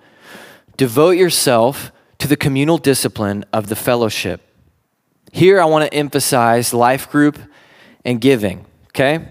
devote 0.78 1.12
yourself 1.12 1.92
to 2.18 2.28
the 2.28 2.38
communal 2.38 2.80
discipline 2.80 3.46
of 3.54 3.68
the 3.68 3.76
fellowship. 3.76 4.42
Here, 5.32 5.62
I 5.62 5.66
want 5.66 5.86
to 5.86 5.94
emphasize 5.94 6.74
life 6.74 7.08
group 7.08 7.38
and 8.04 8.20
giving, 8.20 8.66
okay? 8.88 9.28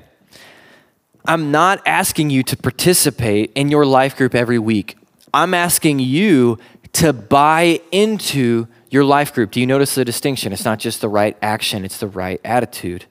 I'm 1.25 1.51
not 1.51 1.81
asking 1.87 2.31
you 2.31 2.43
to 2.45 2.57
participate 2.57 3.53
in 3.55 3.69
your 3.69 3.87
life 3.87 4.17
group 4.17 4.35
every 4.35 4.59
week. 4.59 4.97
I'm 5.33 5.55
asking 5.55 6.01
you 6.01 6.59
to 6.95 7.13
buy 7.13 7.81
into 7.91 8.67
your 8.91 9.05
life 9.05 9.33
group. 9.33 9.51
Do 9.53 9.61
you 9.61 9.67
notice 9.67 9.95
the 9.95 10.05
distinction? 10.05 10.53
It's 10.53 10.65
not 10.65 10.79
just 10.79 11.01
the 11.01 11.09
right 11.09 11.37
action, 11.41 11.85
it's 11.85 11.99
the 11.99 12.09
right 12.09 12.41
attitude. 12.45 13.07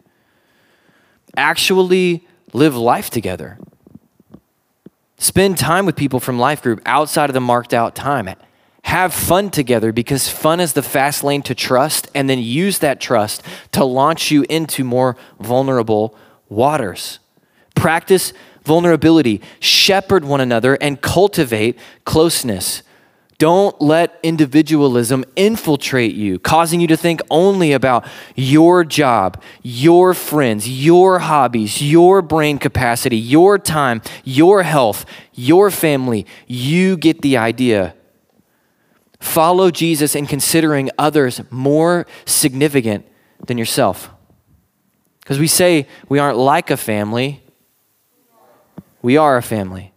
Actually 1.35 2.27
live 2.53 2.75
life 2.75 3.09
together. 3.09 3.57
Spend 5.17 5.57
time 5.57 5.85
with 5.85 5.95
people 5.95 6.19
from 6.19 6.37
life 6.37 6.61
group 6.61 6.81
outside 6.85 7.29
of 7.29 7.33
the 7.33 7.41
marked 7.41 7.73
out 7.73 7.95
time. 7.95 8.35
Have 8.83 9.13
fun 9.13 9.51
together 9.51 9.93
because 9.93 10.27
fun 10.27 10.59
is 10.59 10.73
the 10.73 10.81
fast 10.81 11.23
lane 11.23 11.43
to 11.43 11.55
trust, 11.55 12.09
and 12.13 12.29
then 12.29 12.39
use 12.39 12.79
that 12.79 12.99
trust 12.99 13.43
to 13.71 13.85
launch 13.85 14.31
you 14.31 14.45
into 14.49 14.83
more 14.83 15.15
vulnerable 15.39 16.15
waters. 16.49 17.19
Practice 17.81 18.31
vulnerability, 18.63 19.41
shepherd 19.59 20.23
one 20.23 20.39
another, 20.39 20.77
and 20.79 21.01
cultivate 21.01 21.79
closeness. 22.05 22.83
Don't 23.39 23.81
let 23.81 24.19
individualism 24.21 25.25
infiltrate 25.35 26.13
you, 26.13 26.37
causing 26.37 26.79
you 26.79 26.85
to 26.85 26.95
think 26.95 27.21
only 27.31 27.73
about 27.73 28.05
your 28.35 28.83
job, 28.83 29.41
your 29.63 30.13
friends, 30.13 30.69
your 30.69 31.17
hobbies, 31.17 31.81
your 31.81 32.21
brain 32.21 32.59
capacity, 32.59 33.17
your 33.17 33.57
time, 33.57 34.03
your 34.23 34.61
health, 34.61 35.03
your 35.33 35.71
family. 35.71 36.27
You 36.45 36.97
get 36.97 37.23
the 37.23 37.37
idea. 37.37 37.95
Follow 39.19 39.71
Jesus 39.71 40.15
in 40.15 40.27
considering 40.27 40.91
others 40.99 41.41
more 41.49 42.05
significant 42.25 43.07
than 43.47 43.57
yourself. 43.57 44.11
Because 45.21 45.39
we 45.39 45.47
say 45.47 45.87
we 46.09 46.19
aren't 46.19 46.37
like 46.37 46.69
a 46.69 46.77
family, 46.77 47.41
we 49.01 49.17
are 49.17 49.37
a 49.37 49.41
family. 49.43 49.93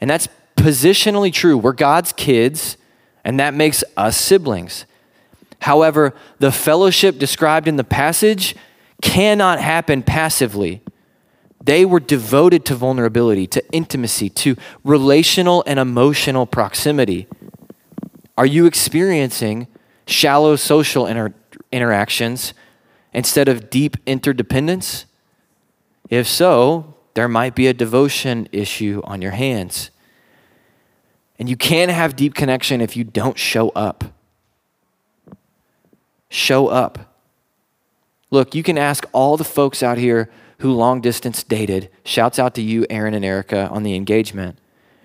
And 0.00 0.08
that's 0.08 0.28
positionally 0.56 1.32
true. 1.32 1.56
We're 1.56 1.72
God's 1.72 2.12
kids, 2.12 2.76
and 3.24 3.38
that 3.40 3.54
makes 3.54 3.82
us 3.96 4.16
siblings. 4.16 4.86
However, 5.60 6.14
the 6.38 6.52
fellowship 6.52 7.18
described 7.18 7.68
in 7.68 7.76
the 7.76 7.84
passage 7.84 8.56
cannot 9.02 9.60
happen 9.60 10.02
passively. 10.02 10.82
They 11.62 11.84
were 11.84 12.00
devoted 12.00 12.64
to 12.66 12.74
vulnerability, 12.74 13.46
to 13.48 13.62
intimacy, 13.72 14.30
to 14.30 14.56
relational 14.84 15.62
and 15.66 15.78
emotional 15.78 16.46
proximity. 16.46 17.26
Are 18.38 18.46
you 18.46 18.64
experiencing 18.64 19.66
shallow 20.06 20.56
social 20.56 21.06
inter- 21.06 21.34
interactions 21.70 22.54
instead 23.12 23.48
of 23.48 23.68
deep 23.68 23.98
interdependence? 24.06 25.04
If 26.08 26.26
so, 26.26 26.94
there 27.14 27.28
might 27.28 27.54
be 27.54 27.66
a 27.66 27.74
devotion 27.74 28.48
issue 28.52 29.00
on 29.04 29.20
your 29.22 29.32
hands. 29.32 29.90
And 31.38 31.48
you 31.48 31.56
can't 31.56 31.90
have 31.90 32.16
deep 32.16 32.34
connection 32.34 32.80
if 32.80 32.96
you 32.96 33.04
don't 33.04 33.38
show 33.38 33.70
up. 33.70 34.04
Show 36.28 36.68
up. 36.68 37.16
Look, 38.30 38.54
you 38.54 38.62
can 38.62 38.78
ask 38.78 39.04
all 39.12 39.36
the 39.36 39.44
folks 39.44 39.82
out 39.82 39.98
here 39.98 40.30
who 40.58 40.72
long 40.72 41.00
distance 41.00 41.42
dated. 41.42 41.90
Shouts 42.04 42.38
out 42.38 42.54
to 42.54 42.62
you, 42.62 42.86
Aaron 42.90 43.14
and 43.14 43.24
Erica, 43.24 43.68
on 43.68 43.82
the 43.82 43.94
engagement. 43.94 44.58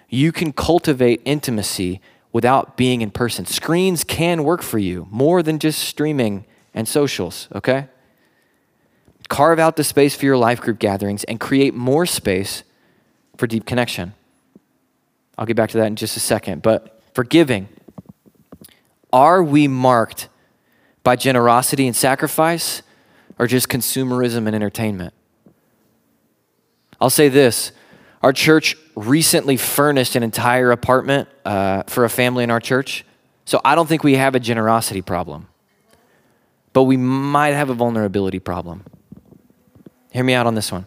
You 0.09 0.31
can 0.31 0.51
cultivate 0.51 1.21
intimacy 1.25 2.01
without 2.31 2.77
being 2.77 3.01
in 3.01 3.11
person. 3.11 3.45
Screens 3.45 4.03
can 4.03 4.43
work 4.43 4.61
for 4.61 4.77
you 4.77 5.07
more 5.09 5.41
than 5.41 5.57
just 5.57 5.79
streaming 5.79 6.45
and 6.73 6.87
socials, 6.87 7.47
okay? 7.55 7.87
Carve 9.27 9.59
out 9.59 9.75
the 9.75 9.83
space 9.83 10.15
for 10.15 10.25
your 10.25 10.37
life 10.37 10.61
group 10.61 10.79
gatherings 10.79 11.23
and 11.23 11.39
create 11.39 11.73
more 11.73 12.05
space 12.05 12.63
for 13.37 13.47
deep 13.47 13.65
connection. 13.65 14.13
I'll 15.37 15.45
get 15.45 15.55
back 15.55 15.71
to 15.71 15.77
that 15.77 15.87
in 15.87 15.95
just 15.95 16.15
a 16.15 16.19
second. 16.19 16.61
But 16.61 17.01
for 17.13 17.23
giving, 17.23 17.67
are 19.11 19.43
we 19.43 19.67
marked 19.67 20.29
by 21.03 21.15
generosity 21.15 21.87
and 21.87 21.95
sacrifice 21.95 22.81
or 23.37 23.47
just 23.47 23.67
consumerism 23.67 24.47
and 24.47 24.55
entertainment? 24.55 25.13
I'll 27.01 27.09
say 27.09 27.29
this 27.29 27.71
our 28.21 28.33
church 28.33 28.75
recently 28.95 29.55
furnished 29.55 30.15
an 30.15 30.23
entire 30.23 30.71
apartment 30.71 31.29
uh, 31.43 31.83
for 31.83 32.05
a 32.05 32.09
family 32.09 32.43
in 32.43 32.49
our 32.49 32.59
church. 32.59 33.05
So 33.45 33.61
I 33.63 33.75
don't 33.75 33.87
think 33.87 34.03
we 34.03 34.15
have 34.15 34.33
a 34.33 34.39
generosity 34.39 35.03
problem, 35.03 35.47
but 36.73 36.83
we 36.83 36.97
might 36.97 37.53
have 37.53 37.69
a 37.69 37.75
vulnerability 37.75 38.39
problem. 38.39 38.83
Hear 40.15 40.23
me 40.23 40.33
out 40.33 40.47
on 40.47 40.55
this 40.55 40.71
one. 40.71 40.85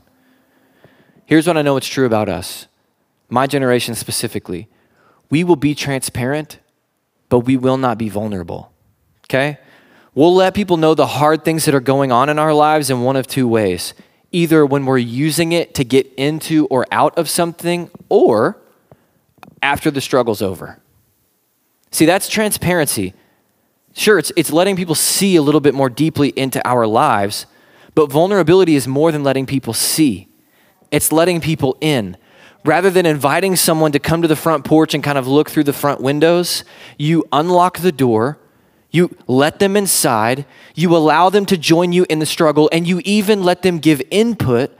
Here's 1.27 1.47
what 1.47 1.59
I 1.59 1.61
know 1.61 1.77
it's 1.77 1.87
true 1.87 2.07
about 2.07 2.31
us, 2.31 2.67
my 3.29 3.47
generation 3.47 3.95
specifically. 3.95 4.69
We 5.29 5.45
will 5.45 5.55
be 5.55 5.75
transparent, 5.75 6.61
but 7.29 7.41
we 7.41 7.59
will 7.59 7.77
not 7.77 7.99
be 7.99 8.09
vulnerable. 8.09 8.73
Okay? 9.27 9.59
We'll 10.15 10.35
let 10.35 10.55
people 10.55 10.79
know 10.79 10.95
the 10.95 11.07
hard 11.07 11.45
things 11.45 11.67
that 11.67 11.75
are 11.75 11.81
going 11.81 12.11
on 12.11 12.31
in 12.31 12.39
our 12.39 12.55
lives 12.55 12.89
in 12.89 13.03
one 13.03 13.17
of 13.17 13.27
two 13.27 13.47
ways. 13.47 13.93
Either 14.33 14.65
when 14.65 14.87
we're 14.87 14.97
using 14.97 15.53
it 15.53 15.75
to 15.75 15.85
get 15.85 16.11
into 16.17 16.65
or 16.69 16.87
out 16.91 17.19
of 17.19 17.29
something, 17.29 17.91
or 18.09 18.57
after 19.61 19.91
the 19.91 20.01
struggle's 20.01 20.41
over. 20.41 20.81
See, 21.91 22.07
that's 22.07 22.31
transparency. 22.31 23.13
Sure, 23.93 24.19
it's, 24.19 24.33
it's 24.37 24.51
letting 24.51 24.75
people 24.75 24.95
see 24.95 25.37
a 25.37 25.43
little 25.43 25.61
bit 25.61 25.75
more 25.75 25.91
deeply 25.91 26.31
into 26.31 26.67
our 26.67 26.87
lives 26.87 27.45
but 27.99 28.13
vulnerability 28.13 28.77
is 28.77 28.87
more 28.87 29.11
than 29.11 29.25
letting 29.25 29.45
people 29.45 29.73
see, 29.73 30.29
it's 30.93 31.11
letting 31.11 31.41
people 31.41 31.77
in. 31.81 32.17
Rather 32.65 32.91
than 32.91 33.05
inviting 33.05 33.57
someone 33.57 33.91
to 33.91 33.99
come 33.99 34.23
to 34.23 34.29
the 34.29 34.37
front 34.37 34.65
porch 34.65 34.95
and 34.95 35.03
kind 35.03 35.19
of 35.19 35.27
look 35.27 35.51
through 35.51 35.65
the 35.65 35.73
front 35.73 36.01
windows, 36.01 36.63
you 36.97 37.25
unlock 37.33 37.81
the 37.81 37.91
door, 37.91 38.39
you 38.93 39.11
let 39.27 39.59
them 39.59 39.77
inside, 39.77 40.47
you 40.77 40.97
allow 40.97 41.29
them 41.29 41.45
to 41.47 41.57
join 41.57 41.93
you 41.93 42.07
in 42.09 42.21
the 42.21 42.25
struggle, 42.25 42.71
and 42.71 42.87
you 42.87 43.01
even 43.05 43.43
let 43.43 43.63
them 43.63 43.81
give 43.81 44.01
input 44.13 44.71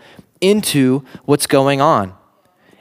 into 0.41 1.05
what's 1.25 1.49
going 1.49 1.81
on. 1.81 2.15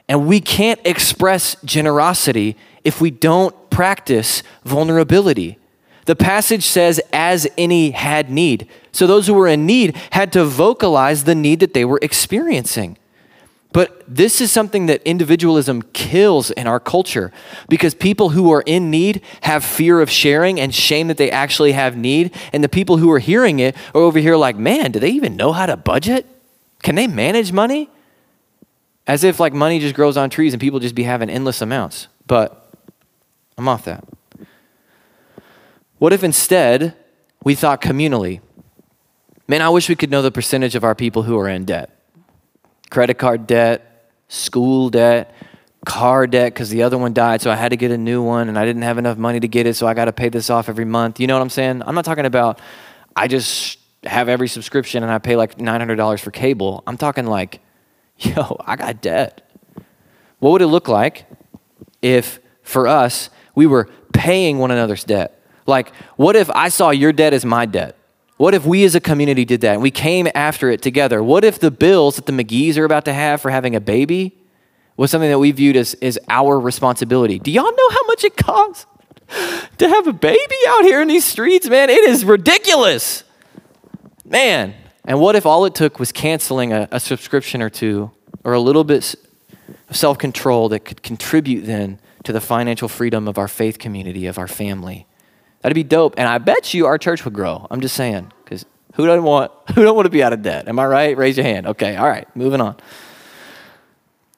And 0.07 0.27
we 0.27 0.39
can't 0.39 0.79
express 0.85 1.55
generosity 1.65 2.55
if 2.83 3.01
we 3.01 3.09
don't 3.09 3.71
practice 3.71 4.43
vulnerability. 4.63 5.57
The 6.07 6.15
passage 6.15 6.63
says, 6.63 7.01
as 7.11 7.47
any 7.57 7.91
had 7.91 8.29
need. 8.29 8.69
So 8.93 9.05
those 9.05 9.27
who 9.27 9.33
were 9.33 9.47
in 9.47 9.65
need 9.65 9.95
had 10.11 10.31
to 10.33 10.45
vocalize 10.45 11.25
the 11.25 11.35
need 11.35 11.59
that 11.59 11.73
they 11.73 11.83
were 11.83 11.99
experiencing. 12.01 12.97
But 13.73 14.03
this 14.07 14.39
is 14.39 14.49
something 14.49 14.85
that 14.85 15.03
individualism 15.03 15.81
kills 15.91 16.49
in 16.49 16.65
our 16.65 16.79
culture 16.79 17.33
because 17.67 17.93
people 17.93 18.29
who 18.29 18.49
are 18.53 18.63
in 18.65 18.89
need 18.89 19.21
have 19.41 19.65
fear 19.65 19.99
of 19.99 20.09
sharing 20.09 20.61
and 20.61 20.73
shame 20.73 21.09
that 21.09 21.17
they 21.17 21.29
actually 21.29 21.73
have 21.73 21.97
need. 21.97 22.33
And 22.53 22.63
the 22.63 22.69
people 22.69 22.97
who 22.97 23.11
are 23.11 23.19
hearing 23.19 23.59
it 23.59 23.75
are 23.93 24.01
over 24.01 24.17
here 24.17 24.37
like, 24.37 24.55
man, 24.55 24.93
do 24.93 24.99
they 24.99 25.09
even 25.09 25.35
know 25.35 25.51
how 25.51 25.65
to 25.65 25.75
budget? 25.75 26.25
Can 26.83 26.95
they 26.95 27.07
manage 27.07 27.51
money? 27.51 27.89
As 29.05 29.25
if 29.25 29.41
like 29.41 29.51
money 29.51 29.79
just 29.79 29.93
grows 29.93 30.15
on 30.15 30.29
trees 30.29 30.53
and 30.53 30.61
people 30.61 30.79
just 30.79 30.95
be 30.95 31.03
having 31.03 31.29
endless 31.29 31.61
amounts. 31.61 32.07
But 32.25 32.71
I'm 33.57 33.67
off 33.67 33.83
that. 33.83 34.05
What 35.99 36.13
if 36.13 36.23
instead 36.23 36.95
we 37.43 37.55
thought 37.55 37.81
communally? 37.81 38.41
Man, 39.47 39.61
I 39.61 39.69
wish 39.69 39.89
we 39.89 39.95
could 39.95 40.11
know 40.11 40.21
the 40.21 40.31
percentage 40.31 40.75
of 40.75 40.83
our 40.83 40.93
people 40.93 41.23
who 41.23 41.37
are 41.39 41.47
in 41.47 41.65
debt 41.65 41.91
credit 42.89 43.15
card 43.15 43.47
debt, 43.47 44.09
school 44.29 44.89
debt, 44.89 45.33
car 45.85 46.25
debt 46.25 46.53
because 46.53 46.69
the 46.69 46.83
other 46.83 46.97
one 46.97 47.13
died, 47.13 47.41
so 47.41 47.51
I 47.51 47.55
had 47.55 47.69
to 47.69 47.77
get 47.77 47.91
a 47.91 47.97
new 47.97 48.21
one 48.21 48.47
and 48.47 48.57
I 48.57 48.65
didn't 48.65 48.83
have 48.83 48.97
enough 48.97 49.17
money 49.17 49.39
to 49.39 49.47
get 49.47 49.67
it, 49.67 49.75
so 49.75 49.87
I 49.87 49.93
got 49.93 50.05
to 50.05 50.13
pay 50.13 50.29
this 50.29 50.49
off 50.49 50.69
every 50.69 50.85
month. 50.85 51.19
You 51.19 51.27
know 51.27 51.35
what 51.35 51.41
I'm 51.41 51.49
saying? 51.49 51.83
I'm 51.85 51.95
not 51.95 52.05
talking 52.05 52.25
about 52.25 52.61
I 53.15 53.27
just 53.27 53.79
have 54.03 54.29
every 54.29 54.47
subscription 54.47 55.03
and 55.03 55.11
I 55.11 55.17
pay 55.17 55.35
like 55.35 55.57
$900 55.57 56.19
for 56.19 56.31
cable. 56.31 56.83
I'm 56.87 56.97
talking 56.97 57.25
like 57.25 57.59
yo, 58.17 58.57
I 58.65 58.75
got 58.75 59.01
debt. 59.01 59.49
What 60.39 60.51
would 60.51 60.61
it 60.61 60.67
look 60.67 60.87
like 60.87 61.25
if 62.01 62.39
for 62.61 62.87
us 62.87 63.29
we 63.55 63.65
were 63.65 63.89
paying 64.13 64.59
one 64.59 64.71
another's 64.71 65.03
debt? 65.03 65.36
Like, 65.67 65.93
what 66.15 66.35
if 66.35 66.49
I 66.51 66.69
saw 66.69 66.89
your 66.89 67.11
debt 67.11 67.33
as 67.33 67.45
my 67.45 67.65
debt? 67.65 67.95
What 68.37 68.53
if 68.53 68.65
we 68.65 68.85
as 68.85 68.95
a 68.95 69.01
community 69.01 69.45
did 69.45 69.61
that 69.61 69.73
and 69.73 69.81
we 69.81 69.91
came 69.91 70.27
after 70.33 70.69
it 70.69 70.81
together? 70.81 71.21
What 71.21 71.43
if 71.43 71.59
the 71.59 71.71
bills 71.71 72.15
that 72.15 72.25
the 72.25 72.31
McGee's 72.31 72.77
are 72.77 72.85
about 72.85 73.05
to 73.05 73.13
have 73.13 73.41
for 73.41 73.51
having 73.51 73.75
a 73.75 73.81
baby 73.81 74.37
was 74.95 75.11
something 75.11 75.29
that 75.29 75.39
we 75.39 75.51
viewed 75.51 75.75
as, 75.75 75.95
as 75.95 76.17
our 76.29 76.59
responsibility? 76.59 77.39
Do 77.39 77.51
y'all 77.51 77.63
know 77.63 77.89
how 77.89 78.05
much 78.05 78.23
it 78.23 78.37
costs 78.37 78.85
to 79.77 79.89
have 79.89 80.07
a 80.07 80.13
baby 80.13 80.55
out 80.67 80.83
here 80.83 81.01
in 81.01 81.07
these 81.07 81.25
streets, 81.25 81.67
man? 81.67 81.89
It 81.89 82.07
is 82.07 82.23
ridiculous. 82.23 83.23
Man. 84.23 84.75
And 85.03 85.19
what 85.19 85.35
if 85.35 85.45
all 85.45 85.65
it 85.65 85.73
took 85.73 85.99
was 85.99 86.11
canceling 86.11 86.73
a, 86.73 86.87
a 86.91 86.99
subscription 86.99 87.61
or 87.61 87.69
two 87.69 88.11
or 88.43 88.53
a 88.53 88.59
little 88.59 88.83
bit 88.83 89.15
of 89.89 89.95
self 89.95 90.19
control 90.19 90.69
that 90.69 90.81
could 90.81 91.01
contribute 91.01 91.61
then 91.61 91.99
to 92.23 92.31
the 92.31 92.41
financial 92.41 92.87
freedom 92.87 93.27
of 93.27 93.39
our 93.39 93.47
faith 93.47 93.79
community, 93.79 94.27
of 94.27 94.37
our 94.37 94.47
family? 94.47 95.06
That'd 95.61 95.75
be 95.75 95.83
dope. 95.83 96.15
And 96.17 96.27
I 96.27 96.37
bet 96.37 96.73
you 96.73 96.85
our 96.85 96.97
church 96.97 97.25
would 97.25 97.33
grow. 97.33 97.67
I'm 97.69 97.81
just 97.81 97.95
saying, 97.95 98.31
because 98.43 98.65
who 98.93 99.05
doesn't 99.05 99.23
want 99.23 99.51
who 99.75 99.83
don't 99.83 99.95
want 99.95 100.05
to 100.05 100.11
be 100.11 100.23
out 100.23 100.33
of 100.33 100.41
debt? 100.41 100.67
Am 100.67 100.79
I 100.79 100.85
right? 100.85 101.17
Raise 101.17 101.37
your 101.37 101.45
hand. 101.45 101.67
Okay, 101.67 101.95
all 101.95 102.07
right, 102.07 102.27
moving 102.35 102.61
on. 102.61 102.77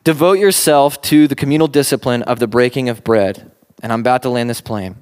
Devote 0.03 0.39
yourself 0.39 1.01
to 1.03 1.27
the 1.27 1.35
communal 1.35 1.67
discipline 1.67 2.23
of 2.23 2.39
the 2.39 2.47
breaking 2.47 2.89
of 2.89 3.03
bread. 3.03 3.51
And 3.81 3.93
I'm 3.93 3.99
about 3.99 4.23
to 4.23 4.29
land 4.29 4.49
this 4.49 4.61
plane. 4.61 4.95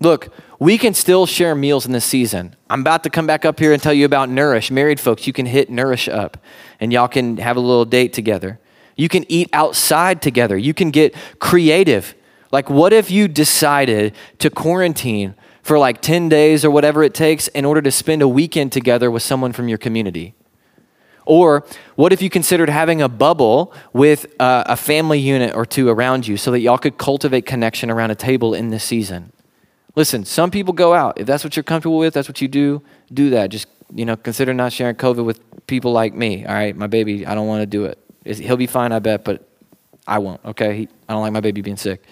Look, 0.00 0.32
we 0.58 0.78
can 0.78 0.94
still 0.94 1.26
share 1.26 1.54
meals 1.54 1.84
in 1.86 1.92
this 1.92 2.04
season. 2.04 2.54
I'm 2.70 2.80
about 2.80 3.02
to 3.04 3.10
come 3.10 3.26
back 3.26 3.44
up 3.44 3.58
here 3.58 3.72
and 3.72 3.82
tell 3.82 3.92
you 3.92 4.04
about 4.04 4.28
Nourish. 4.28 4.70
Married 4.70 5.00
folks, 5.00 5.26
you 5.26 5.32
can 5.32 5.46
hit 5.46 5.70
Nourish 5.70 6.08
up 6.08 6.38
and 6.80 6.92
y'all 6.92 7.08
can 7.08 7.36
have 7.38 7.56
a 7.56 7.60
little 7.60 7.84
date 7.84 8.12
together. 8.12 8.60
You 8.96 9.08
can 9.08 9.24
eat 9.30 9.48
outside 9.52 10.22
together. 10.22 10.56
You 10.56 10.74
can 10.74 10.90
get 10.90 11.14
creative. 11.38 12.14
Like, 12.50 12.70
what 12.70 12.92
if 12.92 13.10
you 13.10 13.28
decided 13.28 14.14
to 14.38 14.50
quarantine 14.50 15.34
for 15.62 15.78
like 15.78 16.00
10 16.00 16.28
days 16.28 16.64
or 16.64 16.70
whatever 16.70 17.02
it 17.02 17.12
takes 17.12 17.48
in 17.48 17.64
order 17.64 17.82
to 17.82 17.90
spend 17.90 18.22
a 18.22 18.28
weekend 18.28 18.72
together 18.72 19.10
with 19.10 19.22
someone 19.22 19.52
from 19.52 19.68
your 19.68 19.78
community? 19.78 20.34
Or 21.26 21.62
what 21.94 22.10
if 22.10 22.22
you 22.22 22.30
considered 22.30 22.70
having 22.70 23.02
a 23.02 23.08
bubble 23.08 23.74
with 23.92 24.34
uh, 24.40 24.64
a 24.66 24.76
family 24.76 25.18
unit 25.18 25.54
or 25.54 25.66
two 25.66 25.90
around 25.90 26.26
you 26.26 26.38
so 26.38 26.50
that 26.52 26.60
y'all 26.60 26.78
could 26.78 26.96
cultivate 26.96 27.44
connection 27.44 27.90
around 27.90 28.10
a 28.10 28.14
table 28.14 28.54
in 28.54 28.70
this 28.70 28.82
season? 28.82 29.30
Listen, 29.94 30.24
some 30.24 30.50
people 30.50 30.72
go 30.72 30.94
out. 30.94 31.20
If 31.20 31.26
that's 31.26 31.44
what 31.44 31.54
you're 31.54 31.64
comfortable 31.64 31.98
with, 31.98 32.14
that's 32.14 32.28
what 32.28 32.40
you 32.40 32.48
do, 32.48 32.82
do 33.12 33.28
that. 33.30 33.50
Just, 33.50 33.68
you 33.94 34.06
know, 34.06 34.16
consider 34.16 34.54
not 34.54 34.72
sharing 34.72 34.96
COVID 34.96 35.24
with 35.26 35.66
people 35.66 35.92
like 35.92 36.14
me. 36.14 36.46
All 36.46 36.54
right, 36.54 36.74
my 36.74 36.86
baby, 36.86 37.26
I 37.26 37.34
don't 37.34 37.46
want 37.46 37.60
to 37.60 37.66
do 37.66 37.84
it. 37.84 37.98
He'll 38.24 38.56
be 38.56 38.66
fine, 38.66 38.92
I 38.92 38.98
bet, 39.00 39.22
but 39.22 39.46
I 40.06 40.18
won't, 40.20 40.42
okay? 40.46 40.76
He, 40.78 40.88
I 41.08 41.12
don't 41.12 41.20
like 41.20 41.32
my 41.32 41.40
baby 41.40 41.60
being 41.60 41.76
sick. 41.76 42.04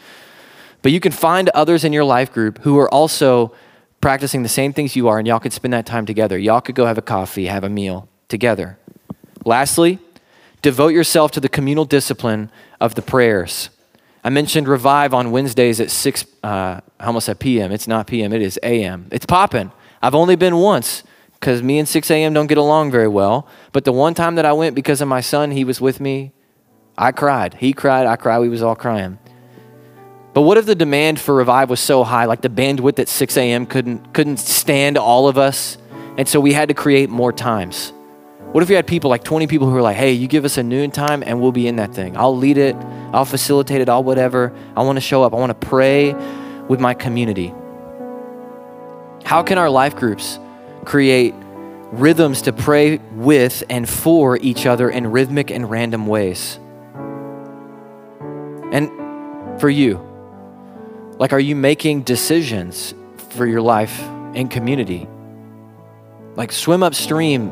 But 0.83 0.93
you 0.93 1.01
can 1.01 1.13
find 1.13 1.49
others 1.51 1.85
in 1.85 1.93
your 1.93 2.05
life 2.05 2.33
group 2.33 2.59
who 2.59 2.79
are 2.79 2.93
also 2.93 3.55
practicing 4.01 4.43
the 4.43 4.49
same 4.49 4.73
things 4.73 4.95
you 4.95 5.09
are, 5.09 5.19
and 5.19 5.27
y'all 5.27 5.41
could 5.41 5.53
spend 5.53 5.73
that 5.73 5.87
time 5.87 6.07
together. 6.07 6.39
Y'all 6.39 6.61
could 6.61 6.75
go 6.75 6.87
have 6.87 6.99
a 6.99 7.03
coffee, 7.03 7.47
have 7.47 7.65
a 7.65 7.69
meal 7.69 8.09
together. 8.29 8.79
Lastly, 9.45 9.99
devote 10.63 10.89
yourself 10.89 11.33
to 11.33 11.41
the 11.41 11.49
communal 11.49 11.85
discipline 11.85 12.51
of 12.81 12.95
the 12.95 13.03
prayers. 13.03 13.71
I 14.23 14.31
mentioned 14.31 14.67
Revive 14.67 15.15
on 15.15 15.31
Wednesdays 15.31 15.81
at 15.81 15.91
6, 15.91 16.25
uh, 16.43 16.81
I 16.99 17.07
almost 17.07 17.27
said 17.27 17.39
PM. 17.39 17.71
It's 17.71 17.87
not 17.87 18.09
PM, 18.09 18.33
it 18.33 18.43
is 18.43 18.59
AM. 18.63 19.07
It's 19.13 19.27
popping. 19.27 19.71
I've 20.03 20.17
only 20.17 20.37
been 20.37 20.57
once 20.57 21.05
because 21.35 21.63
me 21.63 21.79
and 21.79 21.89
6 21.89 22.11
AM 22.11 22.33
don't 22.33 22.49
get 22.49 22.59
along 22.59 22.91
very 22.91 23.09
well. 23.09 23.47
But 23.73 23.85
the 23.85 23.93
one 23.93 24.15
time 24.15 24.35
that 24.35 24.45
I 24.45 24.53
went 24.53 24.75
because 24.75 25.01
of 25.01 25.09
my 25.09 25.21
son, 25.21 25.53
he 25.53 25.63
was 25.63 25.81
with 25.81 26.01
me. 26.01 26.33
I 26.99 27.13
cried. 27.13 27.55
He 27.55 27.73
cried, 27.73 28.07
I 28.07 28.17
cried, 28.17 28.41
we 28.41 28.49
was 28.49 28.63
all 28.63 28.75
crying. 28.75 29.19
But 30.37 30.43
what 30.43 30.59
if 30.59 30.67
the 30.67 30.75
demand 30.75 31.19
for 31.19 31.35
Revive 31.35 31.71
was 31.71 31.81
so 31.81 32.05
high, 32.05 32.27
like 32.27 32.43
the 32.43 32.51
bandwidth 32.51 32.99
at 32.99 33.09
6 33.09 33.39
AM 33.39 33.65
couldn't, 33.65 34.13
couldn't 34.13 34.37
stand 34.37 34.99
all 34.99 35.29
of 35.29 35.39
us? 35.39 35.79
And 36.19 36.29
so 36.29 36.41
we 36.41 36.53
had 36.53 36.69
to 36.69 36.75
create 36.75 37.09
more 37.09 37.33
times. 37.33 37.95
What 38.53 38.63
if 38.63 38.69
you 38.69 38.77
had 38.77 38.87
people 38.87 39.09
like 39.09 39.25
20 39.25 39.47
people 39.47 39.71
who 39.71 39.75
are 39.75 39.81
like, 39.81 39.97
hey, 39.97 40.13
you 40.13 40.29
give 40.29 40.45
us 40.45 40.59
a 40.59 40.63
noon 40.63 40.91
time 40.91 41.23
and 41.23 41.41
we'll 41.41 41.53
be 41.53 41.67
in 41.67 41.77
that 41.77 41.95
thing. 41.95 42.19
I'll 42.19 42.37
lead 42.37 42.59
it, 42.59 42.77
I'll 43.15 43.25
facilitate 43.25 43.81
it, 43.81 43.89
I'll 43.89 44.05
whatever. 44.05 44.55
I 44.77 44.83
want 44.83 44.97
to 44.99 45.01
show 45.01 45.23
up, 45.23 45.33
I 45.33 45.39
want 45.39 45.59
to 45.59 45.67
pray 45.67 46.13
with 46.69 46.81
my 46.81 46.93
community. 46.93 47.55
How 49.25 49.43
can 49.43 49.57
our 49.57 49.71
life 49.71 49.97
groups 49.97 50.39
create 50.85 51.33
rhythms 51.93 52.43
to 52.43 52.53
pray 52.53 52.99
with 53.13 53.65
and 53.71 53.89
for 53.89 54.37
each 54.37 54.67
other 54.67 54.91
in 54.91 55.07
rhythmic 55.07 55.51
and 55.51 55.71
random 55.71 56.07
ways? 56.07 56.59
And 58.71 58.91
for 59.59 59.71
you, 59.71 60.06
like, 61.19 61.33
are 61.33 61.41
you 61.41 61.57
making 61.57 62.03
decisions 62.03 62.95
for 63.31 63.47
your 63.47 63.63
life 63.63 64.01
in 64.35 64.49
community? 64.49 65.09
Like, 66.35 66.53
swim 66.53 66.83
upstream 66.83 67.51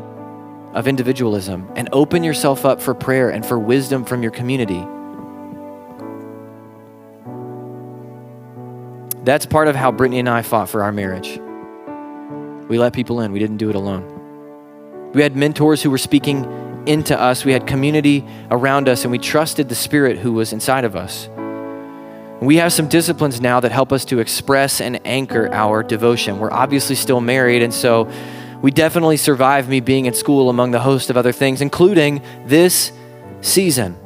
of 0.74 0.88
individualism 0.88 1.70
and 1.76 1.88
open 1.92 2.24
yourself 2.24 2.64
up 2.66 2.82
for 2.82 2.94
prayer 2.94 3.30
and 3.30 3.46
for 3.46 3.58
wisdom 3.58 4.04
from 4.04 4.22
your 4.22 4.32
community. 4.32 4.84
That's 9.24 9.46
part 9.46 9.68
of 9.68 9.76
how 9.76 9.90
Brittany 9.90 10.18
and 10.18 10.28
I 10.28 10.42
fought 10.42 10.68
for 10.68 10.82
our 10.82 10.92
marriage. 10.92 11.40
We 12.68 12.78
let 12.78 12.92
people 12.92 13.20
in, 13.20 13.32
we 13.32 13.38
didn't 13.38 13.56
do 13.56 13.70
it 13.70 13.76
alone. 13.76 15.12
We 15.14 15.22
had 15.22 15.36
mentors 15.36 15.82
who 15.82 15.90
were 15.90 15.98
speaking 15.98 16.44
into 16.86 17.18
us, 17.18 17.44
we 17.44 17.52
had 17.52 17.66
community 17.66 18.26
around 18.50 18.88
us, 18.88 19.04
and 19.04 19.12
we 19.12 19.18
trusted 19.18 19.70
the 19.70 19.74
Spirit 19.74 20.18
who 20.18 20.34
was 20.34 20.52
inside 20.52 20.84
of 20.84 20.96
us. 20.96 21.28
We 22.41 22.57
have 22.57 22.72
some 22.72 22.89
disciplines 22.89 23.41
now 23.41 23.61
that 23.61 23.72
help 23.72 23.93
us 23.93 24.05
to 24.07 24.18
express 24.18 24.80
and 24.80 25.01
anchor 25.07 25.53
our 25.53 25.82
devotion. 25.82 26.39
We're 26.39 26.53
obviously 26.53 26.97
still 26.97 27.20
married, 27.20 27.62
and 27.62 27.72
so 27.72 28.11
we 28.61 28.70
definitely 28.70 29.16
survived 29.16 29.68
me 29.68 29.80
being 29.80 30.07
in 30.07 30.14
school 30.14 30.51
among 30.51 30.72
the 30.72 30.80
host 30.80 31.11
of 31.11 31.16
other 31.16 31.32
things, 31.32 31.61
including 31.61 32.22
this 32.47 32.93
season. 33.41 33.97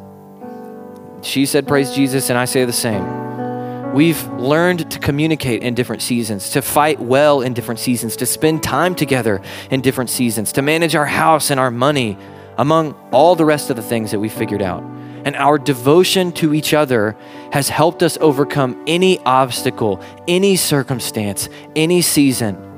She 1.22 1.46
said, 1.46 1.66
Praise 1.66 1.92
Jesus, 1.92 2.28
and 2.28 2.38
I 2.38 2.44
say 2.44 2.64
the 2.64 2.72
same. 2.72 3.92
We've 3.92 4.22
learned 4.34 4.90
to 4.90 4.98
communicate 4.98 5.62
in 5.62 5.74
different 5.74 6.02
seasons, 6.02 6.50
to 6.50 6.60
fight 6.60 7.00
well 7.00 7.40
in 7.40 7.54
different 7.54 7.80
seasons, 7.80 8.16
to 8.16 8.26
spend 8.26 8.62
time 8.62 8.94
together 8.94 9.40
in 9.70 9.80
different 9.80 10.10
seasons, 10.10 10.52
to 10.52 10.62
manage 10.62 10.94
our 10.94 11.06
house 11.06 11.50
and 11.50 11.58
our 11.58 11.70
money, 11.70 12.18
among 12.58 12.92
all 13.10 13.34
the 13.34 13.46
rest 13.46 13.70
of 13.70 13.76
the 13.76 13.82
things 13.82 14.10
that 14.10 14.20
we 14.20 14.28
figured 14.28 14.62
out. 14.62 14.84
And 15.24 15.36
our 15.36 15.58
devotion 15.58 16.32
to 16.32 16.54
each 16.54 16.74
other 16.74 17.16
has 17.52 17.68
helped 17.68 18.02
us 18.02 18.18
overcome 18.20 18.82
any 18.86 19.18
obstacle, 19.20 20.00
any 20.26 20.56
circumstance, 20.56 21.48
any 21.76 22.02
season 22.02 22.68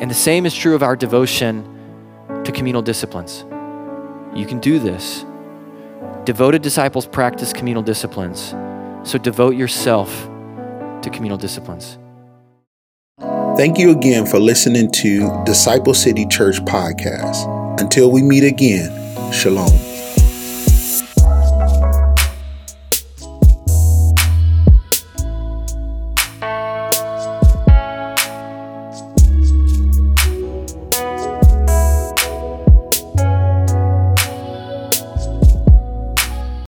and 0.00 0.10
the 0.10 0.14
same 0.14 0.44
is 0.44 0.54
true 0.54 0.74
of 0.74 0.82
our 0.82 0.96
devotion 0.96 1.62
to 2.44 2.52
communal 2.52 2.82
disciplines. 2.82 3.44
You 4.34 4.44
can 4.44 4.58
do 4.58 4.78
this. 4.78 5.24
Devoted 6.24 6.62
disciples 6.62 7.06
practice 7.06 7.52
communal 7.52 7.82
disciplines. 7.82 8.54
So 9.08 9.18
devote 9.18 9.54
yourself 9.54 10.10
to 11.02 11.10
communal 11.12 11.38
disciplines. 11.38 11.96
Thank 13.56 13.78
you 13.78 13.92
again 13.92 14.26
for 14.26 14.40
listening 14.40 14.90
to 14.92 15.44
Disciple 15.44 15.94
City 15.94 16.26
Church 16.26 16.56
Podcast. 16.64 17.80
Until 17.80 18.10
we 18.10 18.20
meet 18.20 18.42
again, 18.42 19.32
shalom. 19.32 19.83